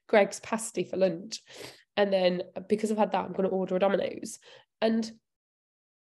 Greggs 0.08 0.40
pasty 0.40 0.84
for 0.84 0.98
lunch. 0.98 1.42
And 1.96 2.12
then 2.12 2.44
because 2.68 2.92
I've 2.92 2.98
had 2.98 3.12
that, 3.12 3.26
I'm 3.26 3.34
going 3.34 3.48
to 3.48 3.56
order 3.56 3.76
a 3.76 3.80
Domino's. 3.80 4.40
And 4.82 5.10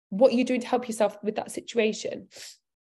what 0.09 0.33
are 0.33 0.35
you 0.35 0.43
doing 0.43 0.61
to 0.61 0.67
help 0.67 0.87
yourself 0.87 1.17
with 1.23 1.35
that 1.35 1.51
situation? 1.51 2.27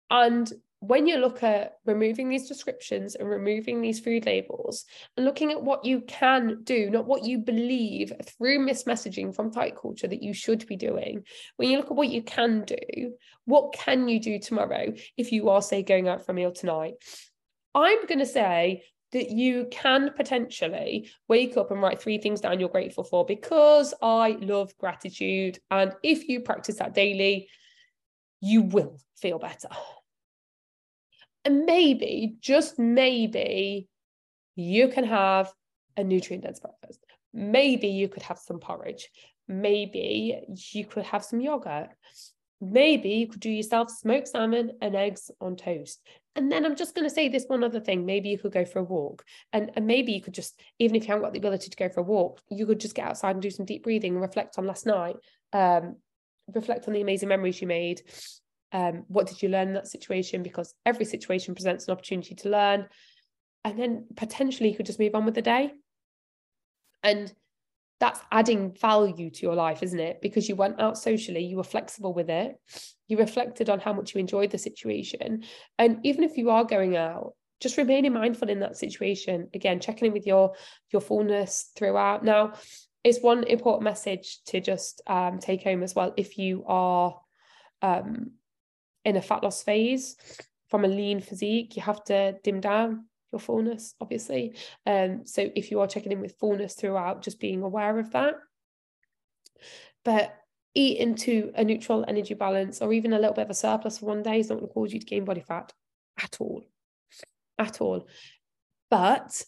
And 0.09 0.51
when 0.79 1.07
you 1.07 1.17
look 1.17 1.41
at 1.41 1.77
removing 1.85 2.29
these 2.29 2.47
descriptions 2.47 3.15
and 3.15 3.27
removing 3.27 3.81
these 3.81 3.99
food 3.99 4.25
labels 4.25 4.85
and 5.15 5.25
looking 5.25 5.51
at 5.51 5.61
what 5.61 5.83
you 5.83 6.01
can 6.01 6.61
do, 6.63 6.89
not 6.89 7.07
what 7.07 7.23
you 7.23 7.39
believe 7.39 8.13
through 8.23 8.59
mismessaging 8.59 9.35
from 9.35 9.49
diet 9.49 9.75
culture 9.79 10.07
that 10.07 10.21
you 10.21 10.33
should 10.33 10.67
be 10.67 10.75
doing, 10.75 11.23
when 11.55 11.69
you 11.69 11.77
look 11.77 11.87
at 11.87 11.95
what 11.95 12.09
you 12.09 12.21
can 12.21 12.63
do, 12.63 13.13
what 13.45 13.73
can 13.73 14.07
you 14.07 14.19
do 14.19 14.37
tomorrow 14.37 14.93
if 15.17 15.31
you 15.31 15.49
are, 15.49 15.61
say, 15.61 15.81
going 15.81 16.07
out 16.07 16.23
for 16.23 16.31
a 16.31 16.35
meal 16.35 16.51
tonight? 16.51 16.93
I'm 17.73 18.05
going 18.05 18.19
to 18.19 18.25
say 18.25 18.83
that 19.13 19.31
you 19.31 19.67
can 19.71 20.11
potentially 20.15 21.09
wake 21.27 21.57
up 21.57 21.71
and 21.71 21.81
write 21.81 21.99
three 21.99 22.17
things 22.19 22.41
down 22.41 22.59
you're 22.59 22.69
grateful 22.69 23.03
for 23.03 23.25
because 23.25 23.93
I 24.01 24.37
love 24.41 24.77
gratitude. 24.77 25.59
And 25.71 25.93
if 26.03 26.27
you 26.27 26.41
practice 26.41 26.75
that 26.77 26.93
daily, 26.93 27.47
you 28.41 28.61
will 28.61 28.99
feel 29.15 29.39
better. 29.39 29.69
And 31.47 31.65
maybe, 31.65 32.35
just 32.41 32.77
maybe, 32.77 33.87
you 34.57 34.89
can 34.89 35.05
have 35.05 35.49
a 35.95 36.03
nutrient 36.03 36.43
dense 36.43 36.59
breakfast. 36.59 36.99
Maybe 37.33 37.87
you 37.87 38.09
could 38.09 38.23
have 38.23 38.37
some 38.37 38.59
porridge. 38.59 39.07
Maybe 39.47 40.41
you 40.73 40.85
could 40.85 41.05
have 41.05 41.23
some 41.23 41.39
yogurt. 41.39 41.87
Maybe 42.59 43.11
you 43.11 43.27
could 43.27 43.39
do 43.39 43.49
yourself 43.49 43.89
smoked 43.89 44.27
salmon 44.27 44.73
and 44.81 44.93
eggs 44.93 45.31
on 45.39 45.55
toast. 45.55 46.01
And 46.35 46.51
then 46.51 46.65
I'm 46.65 46.75
just 46.75 46.93
going 46.93 47.07
to 47.07 47.15
say 47.15 47.29
this 47.29 47.45
one 47.47 47.63
other 47.63 47.79
thing. 47.79 48.05
Maybe 48.05 48.27
you 48.27 48.37
could 48.37 48.51
go 48.51 48.65
for 48.65 48.79
a 48.79 48.83
walk. 48.83 49.23
And, 49.53 49.71
and 49.77 49.87
maybe 49.87 50.11
you 50.11 50.21
could 50.21 50.33
just, 50.33 50.59
even 50.79 50.97
if 50.97 51.03
you 51.03 51.13
haven't 51.13 51.23
got 51.23 51.31
the 51.31 51.39
ability 51.39 51.69
to 51.69 51.77
go 51.77 51.87
for 51.87 52.01
a 52.01 52.03
walk, 52.03 52.41
you 52.49 52.65
could 52.65 52.81
just 52.81 52.93
get 52.93 53.07
outside 53.07 53.37
and 53.37 53.41
do 53.41 53.51
some 53.51 53.65
deep 53.65 53.83
breathing 53.83 54.15
and 54.15 54.21
reflect 54.21 54.57
on 54.57 54.67
last 54.67 54.85
night. 54.85 55.15
Um, 55.53 55.95
reflect 56.53 56.89
on 56.89 56.93
the 56.93 57.01
amazing 57.01 57.29
memories 57.29 57.61
you 57.61 57.67
made 57.67 58.01
um, 58.71 59.05
what 59.07 59.27
did 59.27 59.41
you 59.41 59.49
learn 59.49 59.69
in 59.69 59.73
that 59.75 59.87
situation? 59.87 60.43
Because 60.43 60.73
every 60.85 61.05
situation 61.05 61.55
presents 61.55 61.87
an 61.87 61.93
opportunity 61.93 62.35
to 62.35 62.49
learn. 62.49 62.87
And 63.63 63.79
then 63.79 64.05
potentially 64.15 64.69
you 64.69 64.75
could 64.75 64.85
just 64.85 64.99
move 64.99 65.15
on 65.15 65.25
with 65.25 65.35
the 65.35 65.41
day. 65.41 65.73
And 67.03 67.33
that's 67.99 68.19
adding 68.31 68.73
value 68.79 69.31
to 69.31 69.41
your 69.41 69.55
life 69.55 69.81
isn't 69.81 69.99
it? 69.99 70.21
Because 70.21 70.47
you 70.47 70.55
went 70.55 70.79
out 70.79 70.99
socially 70.99 71.43
you 71.45 71.57
were 71.57 71.63
flexible 71.63 72.13
with 72.13 72.29
it. 72.29 72.55
You 73.07 73.17
reflected 73.17 73.69
on 73.69 73.79
how 73.79 73.93
much 73.93 74.13
you 74.13 74.19
enjoyed 74.19 74.51
the 74.51 74.57
situation. 74.57 75.43
And 75.79 75.99
even 76.03 76.23
if 76.23 76.37
you 76.37 76.49
are 76.51 76.63
going 76.63 76.95
out 76.95 77.33
just 77.59 77.77
remaining 77.77 78.13
mindful 78.13 78.49
in 78.49 78.59
that 78.59 78.77
situation. 78.77 79.49
Again 79.53 79.79
checking 79.79 80.07
in 80.07 80.13
with 80.13 80.27
your 80.27 80.53
your 80.91 81.01
fullness 81.01 81.71
throughout. 81.75 82.23
Now 82.23 82.53
it's 83.03 83.21
one 83.21 83.43
important 83.45 83.83
message 83.83 84.39
to 84.47 84.59
just 84.59 85.01
um, 85.07 85.39
take 85.39 85.63
home 85.63 85.83
as 85.83 85.95
well. 85.95 86.13
If 86.17 86.37
you 86.37 86.63
are 86.67 87.19
um, 87.81 88.31
in 89.07 89.15
a 89.15 89.21
fat 89.21 89.41
loss 89.41 89.63
phase 89.63 90.17
from 90.67 90.83
a 90.83 90.87
lean 90.87 91.21
physique, 91.21 91.77
you 91.77 91.81
have 91.81 92.03
to 92.03 92.35
dim 92.43 92.59
down 92.59 93.05
your 93.31 93.39
fullness, 93.39 93.95
obviously. 94.01 94.53
Um, 94.85 95.25
so 95.25 95.49
if 95.55 95.71
you 95.71 95.79
are 95.79 95.87
checking 95.87 96.11
in 96.11 96.19
with 96.19 96.35
fullness 96.39 96.75
throughout, 96.75 97.23
just 97.23 97.39
being 97.39 97.63
aware 97.63 97.97
of 97.99 98.11
that. 98.11 98.35
But 100.03 100.35
eat 100.75 100.97
into 100.97 101.51
a 101.55 101.63
neutral 101.63 102.03
energy 102.05 102.33
balance 102.33 102.81
or 102.81 102.91
even 102.91 103.13
a 103.13 103.19
little 103.19 103.33
bit 103.33 103.43
of 103.43 103.49
a 103.49 103.53
surplus 103.53 103.97
for 103.97 104.07
one 104.07 104.23
day 104.23 104.41
is 104.41 104.49
not 104.49 104.55
going 104.55 104.67
to 104.67 104.73
cause 104.73 104.93
you 104.93 104.99
to 104.99 105.05
gain 105.05 105.23
body 105.23 105.41
fat 105.41 105.71
at 106.21 106.37
all. 106.41 106.63
At 107.57 107.79
all. 107.79 108.07
But 108.91 109.41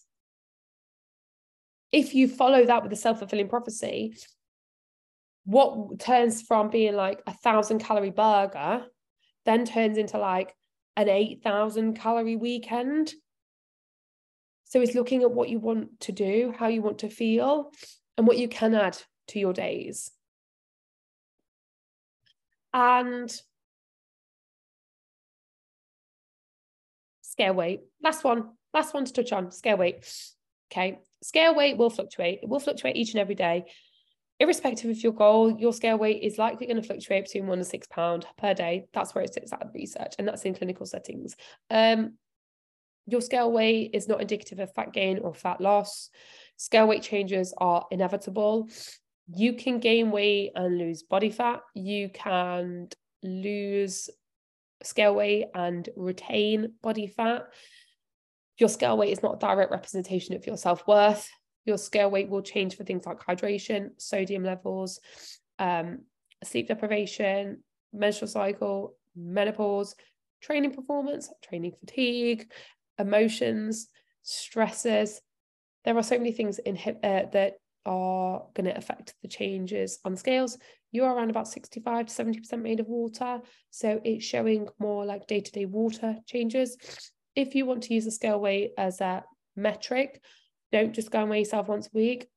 if 1.92 2.16
you 2.16 2.30
follow 2.30 2.66
that 2.66 2.82
with 2.82 2.94
a 2.94 2.96
self-fulfilling 2.96 3.50
prophecy, 3.50 4.16
what 5.44 6.00
turns 6.00 6.44
from 6.44 6.70
being 6.70 6.96
like 6.96 7.22
a 7.28 7.34
thousand 7.34 7.80
calorie 7.80 8.10
burger 8.10 8.86
then 9.50 9.66
turns 9.66 9.98
into 9.98 10.20
like 10.20 10.54
an 10.96 11.10
8,000 11.10 11.96
calorie 11.96 12.36
weekend. 12.36 13.12
So 14.66 14.80
it's 14.80 14.94
looking 14.94 15.24
at 15.24 15.32
what 15.32 15.50
you 15.50 15.60
want 15.60 16.02
to 16.02 16.12
do, 16.12 16.54
how 16.56 16.68
you 16.68 16.84
want 16.84 17.00
to 17.00 17.10
feel, 17.10 17.72
and 18.16 18.28
what 18.28 18.38
you 18.38 18.48
can 18.48 18.76
add 18.76 18.98
to 19.30 19.40
your 19.40 19.54
days. 19.54 20.12
And 22.72 23.36
scale 27.24 27.56
weight. 27.56 27.82
Last 28.04 28.24
one, 28.24 28.52
last 28.72 28.94
one 28.94 29.06
to 29.06 29.14
touch 29.14 29.32
on 29.32 29.52
scale 29.52 29.78
weight. 29.78 30.14
Okay. 30.72 31.00
Scale 31.24 31.56
weight 31.56 31.76
will 31.76 31.90
fluctuate. 31.90 32.42
It 32.44 32.50
will 32.50 32.60
fluctuate 32.60 32.96
each 32.96 33.14
and 33.14 33.20
every 33.20 33.34
day 33.34 33.66
irrespective 34.40 34.90
of 34.90 35.04
your 35.04 35.14
goal, 35.14 35.60
your 35.60 35.74
scale 35.74 35.98
weight 35.98 36.24
is 36.24 36.38
likely 36.38 36.66
going 36.68 36.82
to 36.82 36.84
fluctuate 36.84 37.26
between 37.26 37.48
one 37.48 37.60
and 37.60 37.68
six 37.68 37.88
pound 37.88 38.26
per 38.38 38.54
day. 38.54 38.86
That's 38.94 39.14
where 39.14 39.24
it 39.24 39.34
sits 39.34 39.52
at 39.52 39.68
research, 39.74 40.14
and 40.18 40.28
that's 40.28 40.44
in 40.44 40.56
clinical 40.56 40.86
settings. 40.86 41.36
Um, 41.70 42.14
your 43.06 43.22
scale 43.22 43.52
weight 43.52 43.92
is 43.94 44.08
not 44.08 44.22
indicative 44.22 44.60
of 44.60 44.74
fat 44.74 44.94
gain 44.94 45.20
or 45.20 45.34
fat 45.34 45.60
loss. 45.60 46.10
Scale 46.58 46.88
weight 46.88 47.02
changes 47.02 47.54
are 47.58 47.86
inevitable. 47.92 48.70
You 49.28 49.54
can 49.54 49.80
gain 49.80 50.12
weight 50.12 50.52
and 50.56 50.78
lose 50.78 51.04
body 51.04 51.30
fat. 51.30 51.62
You 51.74 52.10
can 52.10 52.90
lose 53.24 54.10
scale 54.84 55.16
weight 55.16 55.48
and 55.54 55.88
retain 55.96 56.74
body 56.82 57.08
fat. 57.08 57.48
Your 58.58 58.70
scale 58.70 58.98
weight 58.98 59.12
is 59.12 59.24
not 59.24 59.36
a 59.36 59.40
direct 59.40 59.72
representation 59.72 60.36
of 60.36 60.46
your 60.46 60.58
self 60.58 60.88
worth. 60.88 61.30
Your 61.70 61.78
scale 61.78 62.10
weight 62.10 62.30
will 62.30 62.42
change 62.42 62.76
for 62.76 62.84
things 62.84 63.06
like 63.06 63.20
hydration, 63.20 63.92
sodium 63.98 64.44
levels, 64.44 65.00
um, 65.60 66.00
sleep 66.44 66.68
deprivation, 66.68 67.64
menstrual 67.94 68.28
cycle, 68.28 68.96
menopause, 69.16 69.94
training 70.42 70.74
performance, 70.74 71.32
training 71.44 71.74
fatigue, 71.80 72.52
emotions, 72.98 73.88
stresses. 74.24 75.22
There 75.86 75.96
are 75.96 76.02
so 76.02 76.18
many 76.18 76.32
things 76.32 76.58
in 76.58 76.76
uh, 76.78 77.30
that 77.34 77.58
are 77.86 78.46
going 78.56 78.66
to 78.66 78.76
affect 78.76 79.14
the 79.22 79.28
changes 79.28 80.00
on 80.04 80.16
scales. 80.16 80.58
You're 80.92 81.14
around 81.14 81.30
about 81.30 81.48
65 81.48 82.08
to 82.08 82.24
70% 82.24 82.62
made 82.64 82.80
of 82.80 82.88
water. 82.88 83.42
So 83.70 84.02
it's 84.04 84.26
showing 84.26 84.70
more 84.80 85.06
like 85.06 85.28
day 85.28 85.42
to 85.42 85.52
day 85.52 85.66
water 85.66 86.16
changes. 86.26 86.78
If 87.36 87.54
you 87.54 87.68
want 87.68 87.84
to 87.84 87.94
use 87.94 88.06
the 88.06 88.12
scale 88.12 88.40
weight 88.40 88.72
as 88.76 89.02
a 89.02 89.24
metric, 89.56 90.22
don't 90.72 90.94
just 90.94 91.12
go 91.12 91.22
and 91.22 91.30
weigh 91.30 91.40
yourself 91.40 91.68
once 91.68 91.88
a 91.88 91.98
week. 91.98 92.28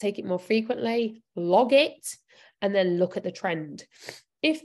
Take 0.00 0.18
it 0.18 0.24
more 0.24 0.38
frequently, 0.38 1.22
log 1.36 1.72
it, 1.72 2.16
and 2.60 2.74
then 2.74 2.98
look 2.98 3.16
at 3.16 3.22
the 3.22 3.32
trend. 3.32 3.84
If 4.42 4.62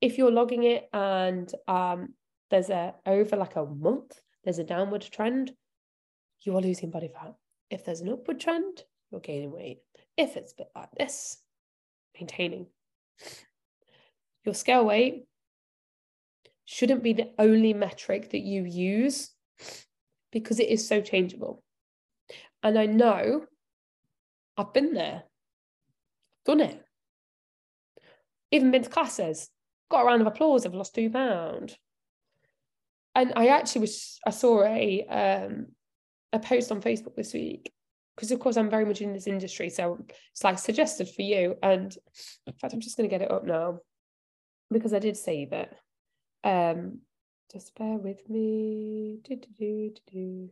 if 0.00 0.18
you're 0.18 0.32
logging 0.32 0.64
it 0.64 0.88
and 0.92 1.50
um, 1.68 2.14
there's 2.50 2.70
a 2.70 2.94
over 3.06 3.36
like 3.36 3.56
a 3.56 3.64
month, 3.64 4.18
there's 4.44 4.58
a 4.58 4.64
downward 4.64 5.02
trend, 5.02 5.52
you 6.42 6.56
are 6.56 6.60
losing 6.60 6.90
body 6.90 7.08
fat. 7.08 7.34
If 7.70 7.84
there's 7.84 8.00
an 8.00 8.08
upward 8.08 8.40
trend, 8.40 8.82
you're 9.10 9.20
gaining 9.20 9.52
weight. 9.52 9.78
If 10.16 10.36
it's 10.36 10.52
a 10.52 10.56
bit 10.56 10.68
like 10.74 10.90
this, 10.92 11.38
maintaining. 12.18 12.66
Your 14.44 14.54
scale 14.54 14.84
weight 14.84 15.26
shouldn't 16.64 17.02
be 17.02 17.12
the 17.12 17.30
only 17.38 17.74
metric 17.74 18.30
that 18.30 18.40
you 18.40 18.64
use 18.64 19.30
because 20.32 20.60
it 20.60 20.68
is 20.68 20.86
so 20.86 21.00
changeable. 21.00 21.62
And 22.62 22.78
I 22.78 22.86
know 22.86 23.46
I've 24.56 24.72
been 24.72 24.92
there, 24.92 25.24
done 26.44 26.60
it. 26.60 26.82
Even 28.50 28.70
been 28.70 28.82
to 28.82 28.90
classes, 28.90 29.48
got 29.90 30.02
a 30.02 30.04
round 30.04 30.20
of 30.20 30.26
applause, 30.26 30.66
I've 30.66 30.74
lost 30.74 30.94
two 30.94 31.10
pounds. 31.10 31.76
And 33.14 33.32
I 33.36 33.48
actually 33.48 33.82
was, 33.82 34.18
I 34.26 34.30
saw 34.30 34.64
a 34.64 35.06
um, 35.06 35.66
a 36.32 36.38
post 36.38 36.70
on 36.70 36.80
Facebook 36.80 37.16
this 37.16 37.34
week 37.34 37.72
because 38.20 38.30
of 38.30 38.40
course 38.40 38.56
I'm 38.56 38.70
very 38.70 38.84
much 38.84 39.00
in 39.00 39.12
this 39.12 39.26
industry, 39.26 39.70
so 39.70 40.04
it's 40.32 40.44
like 40.44 40.58
suggested 40.58 41.08
for 41.08 41.22
you. 41.22 41.56
And 41.62 41.96
in 42.46 42.52
fact, 42.52 42.74
I'm 42.74 42.80
just 42.80 42.96
going 42.96 43.08
to 43.08 43.12
get 43.12 43.22
it 43.22 43.30
up 43.30 43.44
now 43.44 43.78
because 44.70 44.92
I 44.92 44.98
did 44.98 45.16
save 45.16 45.52
it. 45.52 45.74
Um, 46.44 47.00
just 47.50 47.74
bear 47.76 47.96
with 47.96 48.28
me. 48.28 49.20
Do, 49.24 49.36
do, 49.58 49.94
do, 50.12 50.50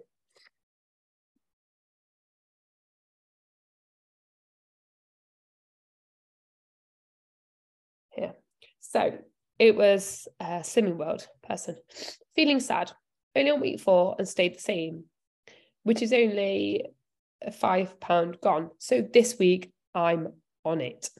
So 8.88 9.18
it 9.58 9.76
was 9.76 10.26
a 10.40 10.60
Slimming 10.60 10.96
World 10.96 11.28
person 11.46 11.76
feeling 12.34 12.58
sad, 12.58 12.90
only 13.36 13.50
on 13.50 13.60
week 13.60 13.80
four 13.80 14.16
and 14.18 14.26
stayed 14.26 14.56
the 14.56 14.62
same, 14.62 15.04
which 15.82 16.00
is 16.00 16.12
only 16.14 16.86
a 17.42 17.52
five 17.52 18.00
pound 18.00 18.40
gone. 18.40 18.70
So 18.78 19.02
this 19.02 19.38
week 19.38 19.72
I'm 19.94 20.28
on 20.64 20.80
it. 20.80 21.10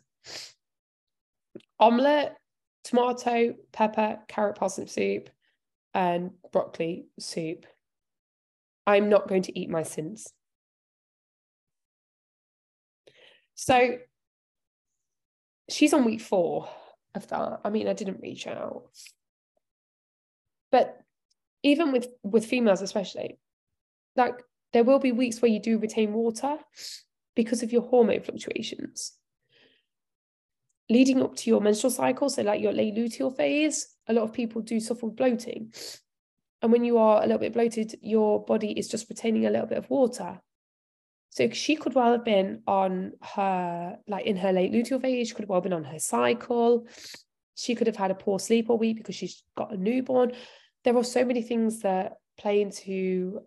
Omelette, 1.79 2.39
tomato, 2.85 3.55
pepper, 3.71 4.19
carrot 4.29 4.57
parsnip 4.57 4.89
soup, 4.89 5.29
and 5.93 6.31
broccoli 6.51 7.05
soup. 7.19 7.67
I'm 8.87 9.11
not 9.11 9.29
going 9.29 9.43
to 9.43 9.59
eat 9.59 9.69
my 9.69 9.83
Syns. 9.83 10.29
So 13.55 13.99
she's 15.69 15.93
on 15.93 16.07
week 16.07 16.23
four 16.23 16.71
of 17.19 17.29
that. 17.29 17.61
I 17.65 17.71
mean, 17.71 17.87
I 17.89 17.93
didn't 17.93 18.23
reach 18.23 18.47
out. 18.47 18.85
But 20.73 20.99
even 21.63 21.93
with 21.93 22.09
with 22.23 22.47
females 22.47 22.83
especially, 22.83 23.39
like 24.17 24.43
there 24.73 24.85
will 24.85 24.99
be 24.99 25.13
weeks 25.13 25.41
where 25.41 25.51
you 25.51 25.61
do 25.61 25.79
retain 25.79 26.13
water 26.13 26.57
because 27.35 27.63
of 27.63 27.73
your 27.73 27.83
hormone 27.83 28.21
fluctuations. 28.23 29.13
Leading 30.91 31.23
up 31.23 31.37
to 31.37 31.51
your 31.51 31.61
menstrual 31.61 31.91
cycle, 31.91 32.31
so 32.31 32.43
like 32.43 32.63
your 32.63 32.73
late 32.73 32.95
luteal 32.95 33.37
phase, 33.37 33.95
a 34.07 34.13
lot 34.13 34.25
of 34.25 34.33
people 34.33 34.63
do 34.63 34.81
suffer 34.81 35.07
with 35.07 35.17
bloating. 35.17 35.73
And 36.63 36.73
when 36.73 36.85
you 36.85 36.99
are 36.99 37.19
a 37.19 37.27
little 37.27 37.39
bit 37.39 37.53
bloated, 37.53 37.99
your 38.03 38.45
body 38.45 38.73
is 38.73 38.89
just 38.89 39.09
retaining 39.09 39.47
a 39.47 39.51
little 39.51 39.67
bit 39.67 39.79
of 39.79 39.91
water. 39.91 40.41
So 41.31 41.51
she 41.51 41.77
could 41.77 41.95
well 41.95 42.13
have 42.13 42.25
been 42.25 42.63
on 42.67 43.13
her, 43.23 43.99
like 44.09 44.27
in 44.27 44.37
her 44.37 44.53
late 44.53 44.73
luteal 44.73 45.01
phase, 45.01 45.29
she 45.29 45.35
could 45.35 45.45
have 45.45 45.51
well 45.51 45.61
been 45.61 45.73
on 45.73 45.85
her 45.85 45.99
cycle. 45.99 46.87
She 47.55 47.75
could 47.75 47.87
have 47.87 47.97
had 47.97 48.11
a 48.11 48.15
poor 48.15 48.39
sleep 48.39 48.71
all 48.71 48.79
week 48.79 48.97
because 48.97 49.15
she's 49.15 49.43
got 49.57 49.73
a 49.73 49.77
newborn. 49.77 50.33
There 50.85 50.97
are 50.97 51.05
so 51.05 51.25
many 51.25 51.43
things 51.43 51.81
that 51.81 52.15
play 52.39 52.63
into 52.63 53.41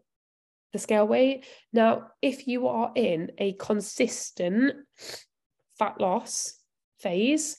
the 0.73 0.79
scale 0.79 1.07
weight. 1.07 1.45
Now, 1.73 2.07
if 2.21 2.47
you 2.47 2.67
are 2.67 2.91
in 2.95 3.31
a 3.37 3.53
consistent 3.53 4.75
fat 5.77 5.99
loss 5.99 6.53
phase, 6.99 7.57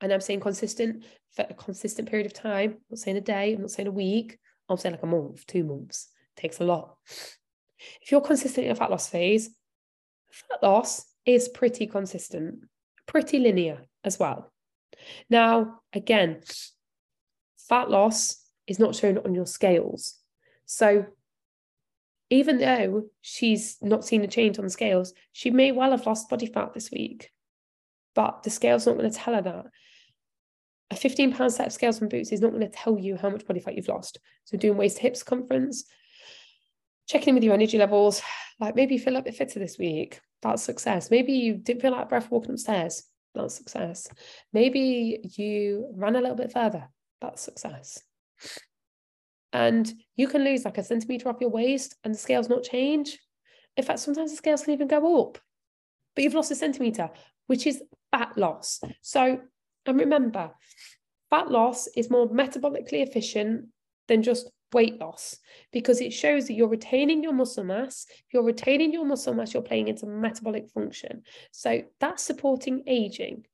and 0.00 0.12
I'm 0.12 0.20
saying 0.20 0.40
consistent 0.40 1.04
for 1.34 1.46
a 1.48 1.54
consistent 1.54 2.08
period 2.08 2.26
of 2.26 2.32
time, 2.32 2.70
I'm 2.70 2.78
not 2.90 2.98
saying 2.98 3.16
a 3.16 3.20
day, 3.20 3.54
I'm 3.54 3.60
not 3.60 3.70
saying 3.70 3.88
a 3.88 3.92
week, 3.92 4.38
I'm 4.68 4.76
saying 4.76 4.94
like 4.94 5.02
a 5.02 5.06
month, 5.06 5.46
two 5.46 5.64
months, 5.64 6.08
it 6.36 6.40
takes 6.40 6.60
a 6.60 6.64
lot. 6.64 6.96
If 8.00 8.10
you're 8.10 8.20
consistent 8.20 8.66
in 8.66 8.72
a 8.72 8.74
fat 8.74 8.90
loss 8.90 9.08
phase, 9.08 9.50
fat 10.30 10.62
loss 10.62 11.04
is 11.24 11.48
pretty 11.48 11.86
consistent, 11.86 12.60
pretty 13.06 13.38
linear 13.38 13.82
as 14.04 14.18
well. 14.18 14.52
Now, 15.28 15.80
again, 15.92 16.40
fat 17.68 17.90
loss 17.90 18.42
is 18.66 18.78
not 18.78 18.94
shown 18.94 19.18
on 19.18 19.34
your 19.34 19.46
scales. 19.46 20.18
So 20.64 21.06
even 22.30 22.58
though 22.58 23.04
she's 23.20 23.76
not 23.80 24.04
seen 24.04 24.24
a 24.24 24.28
change 24.28 24.58
on 24.58 24.64
the 24.64 24.70
scales, 24.70 25.12
she 25.32 25.50
may 25.50 25.72
well 25.72 25.92
have 25.92 26.06
lost 26.06 26.28
body 26.28 26.46
fat 26.46 26.74
this 26.74 26.90
week, 26.90 27.30
but 28.14 28.42
the 28.42 28.50
scale's 28.50 28.86
not 28.86 28.96
going 28.96 29.10
to 29.10 29.16
tell 29.16 29.34
her 29.34 29.42
that. 29.42 29.66
A 30.90 30.96
15 30.96 31.32
pound 31.32 31.52
set 31.52 31.66
of 31.66 31.72
scales 31.72 31.98
from 31.98 32.08
Boots 32.08 32.32
is 32.32 32.40
not 32.40 32.50
going 32.50 32.62
to 32.62 32.68
tell 32.68 32.98
you 32.98 33.16
how 33.16 33.28
much 33.28 33.46
body 33.46 33.60
fat 33.60 33.76
you've 33.76 33.88
lost. 33.88 34.18
So, 34.44 34.56
doing 34.56 34.76
waist 34.76 34.96
to 34.96 35.02
hip 35.02 35.16
circumference, 35.16 35.84
checking 37.06 37.30
in 37.30 37.34
with 37.36 37.44
your 37.44 37.54
energy 37.54 37.78
levels, 37.78 38.22
like 38.60 38.74
maybe 38.74 38.94
you 38.94 39.00
feel 39.00 39.16
a 39.16 39.22
bit 39.22 39.34
fitter 39.34 39.58
this 39.58 39.78
week, 39.78 40.20
that's 40.42 40.62
success. 40.62 41.10
Maybe 41.10 41.32
you 41.32 41.54
didn't 41.54 41.82
feel 41.82 41.92
like 41.92 42.08
breath 42.08 42.30
walking 42.30 42.52
upstairs, 42.52 43.04
that's 43.34 43.54
success. 43.54 44.08
Maybe 44.52 45.20
you 45.36 45.90
ran 45.94 46.16
a 46.16 46.20
little 46.20 46.36
bit 46.36 46.52
further, 46.52 46.88
that's 47.20 47.42
success 47.42 48.02
and 49.56 49.90
you 50.16 50.28
can 50.28 50.44
lose 50.44 50.66
like 50.66 50.76
a 50.76 50.84
centimeter 50.84 51.30
off 51.30 51.40
your 51.40 51.48
waist 51.48 51.94
and 52.04 52.12
the 52.12 52.18
scales 52.18 52.50
not 52.50 52.62
change. 52.62 53.18
In 53.78 53.84
fact, 53.84 54.00
sometimes 54.00 54.30
the 54.30 54.36
scales 54.36 54.64
can 54.64 54.74
even 54.74 54.86
go 54.86 55.22
up, 55.22 55.38
but 56.14 56.24
you've 56.24 56.34
lost 56.34 56.50
a 56.50 56.54
centimeter, 56.54 57.08
which 57.46 57.66
is 57.66 57.82
fat 58.10 58.36
loss. 58.36 58.80
So, 59.00 59.40
and 59.86 59.98
remember, 59.98 60.50
fat 61.30 61.50
loss 61.50 61.86
is 61.96 62.10
more 62.10 62.28
metabolically 62.28 63.06
efficient 63.06 63.68
than 64.08 64.22
just 64.22 64.50
weight 64.72 65.00
loss 65.00 65.36
because 65.72 66.00
it 66.00 66.12
shows 66.12 66.46
that 66.46 66.54
you're 66.54 66.68
retaining 66.68 67.22
your 67.22 67.32
muscle 67.32 67.64
mass. 67.64 68.06
If 68.10 68.34
you're 68.34 68.42
retaining 68.42 68.92
your 68.92 69.04
muscle 69.04 69.34
mass, 69.34 69.54
you're 69.54 69.62
playing 69.62 69.88
into 69.88 70.06
metabolic 70.06 70.68
function. 70.70 71.22
So 71.52 71.82
that's 72.00 72.22
supporting 72.22 72.82
aging. 72.86 73.46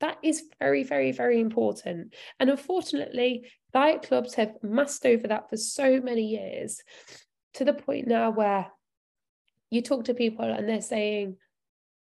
That 0.00 0.18
is 0.22 0.44
very, 0.60 0.84
very, 0.84 1.12
very 1.12 1.40
important. 1.40 2.14
And 2.38 2.50
unfortunately, 2.50 3.50
diet 3.72 4.02
clubs 4.02 4.34
have 4.34 4.54
masked 4.62 5.06
over 5.06 5.26
that 5.28 5.50
for 5.50 5.56
so 5.56 6.00
many 6.00 6.22
years 6.22 6.80
to 7.54 7.64
the 7.64 7.72
point 7.72 8.06
now 8.06 8.30
where 8.30 8.68
you 9.70 9.82
talk 9.82 10.04
to 10.04 10.14
people 10.14 10.44
and 10.44 10.68
they're 10.68 10.80
saying, 10.80 11.36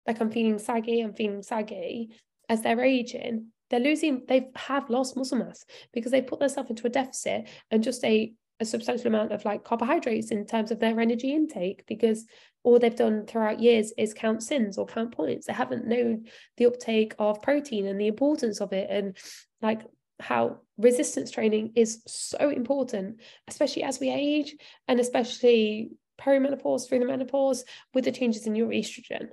like, 0.06 0.20
I'm 0.20 0.30
feeling 0.30 0.58
saggy, 0.58 1.00
I'm 1.00 1.14
feeling 1.14 1.42
saggy 1.42 2.10
as 2.48 2.62
they're 2.62 2.82
aging. 2.82 3.48
They're 3.70 3.80
losing, 3.80 4.24
they 4.26 4.48
have 4.56 4.90
lost 4.90 5.16
muscle 5.16 5.38
mass 5.38 5.64
because 5.92 6.12
they 6.12 6.22
put 6.22 6.40
themselves 6.40 6.70
into 6.70 6.86
a 6.86 6.90
deficit 6.90 7.48
and 7.70 7.82
just 7.82 8.04
a, 8.04 8.32
a 8.62 8.64
substantial 8.64 9.08
amount 9.08 9.32
of 9.32 9.44
like 9.44 9.64
carbohydrates 9.64 10.30
in 10.30 10.46
terms 10.46 10.70
of 10.70 10.78
their 10.78 10.98
energy 10.98 11.34
intake 11.34 11.84
because 11.86 12.24
all 12.62 12.78
they've 12.78 12.96
done 12.96 13.26
throughout 13.26 13.60
years 13.60 13.92
is 13.98 14.14
count 14.14 14.40
Syns 14.40 14.78
or 14.78 14.86
count 14.86 15.14
points. 15.14 15.46
They 15.46 15.52
haven't 15.52 15.86
known 15.86 16.26
the 16.56 16.66
uptake 16.66 17.14
of 17.18 17.42
protein 17.42 17.86
and 17.86 18.00
the 18.00 18.06
importance 18.06 18.60
of 18.60 18.72
it 18.72 18.88
and 18.88 19.16
like 19.60 19.82
how 20.20 20.60
resistance 20.78 21.30
training 21.30 21.72
is 21.74 22.02
so 22.06 22.48
important, 22.50 23.20
especially 23.48 23.82
as 23.82 23.98
we 23.98 24.10
age 24.10 24.54
and 24.86 25.00
especially 25.00 25.90
perimenopause 26.20 26.88
through 26.88 27.00
the 27.00 27.06
menopause 27.06 27.64
with 27.92 28.04
the 28.04 28.12
changes 28.12 28.46
in 28.46 28.54
your 28.54 28.68
estrogen. 28.68 29.28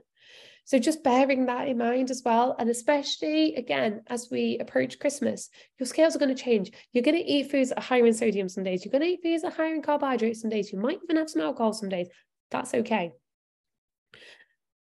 So 0.70 0.78
just 0.78 1.04
bearing 1.04 1.48
that 1.48 1.68
in 1.68 1.80
mind 1.80 2.12
as 2.12 2.22
well. 2.24 2.56
And 2.60 2.70
especially 2.70 3.56
again, 3.56 4.04
as 4.06 4.28
we 4.30 4.60
approach 4.60 5.00
Christmas, 5.00 5.50
your 5.80 5.88
scales 5.88 6.16
are 6.16 6.20
going 6.20 6.36
to 6.36 6.40
change. 6.44 6.72
You're 6.94 7.04
going 7.04 7.18
to 7.18 7.26
eat 7.26 7.50
foods 7.50 7.70
that 7.70 7.80
are 7.80 7.82
higher 7.82 8.06
in 8.06 8.14
sodium 8.14 8.48
some 8.48 8.64
days. 8.64 8.86
You're 8.86 8.92
going 8.92 9.02
to 9.02 9.08
eat 9.08 9.22
foods 9.24 9.42
that 9.42 9.54
are 9.54 9.56
higher 9.56 9.74
in 9.74 9.82
carbohydrates 9.82 10.42
some 10.42 10.52
days. 10.52 10.72
You 10.72 10.78
might 10.78 11.00
even 11.04 11.16
have 11.16 11.28
some 11.28 11.42
alcohol 11.42 11.74
some 11.74 11.90
days. 11.90 12.08
That's 12.52 12.76
okay. 12.76 13.14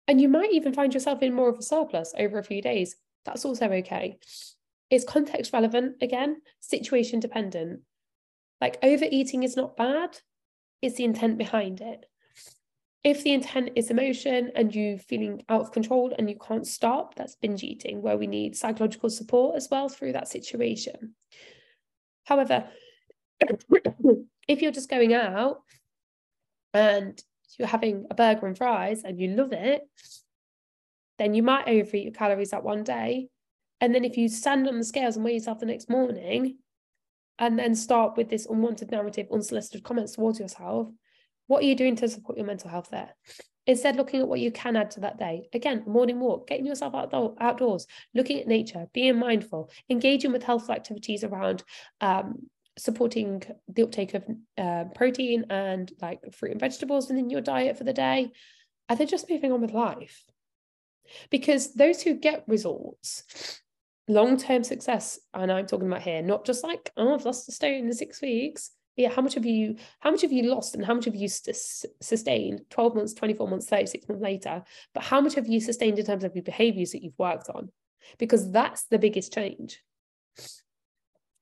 And 0.07 0.20
you 0.20 0.28
might 0.28 0.53
even 0.53 0.74
find 0.74 0.93
yourself 0.93 1.22
in 1.22 1.32
more 1.32 1.49
of 1.49 1.59
a 1.59 1.62
surplus 1.62 2.12
over 2.18 2.39
a 2.39 2.45
few 2.45 2.61
days. 2.61 2.95
That's 3.24 3.47
also 3.47 3.64
okay. 3.70 4.18
It's 4.91 5.07
context 5.07 5.55
relevant 5.55 6.03
again, 6.03 6.43
situation 6.61 7.18
dependent. 7.18 7.80
Like 8.61 8.76
overeating 8.82 9.43
is 9.43 9.57
not 9.57 9.78
bad, 9.78 10.18
it's 10.82 10.97
the 10.97 11.05
intent 11.05 11.39
behind 11.39 11.80
it. 11.80 12.05
If 13.05 13.22
the 13.22 13.32
intent 13.32 13.70
is 13.76 13.90
emotion 13.90 14.51
and 14.57 14.74
you 14.74 14.99
feeling 14.99 15.42
out 15.49 15.61
of 15.61 15.72
control 15.72 16.12
and 16.18 16.28
you 16.28 16.36
can't 16.36 16.66
stop, 16.66 17.14
that's 17.14 17.36
binge 17.36 17.62
eating, 17.62 18.03
where 18.03 18.16
we 18.16 18.26
need 18.26 18.57
psychological 18.57 19.09
support 19.09 19.57
as 19.57 19.68
well 19.70 19.88
through 19.88 20.12
that 20.12 20.28
situation. 20.28 21.14
However, 22.24 22.68
if 24.49 24.62
you're 24.62 24.72
just 24.72 24.90
going 24.90 25.14
out 25.14 25.62
and 26.74 27.22
you're 27.59 27.68
having 27.68 28.07
a 28.11 28.14
burger 28.14 28.46
and 28.46 28.59
fries 28.59 29.05
and 29.05 29.20
you 29.20 29.28
love 29.28 29.53
it, 29.53 29.82
then 31.18 31.34
you 31.34 31.42
might 31.42 31.68
overeat 31.68 32.05
your 32.05 32.12
calories 32.12 32.51
that 32.51 32.64
one 32.64 32.82
day. 32.82 33.28
And 33.80 33.94
then 33.94 34.05
if 34.05 34.16
you 34.16 34.28
stand 34.28 34.66
on 34.66 34.76
the 34.76 34.84
scales 34.84 35.16
and 35.16 35.24
weigh 35.24 35.34
yourself 35.34 35.61
the 35.61 35.66
next 35.66 35.88
morning, 35.88 36.59
and 37.38 37.57
then 37.59 37.74
start 37.74 38.16
with 38.16 38.28
this 38.28 38.46
unwanted 38.46 38.90
narrative, 38.90 39.28
unsolicited 39.32 39.84
comments 39.84 40.12
towards 40.12 40.40
yourself, 40.40 40.88
what 41.49 41.62
are 41.62 41.66
you 41.66 41.74
doing 41.74 41.96
to 41.96 42.09
support 42.09 42.38
your 42.38 42.46
mental 42.46 42.70
health 42.70 42.90
there? 42.90 43.14
Instead, 43.66 43.96
looking 43.96 44.20
at 44.20 44.28
what 44.28 44.40
you 44.40 44.51
can 44.51 44.76
add 44.76 44.92
to 44.92 45.01
that 45.01 45.18
day. 45.18 45.49
Again, 45.53 45.82
morning 45.86 46.20
walk, 46.20 46.46
getting 46.49 46.64
yourself 46.64 46.94
outdoor, 46.94 47.34
outdoors, 47.38 47.86
looking 48.14 48.40
at 48.40 48.46
nature, 48.46 48.86
being 48.94 49.18
mindful, 49.18 49.70
engaging 49.90 50.32
with 50.32 50.42
healthful 50.42 50.74
activities 50.74 51.22
around 51.22 51.64
um, 52.01 52.49
supporting 52.78 53.42
the 53.68 53.82
uptake 53.82 54.14
of 54.14 54.24
uh, 54.57 54.84
protein 54.94 55.44
and 55.51 55.92
like 56.01 56.20
fruit 56.32 56.53
and 56.53 56.61
vegetables 56.61 57.09
within 57.09 57.28
your 57.28 57.42
diet 57.42 57.76
for 57.76 57.84
the 57.84 57.92
day. 57.92 58.30
And 58.88 58.99
then 58.99 59.07
just 59.07 59.28
moving 59.28 59.53
on 59.53 59.61
with 59.61 59.72
life. 59.72 60.24
Because 61.30 61.74
those 61.74 62.01
who 62.03 62.14
get 62.14 62.44
results, 62.46 63.61
long 64.09 64.38
term 64.38 64.64
success, 64.64 65.18
and 65.34 65.53
I'm 65.53 65.66
talking 65.66 65.88
about 65.88 66.03
here, 66.03 66.22
not 66.22 66.46
just 66.46 66.64
like, 66.64 66.90
oh, 66.96 67.14
I've 67.14 67.24
lost 67.26 67.49
a 67.49 67.53
stone 67.53 67.86
in 67.86 67.92
six 67.92 68.22
weeks 68.22 68.70
yeah 68.99 69.09
how 69.11 69.22
much 69.22 69.34
have 69.34 69.46
you 69.46 69.76
how 70.01 70.11
much 70.11 70.22
have 70.22 70.32
you 70.32 70.51
lost 70.51 70.74
and 70.74 70.84
how 70.84 70.92
much 70.92 71.07
have 71.07 71.14
you 71.14 71.28
sustained? 71.28 72.62
12 72.68 72.94
months 72.94 73.14
24 73.14 73.49
months 73.49 73.66
36 73.66 74.09
months 74.09 74.22
later. 74.22 74.62
But 74.92 75.05
how 75.05 75.20
much 75.20 75.36
have 75.36 75.46
you 75.46 75.61
sustained 75.61 75.99
in 75.99 76.05
terms 76.05 76.24
of 76.24 76.34
your 76.34 76.42
behaviors 76.42 76.92
that 76.92 77.03
you've 77.03 77.18
worked 77.18 77.49
on? 77.49 77.70
Because 78.18 78.51
that's 78.51 78.84
the 78.84 78.99
biggest 78.99 79.32
change. 79.32 79.82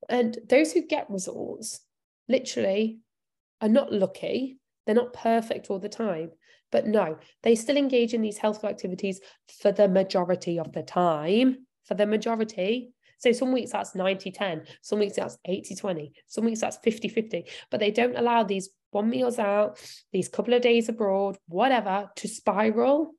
And 0.07 0.37
those 0.47 0.71
who 0.71 0.85
get 0.85 1.09
results 1.09 1.81
literally 2.29 2.99
are 3.59 3.69
not 3.69 3.91
lucky. 3.91 4.59
They're 4.85 4.95
not 4.95 5.13
perfect 5.13 5.69
all 5.69 5.79
the 5.79 5.89
time. 5.89 6.31
But 6.71 6.85
no 6.85 7.17
they 7.43 7.55
still 7.55 7.77
engage 7.77 8.13
in 8.13 8.21
these 8.21 8.37
healthful 8.37 8.69
activities 8.69 9.19
for 9.61 9.71
the 9.71 9.87
majority 9.87 10.59
of 10.59 10.71
the 10.73 10.83
time. 10.83 11.65
For 11.85 11.95
the 11.95 12.05
majority 12.05 12.91
so 13.17 13.31
some 13.31 13.51
weeks 13.51 13.71
that's 13.71 13.95
90 13.95 14.31
10, 14.31 14.63
some 14.81 14.99
weeks 14.99 15.15
that's 15.15 15.37
80 15.45 15.75
20, 15.75 16.11
some 16.27 16.45
weeks 16.45 16.61
that's 16.61 16.77
50 16.77 17.09
50, 17.09 17.45
but 17.71 17.79
they 17.79 17.91
don't 17.91 18.17
allow 18.17 18.43
these 18.43 18.69
one 18.91 19.09
meals 19.09 19.39
out, 19.39 19.79
these 20.11 20.29
couple 20.29 20.53
of 20.53 20.61
days 20.61 20.89
abroad, 20.89 21.37
whatever, 21.47 22.09
to 22.15 22.27
spiral 22.27 23.13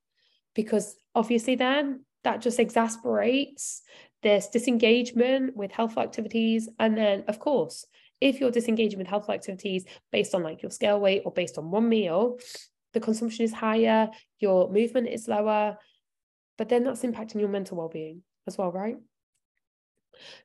because 0.54 0.96
obviously 1.14 1.54
then 1.54 2.04
that 2.24 2.40
just 2.40 2.58
exasperates 2.58 3.82
this 4.22 4.48
disengagement 4.48 5.56
with 5.56 5.70
healthful 5.70 6.02
activities. 6.02 6.68
And 6.78 6.96
then, 6.96 7.24
of 7.28 7.38
course, 7.38 7.84
if 8.20 8.40
you're 8.40 8.50
disengaging 8.50 8.98
with 8.98 9.06
healthful 9.06 9.34
activities 9.34 9.84
based 10.10 10.34
on 10.34 10.42
like 10.42 10.62
your 10.62 10.70
scale 10.70 10.98
weight 10.98 11.22
or 11.24 11.32
based 11.32 11.58
on 11.58 11.70
one 11.70 11.88
meal, 11.88 12.38
the 12.92 13.00
consumption 13.00 13.44
is 13.44 13.52
higher, 13.52 14.08
your 14.40 14.70
movement 14.70 15.08
is 15.08 15.28
lower, 15.28 15.76
but 16.56 16.68
then 16.68 16.82
that's 16.82 17.02
impacting 17.02 17.38
your 17.38 17.48
mental 17.48 17.76
well-being 17.76 18.22
as 18.46 18.58
well, 18.58 18.72
right? 18.72 18.96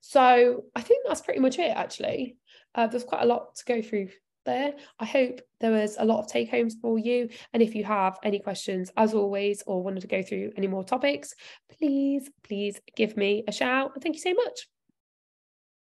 So 0.01 0.65
I 0.75 0.81
think 0.81 1.05
that's 1.07 1.21
pretty 1.21 1.39
much 1.39 1.59
it, 1.59 1.71
actually. 1.75 2.37
Uh, 2.75 2.87
there's 2.87 3.03
quite 3.03 3.23
a 3.23 3.27
lot 3.27 3.55
to 3.55 3.65
go 3.65 3.81
through 3.81 4.09
there. 4.45 4.73
I 4.99 5.05
hope 5.05 5.41
there 5.59 5.71
was 5.71 5.95
a 5.99 6.05
lot 6.05 6.19
of 6.19 6.27
take 6.27 6.49
homes 6.49 6.75
for 6.81 6.99
you. 6.99 7.29
And 7.53 7.63
if 7.63 7.75
you 7.75 7.83
have 7.83 8.17
any 8.23 8.39
questions, 8.39 8.91
as 8.97 9.13
always, 9.13 9.63
or 9.65 9.83
wanted 9.83 10.01
to 10.01 10.07
go 10.07 10.21
through 10.21 10.51
any 10.57 10.67
more 10.67 10.83
topics, 10.83 11.33
please, 11.77 12.29
please 12.43 12.79
give 12.95 13.15
me 13.17 13.43
a 13.47 13.51
shout. 13.51 13.91
Thank 14.01 14.15
you 14.15 14.21
so 14.21 14.33
much. 14.33 14.67